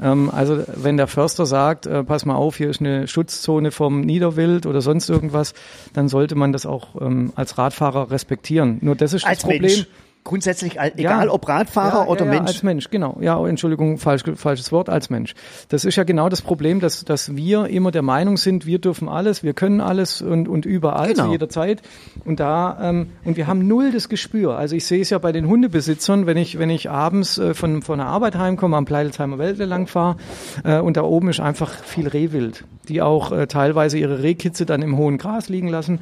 Ähm, 0.00 0.30
also 0.30 0.62
wenn 0.76 0.96
der 0.96 1.06
Förster 1.06 1.46
sagt, 1.46 1.86
äh, 1.86 2.04
pass 2.04 2.24
mal 2.24 2.34
auf, 2.34 2.56
hier 2.56 2.70
ist 2.70 2.80
eine 2.80 3.06
Schutzzone 3.06 3.70
vom 3.70 4.00
Niederwild 4.00 4.66
oder 4.66 4.80
sonst 4.80 5.08
irgendwas, 5.08 5.54
dann 5.92 6.08
sollte 6.08 6.34
man 6.34 6.52
das 6.52 6.66
auch 6.66 7.00
ähm, 7.00 7.32
als 7.36 7.58
Radfahrer 7.58 8.10
respektieren. 8.10 8.78
Nur 8.80 8.96
das 8.96 9.12
ist 9.12 9.24
Als 9.24 9.40
das 9.40 9.50
Problem. 9.50 9.62
Mensch. 9.62 9.86
Grundsätzlich, 10.24 10.80
al- 10.80 10.92
egal 10.96 11.28
ob 11.28 11.46
Radfahrer 11.46 12.04
Ja, 12.04 12.06
oder 12.06 12.24
ja, 12.24 12.32
ja, 12.32 12.38
Mensch. 12.38 12.48
Als 12.50 12.62
Mensch, 12.62 12.88
genau. 12.88 13.18
Ja, 13.20 13.36
oh, 13.38 13.44
Entschuldigung, 13.46 13.98
falsch, 13.98 14.22
falsches 14.36 14.72
Wort, 14.72 14.88
als 14.88 15.10
Mensch. 15.10 15.34
Das 15.68 15.84
ist 15.84 15.96
ja 15.96 16.04
genau 16.04 16.30
das 16.30 16.40
Problem, 16.40 16.80
dass, 16.80 17.04
dass 17.04 17.36
wir 17.36 17.66
immer 17.68 17.90
der 17.90 18.00
Meinung 18.00 18.38
sind, 18.38 18.64
wir 18.64 18.78
dürfen 18.78 19.06
alles, 19.06 19.42
wir 19.42 19.52
können 19.52 19.82
alles 19.82 20.22
und, 20.22 20.48
und 20.48 20.64
überall 20.64 21.08
Genau. 21.12 21.26
zu 21.26 21.30
jeder 21.32 21.50
Zeit. 21.50 21.82
Und 22.24 22.40
da, 22.40 22.78
ähm, 22.80 23.08
und 23.24 23.36
wir 23.36 23.46
haben 23.46 23.68
null 23.68 23.92
das 23.92 24.08
Gespür. 24.08 24.56
Also 24.56 24.74
ich 24.76 24.86
sehe 24.86 25.02
es 25.02 25.10
ja 25.10 25.18
bei 25.18 25.30
den 25.30 25.46
Hundebesitzern, 25.46 26.24
wenn 26.24 26.38
ich, 26.38 26.58
wenn 26.58 26.70
ich 26.70 26.88
abends 26.88 27.36
äh, 27.36 27.52
von, 27.52 27.82
von 27.82 27.98
der 27.98 28.06
Arbeit 28.06 28.36
heimkomme, 28.38 28.78
am 28.78 28.86
Pleidelsheimer 28.86 29.36
Wälde 29.38 29.66
lang 29.66 29.86
fahre, 29.88 30.16
äh, 30.64 30.78
und 30.78 30.96
da 30.96 31.02
oben 31.02 31.28
ist 31.28 31.40
einfach 31.40 31.70
viel 31.70 32.08
Rehwild, 32.08 32.64
die 32.88 33.02
auch 33.02 33.30
äh, 33.30 33.46
teilweise 33.46 33.98
ihre 33.98 34.22
Rehkitze 34.22 34.64
dann 34.64 34.80
im 34.80 34.96
hohen 34.96 35.18
Gras 35.18 35.50
liegen 35.50 35.68
lassen 35.68 36.00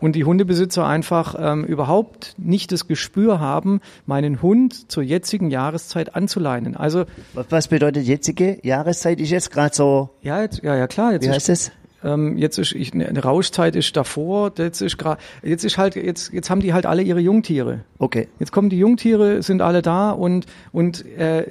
und 0.00 0.14
die 0.14 0.24
Hundebesitzer 0.24 0.86
einfach 0.86 1.34
ähm, 1.36 1.64
überhaupt 1.64 2.34
nicht 2.38 2.70
das 2.70 2.86
Gespür 2.86 3.40
haben, 3.40 3.63
meinen 4.06 4.42
Hund 4.42 4.90
zur 4.90 5.02
jetzigen 5.02 5.50
Jahreszeit 5.50 6.14
anzuleinen. 6.14 6.76
Also 6.76 7.04
Was- 7.34 7.68
bedeutet 7.68 8.04
jetzige 8.04 8.58
Jahreszeit? 8.62 9.20
Ist 9.20 9.30
jetzt 9.30 9.50
gerade 9.50 9.74
so, 9.74 10.10
ja, 10.22 10.42
jetzt, 10.42 10.62
ja, 10.62 10.76
ja 10.76 10.86
klar, 10.86 11.12
jetzt 11.12 11.24
wie 11.26 11.30
heißt 11.30 11.48
es? 11.48 11.72
Ähm, 12.04 12.36
jetzt 12.36 12.58
ist 12.58 12.72
ich, 12.72 12.92
eine 12.92 13.22
Rauschzeit 13.22 13.74
ist 13.74 13.96
davor, 13.96 14.52
jetzt 14.58 14.82
ist 14.82 14.98
gerade, 14.98 15.20
jetzt 15.42 15.64
ist 15.64 15.78
halt, 15.78 15.96
jetzt, 15.96 16.32
jetzt 16.32 16.50
haben 16.50 16.60
die 16.60 16.74
halt 16.74 16.86
alle 16.86 17.02
ihre 17.02 17.20
Jungtiere. 17.20 17.80
Okay. 17.98 18.28
Jetzt 18.38 18.52
kommen 18.52 18.68
die 18.68 18.78
Jungtiere, 18.78 19.42
sind 19.42 19.62
alle 19.62 19.80
da 19.80 20.10
und 20.10 20.46
und 20.72 21.04
äh, 21.16 21.46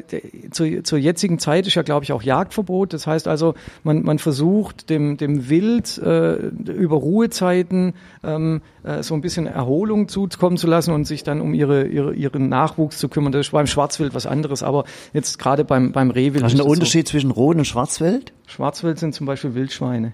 zu, 0.52 0.84
zur 0.84 1.00
jetzigen 1.00 1.40
Zeit 1.40 1.66
ist 1.66 1.74
ja, 1.74 1.82
glaube 1.82 2.04
ich, 2.04 2.14
auch 2.14 2.22
Jagdverbot. 2.22 2.94
Das 2.94 3.08
heißt 3.08 3.28
also, 3.28 3.56
man 3.84 4.04
man 4.04 4.20
versucht 4.20 4.90
dem 4.90 5.18
dem 5.18 5.50
Wild 5.50 5.98
äh, 5.98 6.36
über 6.36 6.98
Ruhezeiten 6.98 7.94
ähm, 8.24 8.62
äh, 8.84 9.02
so 9.02 9.16
ein 9.16 9.22
bisschen 9.22 9.48
Erholung 9.48 10.08
zukommen 10.08 10.58
zu 10.58 10.68
lassen 10.68 10.94
und 10.94 11.06
sich 11.06 11.24
dann 11.24 11.42
um 11.42 11.54
ihre, 11.54 11.88
ihre 11.88 12.14
ihren 12.14 12.50
Nachwuchs 12.50 13.00
zu 13.00 13.10
kümmern. 13.10 13.32
Das 13.32 13.48
ist 13.48 13.52
beim 13.52 13.68
Schwarzwild 13.68 14.14
was 14.14 14.28
anderes, 14.28 14.62
aber 14.62 14.84
jetzt 15.14 15.40
gerade 15.40 15.66
beim 15.66 15.92
beim 15.92 16.12
Rehwild. 16.12 16.44
Was 16.44 16.54
ist 16.54 16.60
der 16.60 16.68
Unterschied 16.68 17.08
so. 17.08 17.12
zwischen 17.12 17.32
Rot 17.32 17.56
und 17.56 17.66
Schwarzwild? 17.66 18.34
Schwarzwild 18.46 19.00
sind 19.00 19.16
zum 19.16 19.26
Beispiel 19.26 19.56
Wildschweine. 19.56 20.14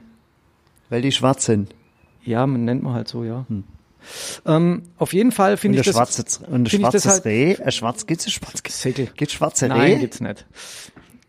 Weil 0.89 1.02
die 1.02 1.12
schwarz 1.12 1.45
sind. 1.45 1.73
Ja, 2.23 2.45
man 2.45 2.65
nennt 2.65 2.84
man 2.84 2.93
halt 2.93 3.08
so, 3.08 3.23
ja. 3.23 3.45
Hm. 3.47 3.63
Ähm, 4.45 4.84
auf 4.97 5.13
jeden 5.13 5.32
Fall 5.32 5.58
finde 5.58 5.80
ich 5.80 5.86
das. 5.86 5.95
Schwarze, 5.95 6.23
und 6.47 6.63
ein 6.63 6.65
schwarzes 6.67 7.06
halt, 7.06 7.25
Reh, 7.25 7.58
ein 7.58 7.71
schwarz, 7.71 8.06
gibt's 8.06 8.28
ein 8.28 8.32
schwarz? 8.32 8.62
Säckel. 8.67 9.10
Gibt's 9.15 9.34
schwarze 9.34 9.67
Nein, 9.67 9.82
Reh? 9.82 9.89
Nein, 9.91 9.99
gibt's 9.99 10.21
nicht. 10.21 10.45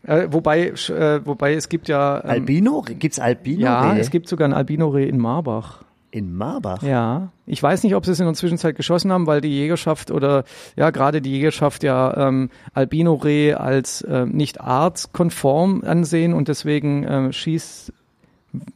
Äh, 0.03 0.27
wobei, 0.31 0.69
äh, 0.69 1.25
wobei 1.25 1.53
es 1.53 1.69
gibt 1.69 1.87
ja. 1.87 2.23
Ähm, 2.23 2.29
Albino? 2.29 2.81
Gibt's 2.81 3.19
Albino? 3.19 3.61
Ja, 3.61 3.95
es 3.95 4.09
gibt 4.09 4.27
sogar 4.27 4.47
ein 4.47 4.53
Albino-Reh 4.53 5.07
in 5.07 5.19
Marbach. 5.19 5.83
In 6.09 6.35
Marbach? 6.35 6.83
Ja. 6.83 7.31
Ich 7.45 7.61
weiß 7.61 7.83
nicht, 7.83 7.95
ob 7.95 8.05
sie 8.05 8.11
es 8.11 8.19
in 8.19 8.25
der 8.25 8.33
Zwischenzeit 8.33 8.75
geschossen 8.75 9.11
haben, 9.11 9.27
weil 9.27 9.41
die 9.41 9.49
Jägerschaft 9.49 10.11
oder 10.11 10.43
ja, 10.75 10.89
gerade 10.89 11.21
die 11.21 11.31
Jägerschaft 11.31 11.83
ja 11.83 12.27
ähm, 12.27 12.49
Albino-Reh 12.73 13.53
als 13.53 14.01
äh, 14.01 14.25
nicht 14.25 14.59
artskonform 14.59 15.83
ansehen 15.85 16.33
und 16.33 16.47
deswegen 16.47 17.03
äh, 17.03 17.31
schießt 17.31 17.93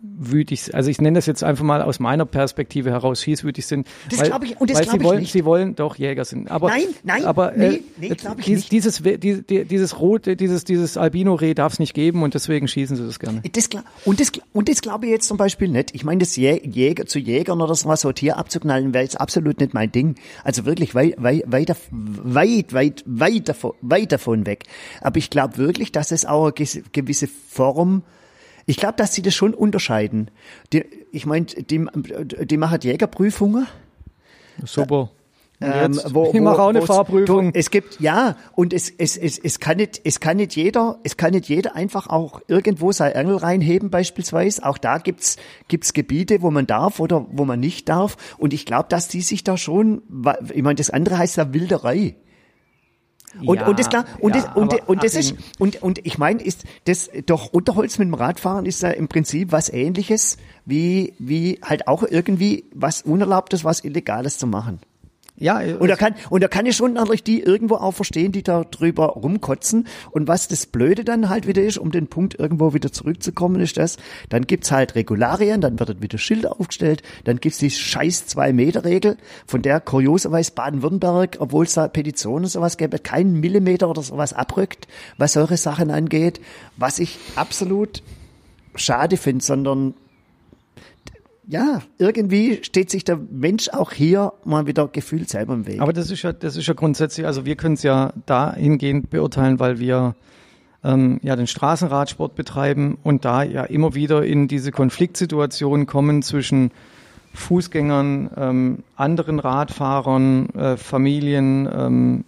wütig, 0.02 0.74
also 0.74 0.90
ich 0.90 1.02
nenne 1.02 1.18
das 1.18 1.26
jetzt 1.26 1.44
einfach 1.44 1.64
mal 1.64 1.82
aus 1.82 2.00
meiner 2.00 2.26
Perspektive 2.26 2.92
heraus, 2.92 3.22
schießwütig 3.22 3.66
sind. 3.66 3.88
Das 4.10 4.24
glaube 4.24 4.46
ich, 4.46 4.60
und 4.60 4.70
das 4.70 4.82
glaube 4.82 4.98
ich 5.00 5.04
wollen, 5.04 5.20
nicht. 5.20 5.32
Sie 5.32 5.44
wollen 5.44 5.76
doch 5.76 5.98
Jäger 5.98 6.24
sind. 6.24 6.50
Aber, 6.50 6.70
nein, 6.70 6.88
nein, 7.04 7.26
aber, 7.26 7.52
nee, 7.56 7.66
äh, 7.66 7.84
nee, 7.98 8.10
glaube 8.10 8.40
ich 8.40 8.46
dies, 8.46 8.56
nicht. 8.58 8.72
Dieses, 8.72 9.02
dieses, 9.20 9.46
dieses 9.46 10.00
rote, 10.00 10.36
dieses, 10.36 10.64
dieses 10.64 10.98
Albino-Reh 10.98 11.54
darf 11.54 11.74
es 11.74 11.80
nicht 11.80 11.94
geben 11.94 12.24
und 12.24 12.34
deswegen 12.34 12.68
schießen 12.68 12.96
sie 12.96 13.06
das 13.06 13.20
gerne. 13.20 13.42
Das, 13.52 13.70
und 14.06 14.20
das, 14.20 14.32
und 14.54 14.70
das 14.70 14.82
glaube 14.82 15.08
ich 15.08 15.12
jetzt 15.12 15.28
zum 15.28 15.38
Beispiel 15.38 15.68
nicht. 15.68 15.94
Ich 15.94 16.06
meine, 16.06 16.20
das 16.20 16.36
Jäger, 16.36 17.06
zu 17.06 17.20
Jägern 17.20 17.62
oder 17.62 17.76
so 17.76 17.90
was, 17.90 18.02
so 18.02 18.12
Tier 18.12 18.38
abzuknallen, 18.38 18.94
wäre 18.94 19.04
jetzt 19.04 19.20
absolut 19.20 19.60
nicht 19.60 19.74
mein 19.74 19.92
Ding. 19.92 20.16
Also 20.44 20.66
wirklich 20.66 20.96
weit, 20.96 21.16
weit, 21.18 21.44
weit, 21.48 21.76
weit, 22.24 22.74
weit, 22.74 23.04
weit 23.06 23.50
davon, 23.50 23.74
weit 23.82 24.12
davon 24.12 24.46
weg. 24.46 24.64
Aber 25.02 25.18
ich 25.18 25.30
glaube 25.30 25.58
wirklich, 25.58 25.92
dass 25.92 26.12
es 26.12 26.26
auch 26.26 26.46
eine 26.46 26.84
gewisse 26.94 27.28
Form 27.28 28.04
ich 28.66 28.78
glaube, 28.78 28.96
dass 28.98 29.14
sie 29.14 29.22
das 29.22 29.36
schon 29.36 29.54
unterscheiden. 29.54 30.32
Die, 30.74 30.86
ich 31.12 31.26
meine, 31.26 31.46
die, 31.46 31.86
die 32.46 32.58
machen 32.58 32.80
Jägerprüfungen. 32.82 33.68
Super. 34.64 35.12
Ähm, 35.62 36.00
wo, 36.10 36.32
ich 36.34 36.42
mache 36.42 36.62
auch 36.62 36.70
eine 36.70 36.82
Fahrprüfung. 36.82 37.52
es 37.54 37.72
gibt 37.72 38.00
ja 38.02 38.36
und 38.56 38.74
es, 38.74 38.90
es, 38.90 39.16
es, 39.16 39.38
es 39.38 39.60
kann 39.60 39.78
nicht 39.78 40.02
es 40.04 40.20
kann 40.20 40.38
nicht 40.38 40.56
jeder 40.56 41.00
es 41.04 41.16
kann 41.16 41.32
nicht 41.32 41.48
jeder 41.48 41.76
einfach 41.76 42.08
auch 42.08 42.42
irgendwo 42.48 42.92
sein 42.92 43.14
Engel 43.14 43.38
reinheben 43.38 43.90
beispielsweise. 43.90 44.66
Auch 44.66 44.78
da 44.78 44.98
gibt's 44.98 45.38
gibt's 45.68 45.94
Gebiete, 45.94 46.42
wo 46.42 46.52
man 46.52 46.68
darf 46.68 47.00
oder 47.00 47.26
wo 47.32 47.46
man 47.46 47.60
nicht 47.60 47.88
darf. 47.88 48.18
Und 48.38 48.54
ich 48.54 48.66
glaube, 48.66 48.88
dass 48.90 49.08
die 49.08 49.22
sich 49.22 49.44
da 49.44 49.58
schon, 49.58 50.02
ich 50.54 50.62
meine, 50.62 50.76
das 50.76 50.90
andere 50.90 51.18
heißt 51.18 51.38
ja 51.38 51.54
Wilderei. 51.54 52.16
Und, 53.44 53.58
ja, 53.58 53.68
und 53.68 53.80
das 53.80 53.90
klar, 53.90 54.06
und 54.20 54.36
ja, 54.36 54.42
das, 54.42 54.56
und, 54.56 54.74
aber 54.74 54.90
und 54.90 55.04
das 55.04 55.16
ist, 55.16 55.36
und, 55.60 55.82
und 55.82 56.06
ich 56.06 56.18
meine, 56.18 56.42
ist 56.42 56.64
das 56.86 57.10
doch 57.26 57.52
Unterholz 57.52 57.98
mit 57.98 58.08
dem 58.08 58.14
Radfahren 58.14 58.66
ist 58.66 58.82
ja 58.82 58.90
im 58.90 59.08
Prinzip 59.08 59.52
was 59.52 59.70
ähnliches 59.70 60.38
wie, 60.66 61.14
wie 61.20 61.60
halt 61.62 61.88
auch 61.88 62.04
irgendwie 62.04 62.66
was 62.74 63.02
Unerlaubtes, 63.02 63.64
was 63.64 63.84
Illegales 63.84 64.38
zu 64.38 64.48
machen. 64.48 64.80
Ja, 65.38 65.60
Und 65.60 65.90
da 65.90 65.98
kann, 65.98 66.16
und 66.30 66.42
da 66.42 66.48
kann 66.48 66.66
ich 66.66 66.78
schon 66.78 66.94
natürlich 66.94 67.24
die 67.24 67.42
irgendwo 67.42 67.76
auch 67.76 67.92
verstehen, 67.92 68.32
die 68.32 68.42
da 68.42 68.64
drüber 68.64 69.08
rumkotzen. 69.08 69.86
Und 70.12 70.30
was 70.30 70.48
das 70.48 70.66
Blöde 70.66 71.04
dann 71.04 71.28
halt 71.28 71.46
wieder 71.46 71.62
ist, 71.62 71.78
um 71.78 71.92
den 71.92 72.08
Punkt 72.08 72.40
irgendwo 72.40 72.74
wieder 72.74 72.94
zurückzukommen, 72.94 73.60
ist 73.60 73.76
das, 73.76 73.98
dann 74.30 74.48
gibt's 74.48 74.72
halt 74.72 74.96
Regularien, 74.96 75.60
dann 75.60 75.78
wird 75.78 76.02
wieder 76.02 76.18
Schilder 76.18 76.58
aufgestellt, 76.58 77.04
dann 77.26 77.42
gibt's 77.42 77.58
die 77.58 77.70
scheiß 77.70 78.28
Zwei-Meter-Regel, 78.28 79.18
von 79.46 79.62
der 79.62 79.82
kurioserweise 79.82 80.54
Baden-Württemberg, 80.54 81.38
obwohl 81.40 81.66
es 81.66 81.74
da 81.74 81.90
Petitionen 81.90 82.46
und 82.46 82.50
sowas 82.50 82.78
gäbe, 82.78 83.00
keinen 83.00 83.42
Millimeter 83.42 83.90
oder 83.90 84.04
sowas 84.04 84.32
abrückt, 84.32 84.88
was 85.18 85.34
solche 85.34 85.58
Sachen 85.58 85.92
angeht, 85.92 86.40
was 86.78 86.98
ich 87.00 87.18
absolut 87.36 88.04
schade 88.76 89.18
finde, 89.18 89.44
sondern 89.44 89.96
ja, 91.48 91.82
irgendwie 91.98 92.64
steht 92.64 92.90
sich 92.90 93.04
der 93.04 93.18
Mensch 93.18 93.70
auch 93.70 93.92
hier 93.92 94.34
mal 94.44 94.68
wieder 94.68 94.88
gefühlt 94.88 95.30
selber 95.30 95.54
im 95.54 95.68
Weg. 95.68 95.80
Aber 95.82 95.94
das 95.94 96.10
ist 96.12 96.22
ja, 96.24 96.34
das 96.34 96.56
ist 96.56 96.68
ja 96.68 96.74
grundsätzlich, 96.74 97.26
also 97.26 97.46
wir 97.46 97.56
können 97.56 97.76
es 97.76 97.84
ja 97.84 98.14
dahingehend 98.26 99.10
beurteilen, 99.10 99.60
weil 99.60 99.80
wir 99.80 100.16
ähm, 100.84 101.20
ja 101.24 101.36
den 101.36 101.48
Straßenradsport 101.48 102.36
betreiben 102.36 102.98
und 103.04 103.26
da 103.26 103.44
ja 103.44 103.64
immer 103.64 103.96
wieder 103.96 104.24
in 104.26 104.48
diese 104.48 104.72
Konfliktsituation 104.72 105.86
kommen 105.86 106.22
zwischen 106.22 106.72
Fußgängern, 107.34 108.30
ähm, 108.38 108.80
anderen 108.96 109.40
Radfahrern, 109.40 110.50
äh, 110.52 110.78
Familien, 110.78 111.70
ähm, 111.72 112.24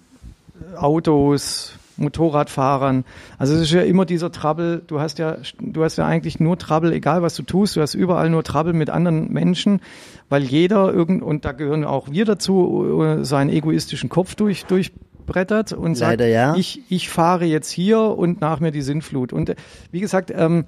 Autos, 0.76 1.74
Motorradfahrern. 1.98 3.06
Also 3.38 3.56
es 3.56 3.62
ist 3.62 3.72
ja 3.72 3.82
immer 3.82 4.06
dieser 4.06 4.32
Trouble. 4.32 4.82
Du 4.86 5.00
hast 5.00 5.20
ja, 5.20 5.38
du 5.60 5.84
hast 5.84 5.98
ja 5.98 6.06
eigentlich 6.06 6.40
nur 6.40 6.58
Trouble, 6.58 6.94
egal 6.94 7.22
was 7.22 7.36
du 7.36 7.44
tust. 7.44 7.76
Du 7.76 7.82
hast 7.82 7.94
überall 7.94 8.30
nur 8.30 8.44
Trouble 8.44 8.74
mit 8.74 8.90
anderen 8.90 9.32
Menschen, 9.32 9.82
weil 10.30 10.44
jeder 10.44 10.94
irgend 10.94 11.24
und 11.24 11.46
da 11.46 11.52
gehören 11.52 11.84
auch 11.84 12.12
wir 12.12 12.26
dazu, 12.26 13.02
äh, 13.02 13.26
seinen 13.26 13.50
egoistischen 13.50 14.10
Kopf 14.10 14.36
durch 14.36 14.66
durchbrettert 14.66 15.74
und 15.74 15.96
sagt, 15.96 16.12
Leider, 16.12 16.28
ja. 16.28 16.56
ich 16.56 16.82
ich 16.90 17.10
fahre 17.10 17.46
jetzt 17.46 17.70
hier 17.70 18.00
und 18.00 18.42
nach 18.42 18.60
mir 18.60 18.72
die 18.72 18.82
Sintflut. 18.82 19.34
Und 19.34 19.50
äh, 19.50 19.56
wie 19.92 20.00
gesagt, 20.00 20.32
ähm, 20.36 20.66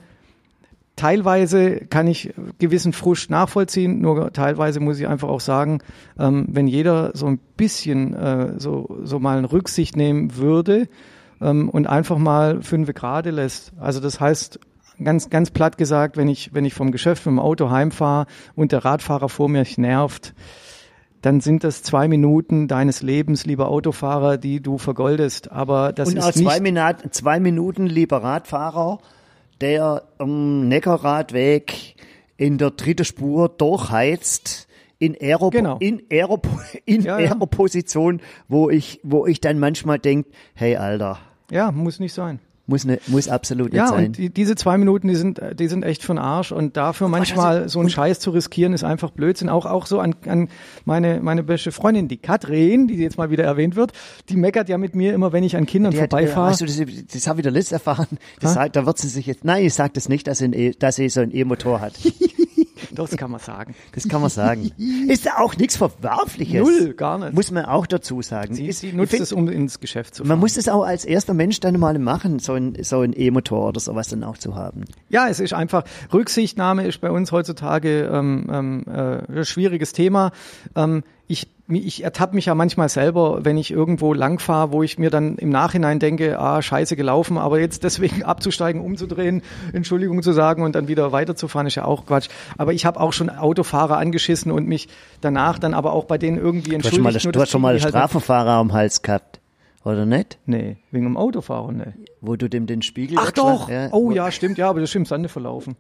teilweise 1.00 1.78
kann 1.78 2.08
ich 2.08 2.34
gewissen 2.60 2.92
Frust 2.92 3.30
nachvollziehen, 3.30 4.02
nur 4.02 4.34
teilweise 4.34 4.82
muss 4.82 5.00
ich 5.00 5.08
einfach 5.08 5.30
auch 5.30 5.40
sagen, 5.40 5.80
ähm, 6.20 6.48
wenn 6.50 6.68
jeder 6.68 7.12
so 7.14 7.26
ein 7.28 7.40
bisschen 7.56 8.14
äh, 8.14 8.60
so, 8.60 9.00
so 9.04 9.20
mal 9.20 9.38
eine 9.38 9.50
Rücksicht 9.50 9.96
nehmen 9.96 10.36
würde 10.36 10.90
ähm, 11.42 11.70
und 11.70 11.88
einfach 11.88 12.18
mal 12.18 12.62
fünf 12.62 12.94
Grade 12.94 13.32
lässt. 13.32 13.74
Also 13.80 14.00
das 14.00 14.20
heißt, 14.20 14.60
ganz, 15.04 15.30
ganz 15.30 15.52
platt 15.52 15.78
gesagt, 15.78 16.18
wenn 16.18 16.28
ich, 16.28 16.54
wenn 16.54 16.66
ich 16.66 16.74
vom 16.74 16.92
Geschäft 16.92 17.26
mit 17.26 17.34
dem 17.34 17.40
Auto 17.40 17.70
heimfahre 17.70 18.26
und 18.56 18.72
der 18.72 18.86
Radfahrer 18.86 19.30
vor 19.30 19.50
mir 19.50 19.66
nervt, 19.78 20.34
dann 21.22 21.42
sind 21.42 21.64
das 21.64 21.84
zwei 21.84 22.08
Minuten 22.08 22.68
deines 22.68 23.02
Lebens, 23.02 23.46
lieber 23.46 23.68
Autofahrer, 23.70 24.38
die 24.38 24.62
du 24.62 24.78
vergoldest. 24.78 25.52
Aber 25.52 25.92
das 25.92 26.10
und 26.10 26.18
ist 26.18 26.24
auch 26.24 26.28
nicht 26.34 26.48
zwei, 26.48 26.60
Minuten, 26.62 27.12
zwei 27.12 27.40
Minuten, 27.40 27.88
lieber 27.88 28.24
Radfahrer, 28.24 29.00
der 29.60 30.04
am 30.18 30.68
Neckarradweg 30.70 31.96
in 32.38 32.58
der 32.58 32.72
dritten 32.72 33.04
Spur 33.04 33.50
durchheizt 33.50 34.68
in 34.98 35.16
Aero 35.20 35.50
Genau. 35.50 35.78
in 35.80 36.04
Aero 36.12 36.42
in 36.86 37.02
Ja, 37.02 37.20
ja. 37.20 37.32
Aero-Position, 37.32 38.22
wo 38.48 38.70
ich 38.70 39.00
wo 39.04 39.26
ich 39.26 39.42
dann 39.42 39.60
manchmal 39.60 40.00
denk, 40.00 40.28
hey 40.54 40.76
Alter, 40.78 41.20
Ja, 41.52 41.72
muss 41.72 42.00
nicht 42.00 42.14
sein. 42.14 42.40
muss 42.68 42.86
ne, 42.86 43.00
muss 43.08 43.28
absolut 43.28 43.74
nicht 43.74 43.78
Ja, 43.80 43.88
sein. 43.88 44.06
und 44.08 44.18
die, 44.18 44.30
diese 44.30 44.56
zwei 44.56 44.78
Minuten, 44.78 45.08
die 45.08 45.16
sind, 45.16 45.42
die 45.58 45.68
sind 45.68 45.84
echt 45.84 46.04
von 46.04 46.20
Arsch 46.20 46.52
und 46.52 46.78
dafür 46.78 47.08
manchmal 47.08 47.68
so 47.68 47.80
einen 47.80 47.90
Scheiß 47.90 48.20
zu 48.20 48.30
riskieren, 48.30 48.74
ist 48.74 48.84
einfach 48.84 49.10
Blödsinn. 49.10 49.50
Auch, 49.50 49.66
auch 49.66 49.88
so 49.88 50.00
an, 50.00 50.16
an 50.28 50.50
meine, 50.86 51.20
meine 51.22 51.42
beste 51.42 51.72
Freundin, 51.72 52.08
die 52.08 52.18
Katrin, 52.18 52.88
die 52.88 52.96
jetzt 52.98 53.18
mal 53.18 53.32
wieder 53.32 53.44
erwähnt 53.44 53.76
wird, 53.76 53.94
die 54.30 54.38
meckert 54.38 54.70
ja 54.70 54.78
mit 54.78 54.96
mir 54.96 55.14
immer, 55.14 55.34
wenn 55.34 55.44
ich 55.44 55.56
an 55.58 55.66
Kindern 55.66 55.92
Die 55.94 55.98
hat, 56.00 56.14
äh, 56.14 56.28
vorbeifahre. 56.28 56.50
Hast 56.52 56.62
du 56.62 56.66
das, 56.66 56.80
das 57.12 57.28
habe 57.28 57.40
ich 57.40 57.44
der 57.44 57.52
Liz 57.52 57.72
erfahren. 57.72 58.20
Das 58.40 58.54
da 58.72 58.86
wird 58.86 58.98
sie 59.00 59.08
sich 59.08 59.26
jetzt, 59.26 59.44
nein, 59.44 59.66
ich 59.66 59.74
sag 59.74 59.96
das 59.96 60.08
nicht, 60.08 60.28
dass 60.28 60.38
sie, 60.38 60.46
e, 60.46 60.72
dass 60.78 60.98
sie 60.98 61.10
so 61.10 61.22
ein 61.22 61.36
E-Motor 61.36 61.82
hat. 61.82 61.94
Das 62.92 63.16
kann 63.18 63.32
man 63.32 63.40
sagen. 63.40 63.76
Das 63.94 64.08
kann 64.08 64.22
man 64.22 64.30
sagen. 64.30 64.72
Ist 65.08 65.26
ja 65.26 65.40
auch 65.40 65.56
nichts 65.58 65.76
Verwerfliches. 65.78 66.62
Null, 66.62 66.94
gar 66.94 67.18
nicht. 67.18 67.34
Muss 67.34 67.52
man 67.52 67.66
auch 67.66 67.86
dazu 67.88 68.22
sagen. 68.22 68.54
Sie, 68.54 68.72
sie 68.72 68.94
nutzt 68.94 69.12
find- 69.12 69.24
es, 69.24 69.32
um 69.34 69.48
ins 69.50 69.80
Geschäft 69.80 70.16
zu 70.16 70.24
fahren. 70.24 70.30
Man 70.30 70.40
muss 70.40 70.58
es 70.58 70.70
auch 70.70 70.84
als 70.84 71.06
erster 71.06 71.34
Mensch 71.34 71.60
dann 71.60 71.80
mal 71.80 71.98
machen, 72.00 72.40
so 72.40 72.54
ein, 72.54 72.78
so 72.84 73.02
ein 73.02 73.14
E-Motor 73.16 73.70
oder 73.70 73.80
sowas 73.80 74.08
dann 74.10 74.24
auch 74.24 74.38
zu 74.38 74.56
haben. 74.56 74.86
Ja, 75.10 75.28
es 75.28 75.40
ist 75.40 75.54
einfach, 75.54 75.84
Rücksichtnahme 76.14 76.86
ist 76.88 77.02
bei 77.02 77.12
uns 77.12 77.32
heutzutage 77.32 78.10
ähm, 78.12 78.48
ähm, 78.52 78.84
äh, 78.88 79.40
ein 79.40 79.46
schwieriges 79.46 79.94
Thema. 79.94 80.32
Ähm, 80.76 81.04
ich 81.28 81.48
ich 81.78 82.04
ertappe 82.04 82.36
mich 82.36 82.46
ja 82.48 82.56
manchmal 82.56 82.90
selber, 82.90 83.46
wenn 83.46 83.58
ich 83.58 83.70
irgendwo 83.72 84.14
langfahre, 84.14 84.72
wo 84.72 84.82
ich 84.84 84.98
mir 84.98 85.10
dann 85.10 85.38
im 85.38 85.50
Nachhinein 85.50 86.00
denke, 86.00 86.40
ah, 86.40 86.62
scheiße 86.62 86.96
gelaufen, 86.96 87.38
aber 87.38 87.60
jetzt 87.60 87.84
deswegen 87.84 88.24
abzusteigen, 88.24 88.82
umzudrehen, 88.82 89.44
Entschuldigung 89.74 90.24
zu 90.24 90.32
sagen 90.32 90.64
und 90.64 90.74
dann 90.76 90.88
wieder 90.88 91.12
weiterzufahren, 91.12 91.68
ist 91.68 91.76
ja 91.76 91.86
auch 91.86 92.06
Quatsch. 92.08 92.30
Aber 92.58 92.74
ich 92.74 92.86
habe 92.86 93.00
auch 93.00 93.14
schon 93.14 93.30
Autofahrer 93.30 93.98
angeschissen 93.98 94.52
und 94.52 94.68
mich 94.68 94.88
danach 95.22 95.60
dann 95.60 95.74
aber 95.74 95.94
auch 95.94 96.06
bei 96.06 96.18
denen 96.18 96.38
irgendwie 96.38 96.72
Du 96.72 96.78
hast 96.78 96.86
entschuldigt. 96.86 97.22
schon 97.22 97.32
mal, 97.32 97.40
das, 97.40 97.50
schon 97.50 97.62
mal 97.62 97.74
einen 97.76 97.82
halt- 97.84 97.92
Strafenfahrer 97.94 98.52
am 98.54 98.74
Hals 98.74 99.02
gehabt. 99.02 99.40
Oder 99.86 100.06
nicht? 100.06 100.38
Nee, 100.46 100.78
wegen 100.92 101.06
dem 101.06 101.16
Autofahrer, 101.18 101.72
nee. 101.72 101.94
Wo 102.20 102.36
du 102.36 102.50
dem 102.50 102.66
den 102.68 102.82
Spiegel 102.82 103.18
Ach 103.20 103.32
doch! 103.32 103.70
oh 103.92 104.08
wo- 104.08 104.12
ja, 104.12 104.30
stimmt, 104.32 104.58
ja, 104.58 104.70
aber 104.70 104.82
das 104.82 104.90
ist 104.90 104.96
im 104.96 105.06
Sande 105.06 105.30
verlaufen. 105.30 105.78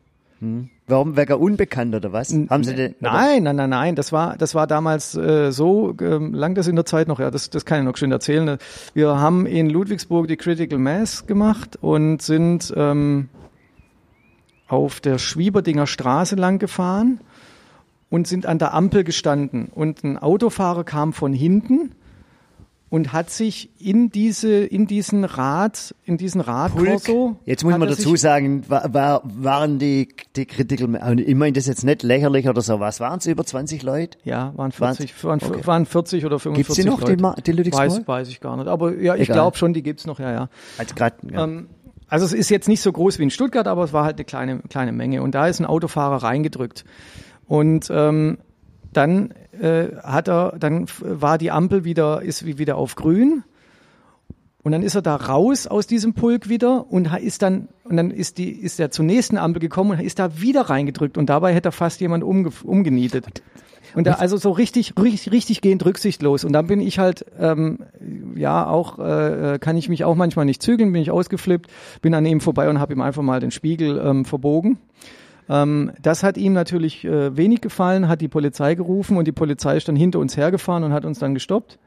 Warum 0.88 1.18
wegen 1.18 1.34
unbekannt 1.34 1.94
oder 1.94 2.14
was? 2.14 2.34
Haben 2.34 2.64
Sie 2.64 2.74
den, 2.74 2.96
oder- 3.02 3.12
Nein, 3.12 3.44
nein, 3.44 3.56
nein, 3.58 3.70
nein. 3.70 3.96
Das 3.96 4.12
war, 4.12 4.38
das 4.38 4.56
war 4.56 4.68
damals 4.68 5.16
äh, 5.16 5.52
so, 5.52 5.94
ähm, 6.02 6.34
lang 6.34 6.56
das 6.56 6.68
in 6.68 6.76
der 6.76 6.86
Zeit 6.86 7.08
noch, 7.08 7.20
ja, 7.20 7.30
das, 7.30 7.50
das 7.50 7.66
kann 7.66 7.80
ich 7.80 7.86
noch 7.86 7.98
schön 7.98 8.12
erzählen. 8.12 8.58
Wir 8.94 9.20
haben 9.20 9.46
in 9.46 9.70
Ludwigsburg 9.70 10.28
die 10.28 10.38
Critical 10.38 10.80
Mass 10.80 11.28
gemacht 11.28 11.78
und 11.82 12.22
sind 12.22 12.74
ähm, 12.76 13.30
auf 14.68 15.00
der 15.02 15.18
Schwieberdinger 15.18 15.88
Straße 15.88 16.36
lang 16.36 16.58
gefahren 16.60 17.20
und 18.10 18.28
sind 18.28 18.46
an 18.46 18.60
der 18.60 18.74
Ampel 18.74 19.04
gestanden. 19.04 19.68
Und 19.74 20.04
ein 20.04 20.18
Autofahrer 20.18 20.84
kam 20.84 21.12
von 21.14 21.34
hinten 21.34 21.92
und 22.90 23.14
hat 23.14 23.30
sich 23.30 23.70
in 23.80 24.10
diese, 24.10 24.64
in 24.66 24.88
diesen 24.88 25.24
Rad, 25.24 25.94
in 26.06 26.18
diesen 26.18 26.42
Radkorso. 26.42 27.36
Jetzt 27.46 27.64
muss 27.64 27.78
man 27.78 27.88
dazu 27.88 28.16
sagen, 28.16 28.68
war, 28.68 28.94
war, 28.94 29.22
waren 29.24 29.78
die, 29.78 30.10
die 30.36 30.48
und 30.84 31.20
ich 31.20 31.36
meine 31.36 31.54
das 31.54 31.68
jetzt 31.68 31.84
nicht 31.84 32.02
lächerlich 32.04 32.50
oder 32.50 32.62
so, 32.62 32.80
was 32.80 33.00
waren 33.00 33.20
es, 33.20 33.28
über 33.28 33.46
20 33.46 33.84
Leute? 33.84 34.18
Ja, 34.24 34.54
waren 34.56 34.72
40, 34.72 35.24
waren, 35.24 35.40
Okay. 35.42 35.66
waren 35.68 35.86
40 35.86 36.26
oder 36.26 36.40
45 36.40 36.68
Gibt's 36.68 36.82
die 36.82 36.90
noch, 36.90 37.00
die 37.06 37.12
Leute. 37.12 37.22
Ma- 37.22 37.36
die 37.36 37.52
Ludwigsburg? 37.52 37.90
Weiß, 37.90 38.08
weiß 38.08 38.30
ich 38.30 38.40
gar 38.40 38.58
nicht. 38.58 38.68
Aber 38.68 38.96
ja, 38.96 39.16
ich 39.16 39.28
glaube 39.28 39.56
schon, 39.58 39.74
die 39.74 39.84
gibt's 39.84 40.08
noch, 40.08 40.20
ja, 40.20 40.32
ja. 40.32 40.50
Also 40.78 40.96
grad, 40.96 41.14
ja. 41.32 41.44
Ähm, 41.44 41.68
also 42.08 42.26
es 42.26 42.34
ist 42.34 42.50
jetzt 42.50 42.68
nicht 42.68 42.82
so 42.82 42.92
groß 42.92 43.20
wie 43.20 43.24
in 43.24 43.30
Stuttgart, 43.30 43.68
aber 43.68 43.84
es 43.84 43.94
war 43.94 44.04
halt 44.04 44.18
eine 44.18 44.26
kleine, 44.26 44.60
kleine 44.68 44.92
Menge. 44.94 45.22
Und 45.22 45.36
da 45.36 45.46
ist 45.48 45.60
ein 45.60 45.66
Autofahrer 45.68 46.24
reingedrückt. 46.24 46.84
Und 47.46 47.88
ähm, 47.92 48.40
dann 48.94 49.34
äh, 49.60 49.88
hat 50.04 50.28
er, 50.28 50.56
dann 50.60 50.88
war 51.00 51.38
die 51.38 51.52
Ampel 51.52 51.84
wieder, 51.84 52.22
ist 52.22 52.46
wie 52.46 52.58
wieder 52.58 52.78
auf 52.78 52.96
grün. 52.96 53.44
Und 54.62 54.74
dann 54.74 54.84
ist 54.84 54.96
er 54.96 55.02
da 55.02 55.16
raus 55.16 55.68
aus 55.68 55.88
diesem 55.88 56.14
Pulk 56.14 56.50
wieder 56.50 56.92
und 56.92 57.14
ist 57.22 57.42
dann, 57.42 57.70
und 57.86 57.96
dann 57.96 58.12
ist 58.12 58.38
die, 58.38 58.50
ist 58.52 58.80
er 58.80 58.92
zur 58.92 59.06
nächsten 59.06 59.38
Ampel 59.38 59.62
gekommen 59.62 59.92
und 59.92 60.02
ist 60.02 60.20
da 60.20 60.42
wieder 60.42 60.64
reingedrückt 60.64 61.18
und 61.18 61.30
dabei 61.30 61.54
hätte 61.54 61.70
er 61.70 61.72
fast 61.72 62.02
jemand 62.02 62.24
umge, 62.24 62.52
umgenietet. 62.64 63.26
Und 63.96 64.06
da, 64.06 64.14
also 64.14 64.38
so 64.38 64.52
richtig, 64.52 64.94
richtig, 65.02 65.32
richtig 65.32 65.62
gehend 65.62 65.84
rücksichtslos. 65.86 66.44
Und 66.44 66.54
dann 66.54 66.68
bin 66.68 66.82
ich 66.82 67.00
halt, 67.00 67.26
ähm, 67.40 67.80
ja, 68.36 68.68
auch, 68.68 69.00
äh, 69.00 69.58
kann 69.60 69.78
ich 69.78 69.90
mich 69.90 70.04
auch 70.04 70.16
manchmal 70.16 70.46
nicht 70.46 70.62
zügeln, 70.62 70.92
bin 70.92 71.02
ich 71.02 71.12
ausgeflippt, 71.12 71.72
bin 72.02 72.14
an 72.14 72.26
ihm 72.26 72.42
vorbei 72.42 72.70
und 72.70 72.80
habe 72.80 72.94
ihm 72.94 73.02
einfach 73.02 73.24
mal 73.24 73.40
den 73.40 73.52
Spiegel 73.52 74.00
ähm, 74.04 74.26
verbogen. 74.26 74.78
Ähm, 75.50 75.92
das 76.02 76.24
hat 76.24 76.38
ihm 76.38 76.54
natürlich 76.54 77.04
äh, 77.06 77.36
wenig 77.36 77.62
gefallen, 77.62 78.08
hat 78.08 78.22
die 78.22 78.28
Polizei 78.28 78.76
gerufen 78.76 79.18
und 79.18 79.26
die 79.26 79.32
Polizei 79.32 79.78
ist 79.78 79.88
dann 79.88 79.96
hinter 79.96 80.20
uns 80.20 80.38
hergefahren 80.38 80.84
und 80.84 80.94
hat 80.94 81.06
uns 81.06 81.20
dann 81.20 81.34
gestoppt. 81.34 81.80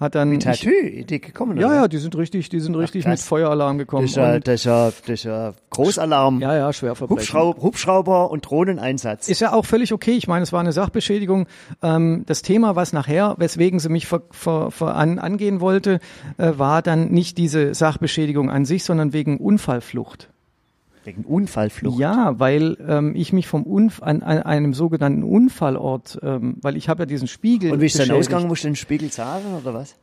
Hat 0.00 0.16
dann, 0.16 0.32
ich, 0.32 0.40
Tattoo, 0.40 0.70
die 0.70 1.20
gekommen 1.20 1.56
ja, 1.56 1.68
oder? 1.68 1.76
ja, 1.76 1.88
die 1.88 1.98
sind 1.98 2.16
richtig, 2.16 2.48
die 2.48 2.58
sind 2.58 2.74
richtig 2.74 3.04
mit 3.04 3.14
krass. 3.14 3.28
Feueralarm 3.28 3.78
gekommen. 3.78 4.02
Das 4.02 4.10
ist 4.10 4.16
ja, 4.16 4.40
das 4.40 4.54
ist 4.54 4.64
ja, 4.64 4.86
das 4.86 5.08
ist 5.08 5.24
ja 5.24 5.52
Großalarm. 5.70 6.40
ja, 6.40 6.56
ja, 6.56 6.72
Schwerverbrechen. 6.72 7.20
Hubschrauber, 7.20 7.62
Hubschrauber 7.62 8.30
und 8.32 8.40
Drohneneinsatz. 8.40 9.28
Ist 9.28 9.40
ja 9.40 9.52
auch 9.52 9.64
völlig 9.64 9.92
okay. 9.92 10.12
Ich 10.12 10.26
meine, 10.26 10.42
es 10.42 10.52
war 10.52 10.58
eine 10.58 10.72
Sachbeschädigung. 10.72 11.46
Ähm, 11.80 12.24
das 12.26 12.42
Thema, 12.42 12.74
was 12.74 12.92
nachher, 12.92 13.36
weswegen 13.38 13.78
sie 13.78 13.88
mich 13.88 14.08
ver, 14.08 14.22
ver, 14.32 14.72
ver 14.72 14.96
an, 14.96 15.20
angehen 15.20 15.60
wollte, 15.60 16.00
äh, 16.38 16.52
war 16.56 16.82
dann 16.82 17.12
nicht 17.12 17.38
diese 17.38 17.72
Sachbeschädigung 17.72 18.50
an 18.50 18.64
sich, 18.64 18.82
sondern 18.82 19.12
wegen 19.12 19.38
Unfallflucht. 19.38 20.28
Wegen 21.04 21.24
Unfallflucht. 21.24 21.98
Ja, 21.98 22.38
weil 22.38 22.76
ähm, 22.86 23.14
ich 23.14 23.32
mich 23.32 23.46
vom 23.46 23.62
Unf 23.64 24.02
an, 24.02 24.22
an 24.22 24.42
einem 24.42 24.72
sogenannten 24.74 25.22
Unfallort, 25.22 26.18
ähm, 26.22 26.56
weil 26.62 26.76
ich 26.76 26.88
habe 26.88 27.02
ja 27.02 27.06
diesen 27.06 27.28
Spiegel. 27.28 27.72
Und 27.72 27.80
wie 27.80 27.86
ist 27.86 27.98
dein. 27.98 28.10
Ausgang? 28.10 28.48
Musst 28.48 28.64
du 28.64 28.68
den 28.68 28.76
Spiegel 28.76 29.10
zahlen 29.10 29.44
oder 29.60 29.74
was? 29.74 29.96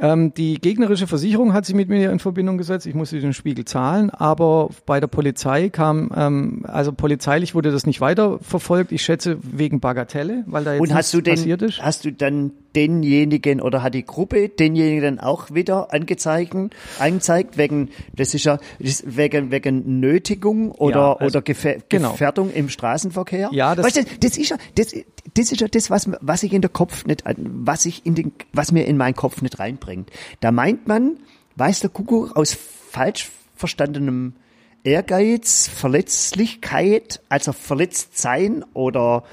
Ähm, 0.00 0.32
die 0.32 0.54
gegnerische 0.54 1.06
Versicherung 1.06 1.52
hat 1.52 1.66
sich 1.66 1.74
mit 1.74 1.90
mir 1.90 2.10
in 2.10 2.18
Verbindung 2.18 2.56
gesetzt. 2.56 2.86
Ich 2.86 2.94
musste 2.94 3.20
den 3.20 3.34
Spiegel 3.34 3.66
zahlen, 3.66 4.08
aber 4.08 4.70
bei 4.86 4.98
der 4.98 5.08
Polizei 5.08 5.68
kam, 5.68 6.10
ähm, 6.16 6.64
also 6.66 6.92
polizeilich 6.92 7.54
wurde 7.54 7.70
das 7.70 7.84
nicht 7.84 8.00
weiter 8.00 8.38
verfolgt. 8.40 8.92
Ich 8.92 9.02
schätze 9.02 9.36
wegen 9.42 9.80
Bagatelle, 9.80 10.44
weil 10.46 10.64
da 10.64 10.72
jetzt 10.72 10.80
Und 10.80 10.94
hast 10.94 11.12
du 11.12 11.20
den, 11.20 11.34
passiert 11.34 11.60
ist. 11.60 11.82
hast 11.82 12.06
du 12.06 12.12
dann 12.12 12.52
denjenigen 12.74 13.60
oder 13.60 13.82
hat 13.82 13.94
die 13.94 14.04
Gruppe 14.04 14.48
denjenigen 14.48 15.18
auch 15.20 15.50
wieder 15.52 15.92
angezeigt, 15.92 16.54
angezeigt 16.98 17.56
wegen, 17.58 17.90
das 18.14 18.34
ist 18.34 18.44
ja, 18.44 18.58
das 18.78 18.90
ist 18.90 19.16
wegen, 19.16 19.50
wegen 19.50 20.00
Nötigung 20.00 20.70
oder, 20.72 20.96
Ja, 21.00 21.12
also- 21.14 21.38
oder 21.38 21.42
Gefähr 21.42 21.78
genau. 21.88 22.12
Gefährdung 22.12 22.52
im 22.52 22.68
Straßenverkehr? 22.68 23.50
Ja, 23.52 23.74
das- 23.74 23.86
weißt 23.86 23.96
du, 23.96 24.04
das 24.20 24.36
ist 24.38 24.48
ja, 24.50 24.56
das, 24.76 24.94
das 25.34 25.52
ist 25.52 25.60
ja 25.60 25.68
das, 25.68 25.90
was, 25.90 26.08
was 26.20 26.42
ich 26.42 26.52
in 26.52 26.62
der 26.62 26.70
Kopf 26.70 27.04
nicht, 27.06 27.24
was 27.36 27.86
ich 27.86 28.06
in 28.06 28.14
den, 28.14 28.32
was 28.52 28.72
mir 28.72 28.86
in 28.86 28.96
meinen 28.96 29.14
Kopf 29.14 29.42
nicht 29.42 29.58
reinbringt. 29.58 30.10
Da 30.40 30.52
meint 30.52 30.86
man, 30.88 31.16
weiß 31.56 31.80
der 31.80 31.90
Kuckuck 31.90 32.36
aus 32.36 32.56
falsch 32.90 33.30
verstandenem 33.54 34.34
Ehrgeiz, 34.82 35.68
Verletzlichkeit, 35.68 37.20
also 37.28 37.52
verletzt 37.52 38.16
sein 38.18 38.64
oder 38.72 39.24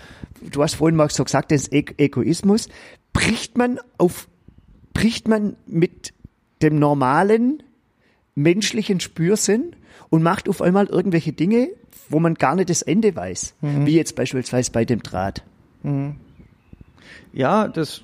du 0.41 0.61
hast 0.61 0.75
vorhin 0.75 0.95
mal 0.97 1.09
so 1.09 1.23
gesagt, 1.23 1.51
das 1.51 1.71
e 1.71 1.85
Egoismus, 1.97 2.67
bricht 3.17 3.57
man 3.57 3.79
auf, 3.97 4.27
bricht 4.93 5.27
man 5.27 5.55
mit 5.65 6.13
dem 6.61 6.77
normalen 6.77 7.63
menschlichen 8.35 8.99
Spürsinn 8.99 9.75
und 10.09 10.21
macht 10.21 10.47
auf 10.47 10.61
einmal 10.61 10.85
irgendwelche 10.85 11.33
Dinge, 11.33 11.69
wo 12.09 12.19
man 12.19 12.35
gar 12.35 12.55
nicht 12.55 12.69
das 12.69 12.83
Ende 12.83 13.15
weiß. 13.15 13.55
Wie 13.85 13.95
jetzt 13.95 14.15
beispielsweise 14.15 14.71
bei 14.71 14.85
dem 14.85 15.01
Draht. 15.01 15.43
Ja, 17.33 17.67
das, 17.67 18.03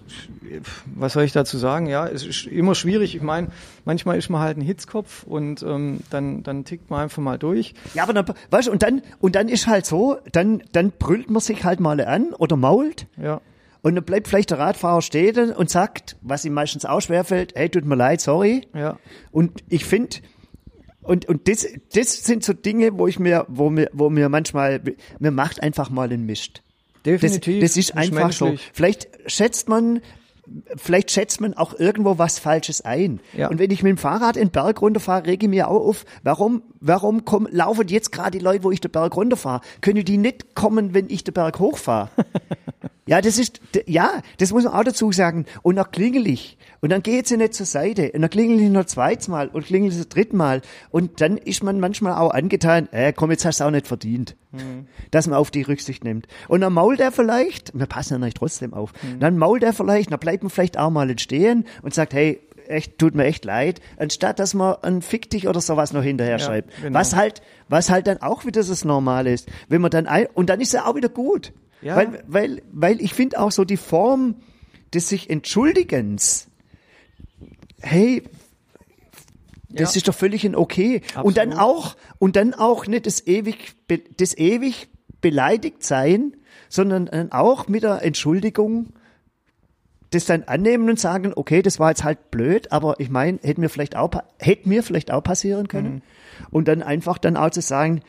was 0.95 1.13
soll 1.13 1.23
ich 1.23 1.31
dazu 1.31 1.59
sagen? 1.59 1.85
Ja, 1.85 2.07
es 2.07 2.25
ist 2.25 2.47
immer 2.47 2.73
schwierig. 2.73 3.15
Ich 3.15 3.21
meine, 3.21 3.49
manchmal 3.85 4.17
ist 4.17 4.29
man 4.29 4.41
halt 4.41 4.57
ein 4.57 4.61
Hitzkopf 4.61 5.23
und 5.23 5.61
ähm, 5.61 5.99
dann, 6.09 6.41
dann 6.41 6.65
tickt 6.65 6.89
man 6.89 7.01
einfach 7.01 7.21
mal 7.21 7.37
durch. 7.37 7.75
Ja, 7.93 8.03
aber 8.03 8.13
dann, 8.13 8.25
weißt 8.49 8.67
du, 8.67 8.71
und 8.71 8.81
dann, 8.81 9.03
und 9.19 9.35
dann 9.35 9.47
ist 9.47 9.67
halt 9.67 9.85
so, 9.85 10.17
dann, 10.31 10.63
dann 10.71 10.91
brüllt 10.91 11.29
man 11.29 11.41
sich 11.41 11.63
halt 11.63 11.79
mal 11.79 12.01
an 12.01 12.33
oder 12.33 12.55
mault 12.55 13.05
Ja, 13.21 13.41
und 13.83 13.95
dann 13.95 14.05
bleibt 14.05 14.29
vielleicht 14.29 14.49
der 14.49 14.59
Radfahrer 14.59 15.01
stehen 15.01 15.51
und 15.51 15.69
sagt, 15.69 16.15
was 16.21 16.45
ihm 16.45 16.53
meistens 16.53 16.85
auch 16.85 17.01
schwerfällt, 17.01 17.53
hey, 17.55 17.69
tut 17.69 17.83
mir 17.85 17.95
leid, 17.95 18.21
sorry. 18.21 18.65
ja, 18.73 18.97
Und 19.31 19.61
ich 19.67 19.83
finde, 19.83 20.17
und, 21.01 21.27
und 21.27 21.49
das, 21.49 21.67
das 21.93 22.23
sind 22.23 22.45
so 22.45 22.53
Dinge, 22.53 22.97
wo 22.97 23.07
ich 23.07 23.19
mir, 23.19 23.45
wo 23.49 23.69
mir, 23.69 23.89
wo 23.91 24.09
mir 24.09 24.29
manchmal, 24.29 24.81
mir 25.19 25.31
macht 25.31 25.61
einfach 25.61 25.89
mal 25.89 26.07
den 26.07 26.25
Mist. 26.25 26.63
Das, 27.03 27.19
definitiv. 27.19 27.61
das 27.61 27.75
ist 27.75 27.97
einfach 27.97 28.31
so. 28.31 28.55
Vielleicht 28.71 29.09
schätzt 29.25 29.67
man, 29.67 29.99
vielleicht 30.77 31.11
schätzt 31.11 31.41
man 31.41 31.53
auch 31.53 31.77
irgendwo 31.77 32.17
was 32.17 32.39
Falsches 32.39 32.79
ein. 32.79 33.19
Ja. 33.33 33.49
Und 33.49 33.59
wenn 33.59 33.69
ich 33.69 33.83
mit 33.83 33.89
dem 33.89 33.97
Fahrrad 33.97 34.37
den 34.37 34.51
Berg 34.51 34.81
runterfahre, 34.81 35.25
rege 35.25 35.47
ich 35.47 35.49
mir 35.49 35.67
auch 35.67 35.85
auf, 35.85 36.05
warum, 36.23 36.63
warum 36.79 37.25
kommen, 37.25 37.49
laufen 37.51 37.89
jetzt 37.89 38.13
gerade 38.13 38.37
die 38.37 38.43
Leute, 38.43 38.63
wo 38.63 38.71
ich 38.71 38.79
den 38.79 38.91
Berg 38.91 39.17
runterfahre? 39.17 39.59
Können 39.81 40.05
die 40.05 40.17
nicht 40.17 40.55
kommen, 40.55 40.93
wenn 40.93 41.09
ich 41.09 41.25
den 41.25 41.33
Berg 41.33 41.59
hochfahre? 41.59 42.09
Ja, 43.05 43.19
das 43.19 43.37
ist, 43.37 43.59
ja, 43.85 44.21
das 44.37 44.51
muss 44.51 44.63
man 44.63 44.73
auch 44.73 44.83
dazu 44.83 45.11
sagen. 45.11 45.45
Und 45.61 45.75
dann 45.75 45.91
klingel 45.91 46.25
ich. 46.27 46.57
Und 46.79 46.89
dann 46.91 47.03
geht 47.03 47.27
sie 47.27 47.35
nicht 47.37 47.53
zur 47.53 47.65
Seite. 47.65 48.11
Und 48.13 48.21
dann 48.21 48.29
klingel 48.29 48.61
ich 48.61 48.69
noch 48.69 48.85
zweites 48.85 49.27
Mal 49.27 49.49
und 49.49 49.65
klingel 49.65 49.91
das 49.91 50.07
dritte 50.07 50.35
Mal. 50.35 50.61
Und 50.89 51.19
dann 51.19 51.37
ist 51.37 51.63
man 51.63 51.79
manchmal 51.81 52.13
auch 52.13 52.31
angetan, 52.31 52.87
äh, 52.91 53.11
komm, 53.11 53.31
jetzt 53.31 53.43
hast 53.45 53.59
du 53.59 53.65
auch 53.65 53.71
nicht 53.71 53.87
verdient. 53.87 54.35
Dass 55.11 55.27
man 55.27 55.37
auf 55.37 55.49
die 55.51 55.63
Rücksicht 55.63 56.03
nimmt. 56.03 56.27
Und 56.47 56.61
dann 56.61 56.71
mault 56.73 56.99
er 56.99 57.11
vielleicht, 57.11 57.77
wir 57.77 57.87
passen 57.87 58.13
ja 58.13 58.19
nicht 58.19 58.37
trotzdem 58.37 58.73
auf, 58.73 58.93
dann 59.19 59.37
mault 59.37 59.63
er 59.63 59.73
vielleicht, 59.73 60.11
dann 60.11 60.19
bleibt 60.19 60.43
man 60.43 60.51
vielleicht 60.51 60.77
auch 60.77 60.91
mal 60.91 61.17
stehen 61.17 61.65
und 61.81 61.93
sagt, 61.95 62.13
hey, 62.13 62.39
echt, 62.67 62.99
tut 62.99 63.15
mir 63.15 63.25
echt 63.25 63.45
leid, 63.45 63.81
anstatt 63.97 64.37
dass 64.39 64.53
man 64.53 64.75
ein 64.83 65.01
Fick 65.01 65.29
dich 65.31 65.47
oder 65.47 65.59
sowas 65.59 65.91
noch 65.91 66.03
hinterher 66.03 66.37
Ja, 66.37 66.39
schreibt. 66.39 66.71
genau. 66.81 66.97
Was 66.99 67.15
halt, 67.15 67.41
was 67.67 67.89
halt 67.89 68.05
dann 68.07 68.21
auch 68.21 68.45
wieder 68.45 68.63
das 68.63 68.85
Normale 68.85 69.33
ist. 69.33 69.49
Wenn 69.69 69.81
man 69.81 69.89
dann 69.91 70.05
ein, 70.07 70.27
und 70.35 70.49
dann 70.49 70.61
ist 70.61 70.73
er 70.73 70.87
auch 70.87 70.95
wieder 70.95 71.09
gut. 71.09 71.51
Ja. 71.83 71.95
Weil, 71.95 72.23
weil, 72.27 72.61
weil 72.71 73.01
ich 73.01 73.13
finde 73.13 73.39
auch 73.39 73.51
so 73.51 73.65
die 73.65 73.77
Form 73.77 74.35
des 74.93 75.09
sich 75.09 75.29
Entschuldigens, 75.29 76.47
hey, 77.81 78.23
das 79.69 79.93
Ja. 79.95 79.97
ist 79.97 80.07
doch 80.07 80.15
völlig 80.15 80.45
in 80.45 80.55
okay. 80.55 81.01
Und 81.23 81.37
dann 81.37 81.53
Absolut. 81.53 81.75
auch, 81.75 81.95
und 82.19 82.35
dann 82.35 82.53
auch 82.53 82.85
nicht 82.87 83.05
das 83.07 83.25
ewig, 83.25 83.75
das 84.17 84.37
ewig 84.37 84.87
beleidigt 85.19 85.83
sein, 85.83 86.35
sondern 86.69 87.07
dann 87.07 87.31
auch 87.31 87.67
mit 87.67 87.83
der 87.83 88.03
Entschuldigung 88.03 88.93
das 90.11 90.25
dann 90.25 90.43
annehmen 90.43 90.89
und 90.91 90.99
sagen, 90.99 91.33
okay, 91.35 91.63
das 91.63 91.79
war 91.79 91.89
jetzt 91.89 92.03
halt 92.03 92.29
blöd, 92.29 92.71
aber 92.71 92.99
ich 92.99 93.09
meine, 93.09 93.39
hätte 93.41 93.59
mir 93.59 93.69
vielleicht 93.69 93.95
auch, 93.95 94.11
hätte 94.37 94.69
mir 94.69 94.83
vielleicht 94.83 95.09
auch 95.09 95.23
passieren 95.23 95.67
können. 95.67 95.95
Mhm. 95.95 96.01
Und 96.51 96.67
dann 96.67 96.83
einfach 96.83 97.17
dann 97.17 97.35
auch 97.35 97.49
zu 97.49 97.61
sagen, 97.61 98.01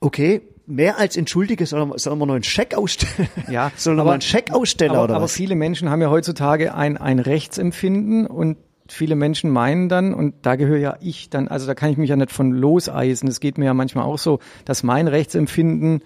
okay, 0.00 0.40
mehr 0.66 0.98
als 0.98 1.16
entschuldige, 1.16 1.66
sollen 1.66 1.90
wir, 1.90 1.98
sollen 1.98 2.18
wir 2.18 2.26
noch 2.26 2.34
einen 2.34 2.42
Scheck 2.44 2.74
ausstellen? 2.74 3.28
Ja, 3.50 3.70
sollen 3.76 3.96
wir 3.96 4.02
aber- 4.02 4.10
mal 4.10 4.14
einen 4.14 4.20
Scheck 4.22 4.52
ausstellen 4.52 4.92
aber, 4.92 5.04
oder 5.04 5.14
aber 5.16 5.24
was? 5.24 5.32
viele 5.32 5.54
Menschen 5.56 5.90
haben 5.90 6.00
ja 6.02 6.10
heutzutage 6.10 6.74
ein, 6.74 6.96
ein 6.96 7.18
Rechtsempfinden 7.18 8.26
und 8.26 8.56
viele 8.88 9.14
Menschen 9.16 9.50
meinen 9.50 9.88
dann, 9.88 10.12
und 10.14 10.34
da 10.42 10.56
gehöre 10.56 10.78
ja 10.78 10.96
ich 11.00 11.30
dann, 11.30 11.48
also 11.48 11.66
da 11.66 11.74
kann 11.74 11.90
ich 11.90 11.96
mich 11.96 12.10
ja 12.10 12.16
nicht 12.16 12.32
von 12.32 12.50
loseisen. 12.52 13.28
Es 13.28 13.40
geht 13.40 13.56
mir 13.56 13.64
ja 13.64 13.74
manchmal 13.74 14.04
auch 14.04 14.18
so, 14.18 14.40
dass 14.66 14.82
mein 14.82 15.08
Rechtsempfinden 15.08 16.02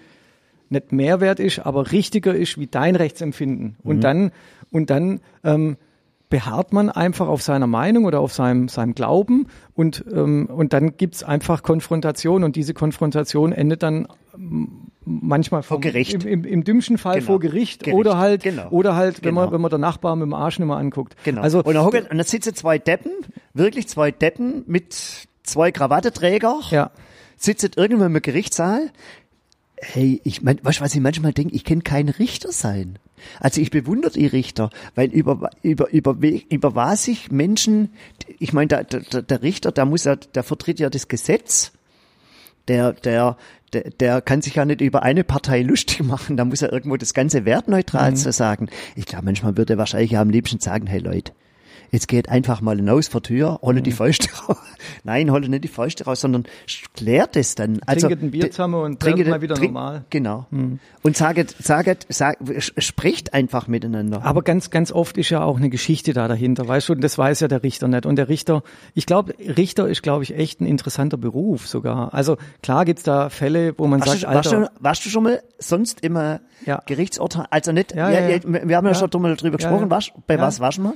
nicht 0.69 0.91
Mehrwert 0.91 1.39
ist, 1.39 1.59
aber 1.59 1.91
richtiger 1.91 2.33
ist 2.35 2.57
wie 2.57 2.67
dein 2.67 2.95
Rechtsempfinden. 2.95 3.75
Und 3.83 3.97
Mhm. 3.97 4.01
dann, 4.01 4.31
und 4.71 4.89
dann 4.91 5.19
ähm, 5.43 5.77
beharrt 6.29 6.73
man 6.73 6.89
einfach 6.89 7.27
auf 7.27 7.41
seiner 7.41 7.65
Meinung 7.67 8.05
oder 8.05 8.19
auf 8.19 8.33
seinem, 8.33 8.67
seinem 8.69 8.93
Glauben 8.93 9.47
und, 9.73 10.05
ähm, 10.11 10.45
und 10.45 10.73
dann 10.73 10.95
gibt's 10.95 11.23
einfach 11.23 11.63
Konfrontation 11.63 12.43
und 12.43 12.55
diese 12.55 12.73
Konfrontation 12.75 13.51
endet 13.51 13.81
dann 13.81 14.07
manchmal 15.05 15.63
Vor 15.63 15.81
Gericht. 15.81 16.13
Im, 16.13 16.21
im, 16.21 16.43
im 16.45 16.63
dümmsten 16.63 16.97
Fall 16.97 17.15
Genau. 17.15 17.25
vor 17.25 17.39
Gericht, 17.39 17.79
Gericht. 17.83 17.97
oder 17.97 18.17
halt 18.17 18.43
Genau. 18.43 18.69
oder 18.69 18.95
halt 18.95 19.23
wenn 19.23 19.33
man 19.33 19.45
Genau. 19.45 19.53
wenn 19.55 19.61
man 19.61 19.69
der 19.69 19.79
Nachbar 19.79 20.15
mit 20.15 20.25
dem 20.27 20.33
Arsch 20.33 20.59
nicht 20.59 20.67
mehr 20.67 20.77
anguckt. 20.77 21.15
Genau. 21.23 21.41
Also 21.41 21.63
und, 21.63 21.73
dann 21.73 21.83
hocken, 21.83 22.03
und 22.03 22.17
dann 22.17 22.23
sitzen 22.25 22.53
zwei 22.53 22.77
Deppen, 22.77 23.11
wirklich 23.53 23.87
zwei 23.87 24.11
Deppen 24.11 24.63
mit 24.67 25.27
zwei 25.43 25.71
Krawatteträger, 25.71 26.59
ja, 26.69 26.91
sitzen 27.37 27.71
irgendwo 27.75 28.05
im 28.05 28.21
Gerichtssaal. 28.21 28.91
Hey, 29.81 30.21
ich 30.25 30.41
mein, 30.43 30.59
weißt 30.61 30.79
du, 30.79 30.83
was 30.83 30.93
ich 30.93 31.01
manchmal 31.01 31.33
denke? 31.33 31.55
Ich 31.55 31.63
kann 31.63 31.83
kein 31.83 32.09
Richter 32.09 32.51
sein. 32.51 32.99
Also 33.39 33.61
ich 33.61 33.71
bewundere 33.71 34.11
die 34.11 34.27
Richter, 34.27 34.69
weil 34.95 35.09
über, 35.11 35.49
über, 35.61 35.89
über, 35.89 36.15
über 36.49 36.75
was 36.75 37.03
sich 37.05 37.31
Menschen, 37.31 37.93
ich 38.39 38.53
meine, 38.53 38.67
der, 38.67 38.83
der, 38.83 39.21
der 39.21 39.41
Richter, 39.41 39.71
der 39.71 39.85
muss 39.85 40.05
ja, 40.05 40.15
der 40.15 40.43
vertritt 40.43 40.79
ja 40.79 40.89
das 40.89 41.07
Gesetz, 41.07 41.71
der, 42.67 42.93
der, 42.93 43.37
der, 43.73 43.89
der 43.91 44.21
kann 44.21 44.41
sich 44.41 44.55
ja 44.55 44.65
nicht 44.65 44.81
über 44.81 45.03
eine 45.03 45.23
Partei 45.23 45.61
lustig 45.61 46.03
machen, 46.03 46.37
da 46.37 46.45
muss 46.45 46.61
er 46.61 46.71
irgendwo 46.71 46.97
das 46.97 47.13
ganze 47.13 47.45
wertneutral 47.45 48.15
zu 48.15 48.31
sagen. 48.31 48.69
Ich 48.95 49.05
glaube, 49.05 49.25
manchmal 49.25 49.57
würde 49.57 49.73
er 49.73 49.77
wahrscheinlich 49.77 50.17
am 50.17 50.29
liebsten 50.29 50.59
sagen, 50.59 50.87
hey 50.87 50.99
Leute, 50.99 51.33
jetzt 51.91 52.07
geht 52.07 52.29
einfach 52.29 52.61
mal 52.61 52.75
hinaus 52.75 53.07
vor 53.07 53.21
die 53.21 53.29
Tür, 53.29 53.59
hole 53.61 53.81
die 53.81 53.91
Fäuste 53.91 54.27
raus. 54.47 54.57
Nein, 55.03 55.31
hole 55.31 55.47
nicht 55.49 55.63
die 55.63 55.67
Fäuste 55.67 56.05
raus, 56.05 56.21
sondern 56.21 56.43
klärt 56.93 57.35
es 57.35 57.55
dann. 57.55 57.79
Also, 57.85 58.07
Trinket 58.07 58.23
ein 58.23 58.31
Bier 58.31 58.51
zusammen 58.51 58.75
und 58.75 58.99
trinket- 58.99 59.27
mal 59.27 59.41
wieder 59.41 59.55
trink- 59.55 59.73
normal. 59.73 60.03
Genau. 60.09 60.45
Und 61.01 61.17
saget, 61.17 61.55
saget, 61.59 62.05
sag, 62.09 62.37
spricht 62.77 63.33
einfach 63.33 63.67
miteinander. 63.67 64.23
Aber 64.25 64.41
ganz, 64.41 64.69
ganz 64.69 64.91
oft 64.91 65.17
ist 65.17 65.29
ja 65.29 65.41
auch 65.43 65.57
eine 65.57 65.69
Geschichte 65.69 66.13
da 66.13 66.27
dahinter, 66.27 66.67
weißt 66.67 66.89
du, 66.89 66.93
und 66.93 67.03
das 67.03 67.17
weiß 67.17 67.39
ja 67.41 67.47
der 67.47 67.63
Richter 67.63 67.87
nicht. 67.87 68.05
Und 68.05 68.15
der 68.15 68.29
Richter, 68.29 68.63
ich 68.93 69.05
glaube, 69.05 69.33
Richter 69.39 69.87
ist, 69.87 70.03
glaube 70.03 70.23
ich, 70.23 70.35
echt 70.35 70.61
ein 70.61 70.65
interessanter 70.65 71.17
Beruf 71.17 71.67
sogar. 71.67 72.13
Also 72.13 72.37
klar 72.63 72.85
gibt's 72.85 73.03
da 73.03 73.29
Fälle, 73.29 73.73
wo 73.77 73.87
man 73.87 73.99
Warst 74.01 74.21
sagt, 74.21 74.23
du, 74.23 74.35
warst, 74.35 74.53
Alter, 74.53 74.65
du, 74.67 74.71
warst 74.83 75.05
du 75.05 75.09
schon 75.09 75.23
mal 75.23 75.41
sonst 75.57 76.01
immer 76.03 76.39
Ja. 76.65 76.81
Gerichtsurteil? 76.85 77.45
Also 77.49 77.71
nicht, 77.71 77.93
Ja, 77.95 78.09
ja, 78.09 78.39
wir 78.43 78.77
haben 78.77 78.85
ja, 78.87 78.93
schon 78.93 79.09
mal 79.21 79.35
drüber 79.35 79.57
gesprochen. 79.57 79.89
Warst, 79.89 80.11
bei 80.27 80.39
was 80.39 80.59
warst 80.59 80.77
du 80.77 80.81
mal? 80.83 80.93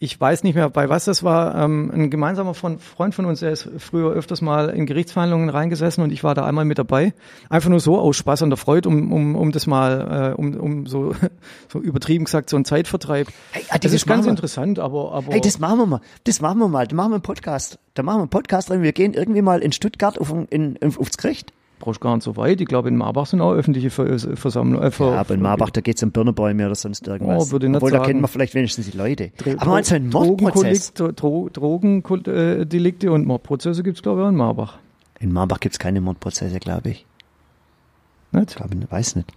Ich 0.00 0.20
weiß 0.20 0.44
nicht 0.44 0.54
mehr, 0.54 0.70
bei 0.70 0.88
was 0.88 1.06
das 1.06 1.24
war. 1.24 1.56
Ähm, 1.56 1.90
ein 1.92 2.10
gemeinsamer 2.10 2.54
von, 2.54 2.78
Freund 2.78 3.16
von 3.16 3.24
uns, 3.24 3.40
der 3.40 3.50
ist 3.50 3.68
früher 3.78 4.12
öfters 4.12 4.40
mal 4.40 4.68
in 4.68 4.86
Gerichtsverhandlungen 4.86 5.48
reingesessen 5.48 6.04
und 6.04 6.12
ich 6.12 6.22
war 6.22 6.36
da 6.36 6.44
einmal 6.44 6.64
mit 6.64 6.78
dabei. 6.78 7.14
Einfach 7.50 7.68
nur 7.68 7.80
so 7.80 7.98
aus 7.98 8.16
Spaß 8.16 8.42
und 8.42 8.50
der 8.50 8.56
Freude, 8.56 8.88
um, 8.88 9.12
um, 9.12 9.34
um 9.34 9.50
das 9.50 9.66
mal, 9.66 10.34
äh, 10.36 10.40
um, 10.40 10.54
um 10.54 10.86
so, 10.86 11.16
so 11.72 11.80
übertrieben 11.80 12.26
gesagt, 12.26 12.48
so 12.48 12.56
ein 12.56 12.64
Zeitvertreib. 12.64 13.26
Hey, 13.50 13.64
ah, 13.70 13.72
das 13.72 13.80
das 13.88 13.92
ist 13.92 14.06
ganz 14.06 14.26
wir. 14.26 14.30
interessant, 14.30 14.78
aber, 14.78 15.12
aber 15.12 15.32
Hey, 15.32 15.40
das 15.40 15.58
machen 15.58 15.78
wir 15.78 15.86
mal. 15.86 16.00
Das 16.24 16.40
machen 16.40 16.58
wir 16.60 16.68
mal. 16.68 16.86
Da 16.86 16.94
machen 16.94 17.10
wir 17.10 17.16
einen 17.16 17.22
Podcast. 17.22 17.80
Da 17.94 18.04
machen 18.04 18.18
wir 18.18 18.22
einen 18.22 18.30
Podcast 18.30 18.70
drin. 18.70 18.82
Wir 18.82 18.92
gehen 18.92 19.14
irgendwie 19.14 19.42
mal 19.42 19.60
in 19.60 19.72
Stuttgart 19.72 20.20
auf, 20.20 20.32
in, 20.50 20.78
aufs 20.96 21.18
Gericht. 21.18 21.52
Brauchst 21.78 22.00
gar 22.00 22.14
nicht 22.14 22.24
so 22.24 22.36
weit. 22.36 22.60
Ich 22.60 22.66
glaube, 22.66 22.88
in 22.88 22.96
Marbach 22.96 23.26
sind 23.26 23.40
auch 23.40 23.52
öffentliche 23.52 23.90
Ver 23.90 24.18
Versammlungen. 24.18 24.86
Äh, 24.86 24.90
Ver 24.90 25.12
Ja, 25.12 25.20
aber 25.20 25.34
in 25.34 25.42
Marbach, 25.42 25.70
da 25.70 25.80
geht's 25.80 26.02
um 26.02 26.10
Birnebäume 26.12 26.66
oder 26.66 26.74
sonst 26.74 27.06
irgendwas. 27.06 27.48
Oh, 27.48 27.50
würde 27.52 27.66
ich 27.66 27.70
nicht 27.70 27.76
Obwohl, 27.76 27.90
da 27.90 27.98
sagen. 27.98 28.08
kennen 28.08 28.20
wir 28.20 28.28
vielleicht 28.28 28.54
wenigstens 28.54 28.90
die 28.90 28.96
Leute. 28.96 29.30
Dro- 29.38 29.54
aber 29.58 29.70
meinst 29.72 29.90
du 29.90 29.94
einen 29.96 30.08
Mordprozess? 30.10 30.92
Drogendelikte 30.94 31.12
Dro 31.12 31.48
Drogendelikte 31.52 33.12
und 33.12 33.26
Mordprozesse 33.26 33.82
gibt's 33.82 34.02
glaube 34.02 34.20
ich, 34.20 34.24
auch 34.26 34.30
in 34.30 34.36
Marbach. 34.36 34.78
In 35.20 35.32
Marbach 35.32 35.60
gibt's 35.60 35.78
keine 35.78 36.00
Mordprozesse, 36.00 36.58
glaube 36.60 36.90
ich. 36.90 37.06
Nicht? 38.32 38.50
Ich 38.50 38.56
glaube, 38.56 38.74
ich 38.78 38.90
weiß 38.92 39.16
nicht. 39.16 39.32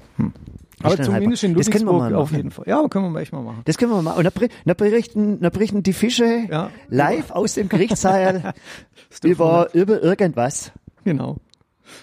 Aber 0.84 0.96
Nicht 0.96 1.04
zumindest 1.06 1.44
in 1.44 1.54
das 1.54 1.70
können 1.70 1.86
wir 1.86 1.92
Ludwigsburg 1.94 2.12
mal 2.12 2.16
auf 2.16 2.32
jeden 2.32 2.52
Fall. 2.52 2.66
Ja, 2.68 2.88
können 2.88 3.12
wir 3.14 3.20
echt 3.22 3.32
mal 3.34 3.42
machen. 3.44 3.62
Das 3.66 3.78
können 3.78 3.92
wir 3.92 4.02
mal. 4.02 4.14
Und 4.14 4.24
da, 4.26 4.32
da, 4.66 4.74
berichten, 4.74 5.40
da 5.40 5.50
berichten 5.50 5.84
die 5.84 5.94
Fische 5.94 6.48
Ja. 6.50 6.72
live 6.90 7.32
aus 7.32 7.54
dem 7.54 7.70
Gerichtssaal 7.70 8.54
über, 9.24 9.70
über 9.74 10.02
irgendwas. 10.02 10.72
Genau. 11.04 11.38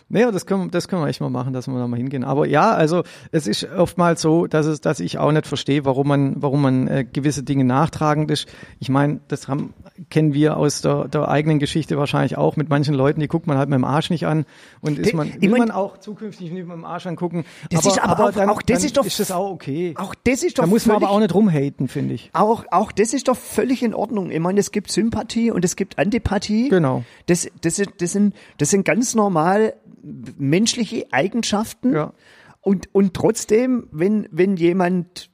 Naja, 0.08 0.30
das 0.30 0.46
können, 0.46 0.70
das 0.70 0.88
können 0.88 1.02
wir 1.02 1.08
echt 1.08 1.20
mal 1.20 1.30
machen, 1.30 1.52
dass 1.52 1.66
wir 1.68 1.78
da 1.78 1.86
mal 1.86 1.96
hingehen. 1.96 2.24
Aber 2.24 2.46
ja, 2.46 2.72
also 2.72 3.02
es 3.32 3.46
ist 3.46 3.68
oftmals 3.76 4.20
so, 4.22 4.46
dass 4.46 4.66
es, 4.66 4.80
dass 4.80 5.00
ich 5.00 5.18
auch 5.18 5.32
nicht 5.32 5.46
verstehe, 5.46 5.84
warum 5.84 6.08
man, 6.08 6.34
warum 6.42 6.62
man 6.62 6.88
äh, 6.88 7.04
gewisse 7.04 7.42
Dinge 7.42 7.64
nachtragend 7.64 8.30
ist. 8.30 8.46
Ich 8.78 8.88
meine, 8.88 9.20
das 9.28 9.48
haben, 9.48 9.74
kennen 10.10 10.34
wir 10.34 10.56
aus 10.56 10.80
der, 10.82 11.08
der 11.08 11.28
eigenen 11.28 11.58
Geschichte 11.58 11.96
wahrscheinlich 11.98 12.36
auch 12.38 12.56
mit 12.56 12.68
manchen 12.68 12.94
Leuten, 12.94 13.20
die 13.20 13.28
guckt 13.28 13.46
man 13.46 13.58
halt 13.58 13.68
mit 13.68 13.76
dem 13.76 13.84
Arsch 13.84 14.10
nicht 14.10 14.26
an 14.26 14.44
und 14.80 14.98
ist 14.98 15.14
man, 15.14 15.28
ich 15.28 15.40
will 15.40 15.50
mein- 15.50 15.58
man 15.60 15.70
auch 15.70 15.98
zukünftig 15.98 16.50
nicht 16.52 16.66
mit 16.66 16.76
dem 16.76 16.84
Arsch 16.84 17.06
angucken. 17.06 17.44
Das 17.70 17.84
ist 17.86 17.98
aber 18.02 18.26
auch- 18.26 18.32
dann, 18.32 18.48
auch 18.50 18.62
das 18.62 18.84
ist 18.84 18.96
doch- 18.96 19.04
ist 19.04 19.20
das 19.20 19.30
auch 19.30 19.50
okay. 19.50 19.94
Auch 19.98 20.14
das 20.24 20.42
ist 20.42 20.58
doch 20.58 20.64
da 20.64 20.68
muss 20.68 20.86
man 20.86 20.96
völlig, 20.96 21.08
aber 21.08 21.14
auch 21.16 21.20
nicht 21.20 21.34
rumhaten, 21.34 21.88
finde 21.88 22.14
ich. 22.14 22.30
auch, 22.32 22.64
auch 22.70 22.92
das 22.92 23.12
ist 23.14 23.28
doch 23.28 23.36
völlig 23.36 23.82
in 23.82 23.94
Ordnung. 23.94 24.30
Ich 24.30 24.40
meine, 24.40 24.60
es 24.60 24.70
gibt 24.70 24.90
Sympathie 24.90 25.50
und 25.50 25.64
es 25.64 25.76
gibt 25.76 25.98
Antipathie. 25.98 26.68
Genau. 26.68 27.04
Das, 27.26 27.48
das, 27.62 27.76
sind, 27.76 27.90
das, 28.00 28.12
sind, 28.12 28.34
das 28.58 28.70
sind 28.70 28.84
ganz 28.84 29.14
normal 29.14 29.74
menschliche 30.02 31.06
Eigenschaften. 31.12 31.92
Ja. 31.92 32.12
Und, 32.60 32.94
und 32.94 33.14
trotzdem, 33.14 33.88
wenn, 33.92 34.28
wenn 34.30 34.56
jemand 34.56 35.30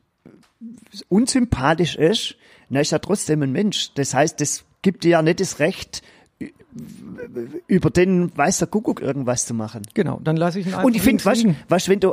unsympathisch 1.09 1.97
ist, 1.97 2.37
dann 2.71 2.81
ist 2.81 2.93
er 2.93 3.01
trotzdem 3.01 3.43
ein 3.43 3.53
Mensch. 3.53 3.93
Das 3.95 4.15
heißt, 4.15 4.41
das 4.41 4.65
gibt 4.83 5.05
dir 5.05 5.11
ja 5.11 5.23
nicht 5.23 5.41
das 5.41 5.59
Recht, 5.59 6.03
über 7.67 7.91
den 7.91 8.37
weiß 8.37 8.59
der 8.59 8.69
Kuckuck 8.69 9.01
irgendwas 9.01 9.47
zu 9.47 9.55
machen. 9.55 9.83
Genau, 9.95 10.21
dann 10.23 10.37
lasse 10.37 10.59
ich 10.59 10.67
ihn 10.67 10.73
einfach 10.73 10.85
Und 10.85 10.97
ich 10.97 11.03
finde, 11.03 11.25
weißt, 11.25 11.45
liegen. 11.45 11.57
weißt, 11.69 11.89
wenn 11.89 12.01
du, 12.01 12.13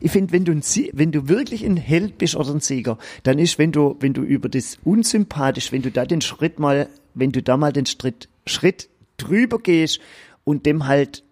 ich 0.00 0.10
finde, 0.10 0.32
wenn 0.32 0.44
du 0.44 0.52
ein 0.52 0.62
Sie 0.62 0.90
wenn 0.94 1.12
du 1.12 1.28
wirklich 1.28 1.64
ein 1.64 1.76
Held 1.76 2.16
bist 2.16 2.34
oder 2.34 2.50
ein 2.50 2.60
Sieger, 2.60 2.98
dann 3.22 3.38
ist, 3.38 3.58
wenn 3.58 3.72
du, 3.72 3.96
wenn 4.00 4.14
du 4.14 4.22
über 4.22 4.48
das 4.48 4.78
unsympathisch, 4.84 5.72
wenn 5.72 5.82
du 5.82 5.90
da 5.90 6.06
den 6.06 6.22
Schritt 6.22 6.58
mal, 6.58 6.88
wenn 7.14 7.32
du 7.32 7.42
da 7.42 7.56
mal 7.56 7.72
den 7.72 7.86
Schritt, 7.86 8.28
Schritt 8.46 8.88
drüber 9.18 9.58
gehst 9.58 10.00
und 10.44 10.64
dem 10.64 10.86
halt 10.86 11.22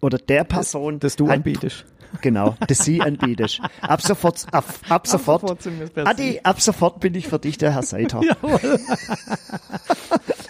oder 0.00 0.18
der 0.18 0.44
Person, 0.44 0.98
das 1.00 1.16
du 1.16 1.28
halt, 1.28 1.38
anbietest. 1.38 1.84
Genau, 2.22 2.56
das 2.66 2.78
sie 2.84 3.00
anbietest. 3.02 3.60
Ab 3.80 4.02
sofort, 4.02 4.46
ab, 4.52 4.64
ab 4.88 5.06
sofort, 5.06 5.44
Adi, 5.96 6.40
ab 6.42 6.60
sofort 6.60 7.00
bin 7.00 7.14
ich 7.14 7.28
für 7.28 7.38
dich 7.38 7.56
der 7.58 7.72
Herr 7.74 7.82
Seiter. 7.84 8.20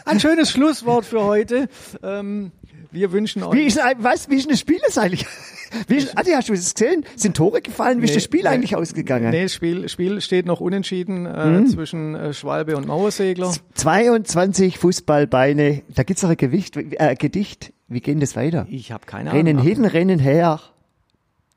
Ein 0.04 0.20
schönes 0.20 0.50
Schlusswort 0.50 1.04
für 1.04 1.22
heute. 1.24 1.68
Ähm, 2.02 2.52
wir 2.90 3.12
wünschen 3.12 3.42
euch. 3.44 3.52
Wie 3.56 3.62
ist, 3.64 3.78
ein- 3.78 3.96
was, 3.98 4.28
wie 4.30 4.36
ist 4.36 4.50
das 4.50 4.58
Spiel 4.60 4.78
jetzt 4.82 4.98
eigentlich? 4.98 5.24
Wie 5.86 5.96
ist, 5.96 6.18
Adi, 6.18 6.30
hast 6.32 6.48
du 6.48 6.54
das 6.54 6.74
gesehen? 6.74 7.04
Sind 7.14 7.36
Tore 7.36 7.60
gefallen? 7.62 8.00
Wie 8.00 8.04
ist 8.06 8.10
Nee, 8.10 8.14
das 8.16 8.24
Spiel 8.24 8.42
nee. 8.42 8.48
eigentlich 8.48 8.74
ausgegangen? 8.74 9.30
Nee, 9.30 9.44
das 9.44 9.54
Spiel, 9.54 9.88
Spiel 9.88 10.20
steht 10.20 10.46
noch 10.46 10.60
unentschieden 10.60 11.26
äh, 11.26 11.46
Mhm. 11.46 11.66
zwischen 11.68 12.14
äh, 12.16 12.32
Schwalbe 12.34 12.76
und 12.76 12.88
Mauersegler. 12.88 13.52
22 13.74 14.78
Fußballbeine, 14.78 15.82
da 15.94 16.02
gibt's 16.02 16.22
noch 16.24 16.30
ein 16.30 16.36
Gewicht, 16.36 16.76
äh, 16.76 17.14
Gedicht. 17.14 17.72
Wie 17.90 18.00
geht 18.00 18.22
das 18.22 18.36
weiter? 18.36 18.66
Ich 18.70 18.92
habe 18.92 19.04
keine 19.04 19.30
Ahnung. 19.30 19.44
Rennen 19.46 19.58
hin, 19.62 19.84
rennen 19.84 20.18
her. 20.18 20.60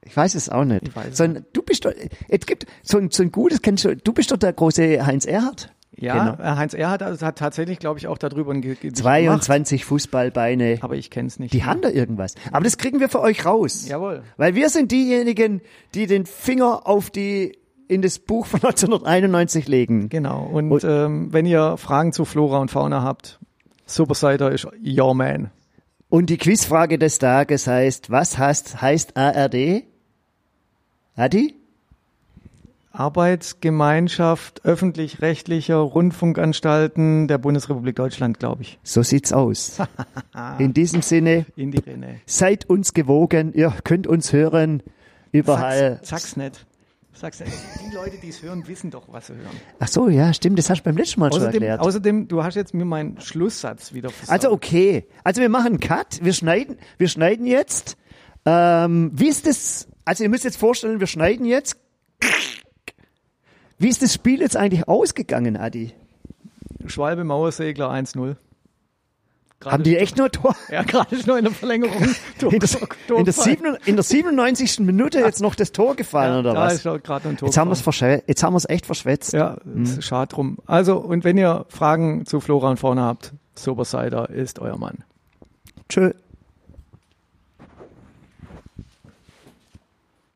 Ich 0.06 0.18
weiß 0.18 0.36
es 0.36 0.50
auch 0.50 0.66
nicht. 0.66 0.86
Ich 0.88 0.94
weiß 0.96 1.16
so 1.16 1.24
ein, 1.24 1.46
du 1.54 1.62
bist 1.62 1.86
doch, 1.86 1.92
es 2.28 2.46
gibt 2.46 2.66
so 2.82 2.98
ein, 2.98 3.10
so 3.12 3.24
ein 3.24 3.32
gutes, 3.32 3.62
kennst 3.62 3.86
du, 3.86 3.96
du 3.96 4.12
bist 4.12 4.32
doch 4.32 4.38
der 4.38 4.52
große 4.52 5.06
Heinz 5.06 5.26
Erhardt. 5.26 5.72
Ja, 5.96 6.32
Genau. 6.36 6.44
äh, 6.44 6.56
Heinz 6.58 6.74
Erhardt 6.74 7.04
hat, 7.22 7.38
tatsächlich, 7.38 7.78
glaube 7.80 8.00
ich, 8.00 8.08
auch 8.08 8.18
darüber 8.18 8.52
ein 8.52 8.62
Ge- 8.62 8.74
Gedicht 8.74 8.96
gemacht. 8.98 9.44
22 9.44 9.86
Fußballbeine. 9.86 10.80
Aber 10.82 10.96
ich 10.96 11.12
kenne 11.12 11.28
es 11.28 11.38
nicht. 11.40 11.54
Die 11.54 11.64
haben 11.66 11.82
da 11.82 11.90
irgendwas. 11.90 12.34
Aber 12.52 12.64
das 12.64 12.78
kriegen 12.78 13.00
wir 13.00 13.10
für 13.10 13.22
euch 13.22 13.46
raus. 13.46 13.88
Jawohl. 13.88 14.24
Weil 14.36 14.56
wir 14.56 14.70
sind 14.70 14.92
diejenigen, 14.92 15.62
die 15.94 16.08
den 16.08 16.26
Finger 16.26 16.88
auf 16.88 17.12
die, 17.12 17.56
in 17.88 18.02
das 18.02 18.18
Buch 18.18 18.48
von 18.48 18.60
1991 18.64 19.68
legen. 19.68 20.10
Genau. 20.10 20.44
Und, 20.52 20.72
Und- 20.72 20.84
ähm, 20.84 21.32
wenn 21.32 21.46
ihr 21.46 21.78
Fragen 21.78 22.12
zu 22.12 22.26
Flora 22.26 22.58
und 22.58 22.72
Fauna 22.72 23.04
habt, 23.04 23.40
Supersider 23.86 24.52
ist 24.52 24.68
your 24.84 25.14
man. 25.14 25.52
Und 26.14 26.30
die 26.30 26.38
Quizfrage 26.38 27.00
des 27.00 27.18
Tages 27.18 27.66
heißt, 27.66 28.12
was 28.12 28.38
heißt, 28.38 28.84
heißt 28.84 29.18
ARD? 29.18 29.82
Adi? 31.16 31.56
Arbeitsgemeinschaft 32.92 34.64
öffentlich-rechtlicher 34.64 35.78
Rundfunkanstalten 35.78 37.28
der 37.28 37.40
Bundesrepublik 37.40 37.96
Deutschland, 37.96 38.38
glaube 38.38 38.62
ich. 38.62 38.78
So 38.84 39.02
sieht's 39.02 39.34
aus. 39.34 39.80
In 40.60 40.76
diesem 40.76 41.02
Sinne, 41.02 41.48
In 41.56 41.74
seid 42.28 42.70
uns 42.70 42.94
gewogen. 42.94 43.52
Ihr 43.56 43.74
könnt 43.84 44.06
uns 44.06 44.32
hören 44.34 44.84
überall. 45.32 45.98
Sag's, 46.04 46.10
sag's 46.10 46.38
nicht. 46.38 46.64
Sag's 47.16 47.40
nicht. 47.40 47.52
Die 47.90 47.94
Leute, 47.96 48.18
die 48.18 48.30
es 48.30 48.42
hören, 48.42 48.68
wissen 48.68 48.90
doch, 48.90 49.04
was 49.08 49.28
sie 49.28 49.36
hören. 49.36 49.56
Ach 49.80 49.88
so, 49.88 50.10
ja, 50.10 50.34
stimmt. 50.34 50.58
Das 50.58 50.70
hast 50.70 50.80
du 50.82 50.84
beim 50.86 50.98
letzten 50.98 51.20
Mal 51.20 51.32
schon 51.32 51.42
Außerdem, 51.42 51.62
erklärt. 51.62 51.80
außerdem, 51.80 52.28
du 52.28 52.44
hast 52.44 52.56
jetzt 52.56 52.74
mir 52.74 52.86
meinen 52.86 53.20
Schlusssatz 53.22 53.94
wieder 53.94 54.10
versaut. 54.10 54.34
Also 54.34 54.52
okay. 54.52 55.06
Also 55.24 55.42
wir 55.42 55.50
machen 55.50 55.68
einen 55.68 55.80
Cut. 55.80 56.20
Wir 56.24 56.34
schneiden, 56.34 56.78
wir 56.98 57.08
schneiden 57.08 57.46
jetzt. 57.46 57.98
Ähm, 58.46 59.12
wie 59.14 59.28
ist 59.28 59.48
das? 59.48 59.88
Also 60.06 60.24
ihr 60.24 60.30
müsst 60.30 60.44
jetzt 60.44 60.58
vorstellen, 60.58 61.00
wir 61.00 61.08
schneiden 61.08 61.46
jetzt. 61.46 61.78
Wie 63.78 63.90
ist 63.90 64.02
das 64.02 64.14
Spiel 64.14 64.42
jetzt 64.42 64.58
eigentlich 64.58 64.88
ausgegangen, 64.88 65.56
Adi? 65.56 65.94
Schwalbe 66.86 67.24
Mauersegler 67.24 67.90
1-0. 67.92 68.36
Gerade 69.64 69.74
Haben 69.76 69.84
die 69.84 69.98
echt 69.98 70.18
nur 70.18 70.30
Tor? 70.30 70.56
Ja, 70.70 70.84
gerade 70.84 71.16
noch 71.26 71.38
in 71.38 71.46
der 71.46 71.54
Verlängerung. 71.54 72.04
Tor, 72.40 72.52
In 72.52 72.60
der, 72.60 72.70
Tor, 72.70 73.18
in, 73.18 73.24
der 73.24 73.34
sieben, 73.34 73.78
in 73.86 73.96
der 73.96 74.04
97. 74.04 74.82
Minute 74.82 75.20
jetzt 75.20 75.42
noch 75.42 75.56
das 75.56 75.72
Tor 75.72 75.96
gefallen 75.96 76.34
ja, 76.34 76.40
oder 76.40 76.54
was? 76.54 76.76
ist 76.76 76.84
gerade 76.84 77.30
ein 77.30 77.38
Tor. 77.38 77.48
Jetzt 77.48 77.58
haben 77.58 77.70
wir 77.70 77.74
es 77.74 77.84
gefallen. 77.84 78.22
jetzt 78.28 78.44
haben 78.44 78.54
wir 78.54 78.58
es 78.58 78.68
echt 78.68 78.86
verschwätzt. 78.86 79.32
Ja, 79.32 79.58
ist 79.82 80.04
schade 80.04 80.34
drum. 80.36 80.58
Also, 80.66 80.98
und 80.98 81.24
wenn 81.24 81.38
ihr 81.38 81.66
Fragen 81.70 82.26
zu 82.26 82.42
Flora 82.42 82.72
und 82.72 82.78
Fauna 82.78 83.06
habt, 83.06 83.34
Sobersider 83.56 84.30
ist 84.30 84.60
euer 84.60 84.78
Mann. 84.78 85.06
Tschö. 85.88 86.12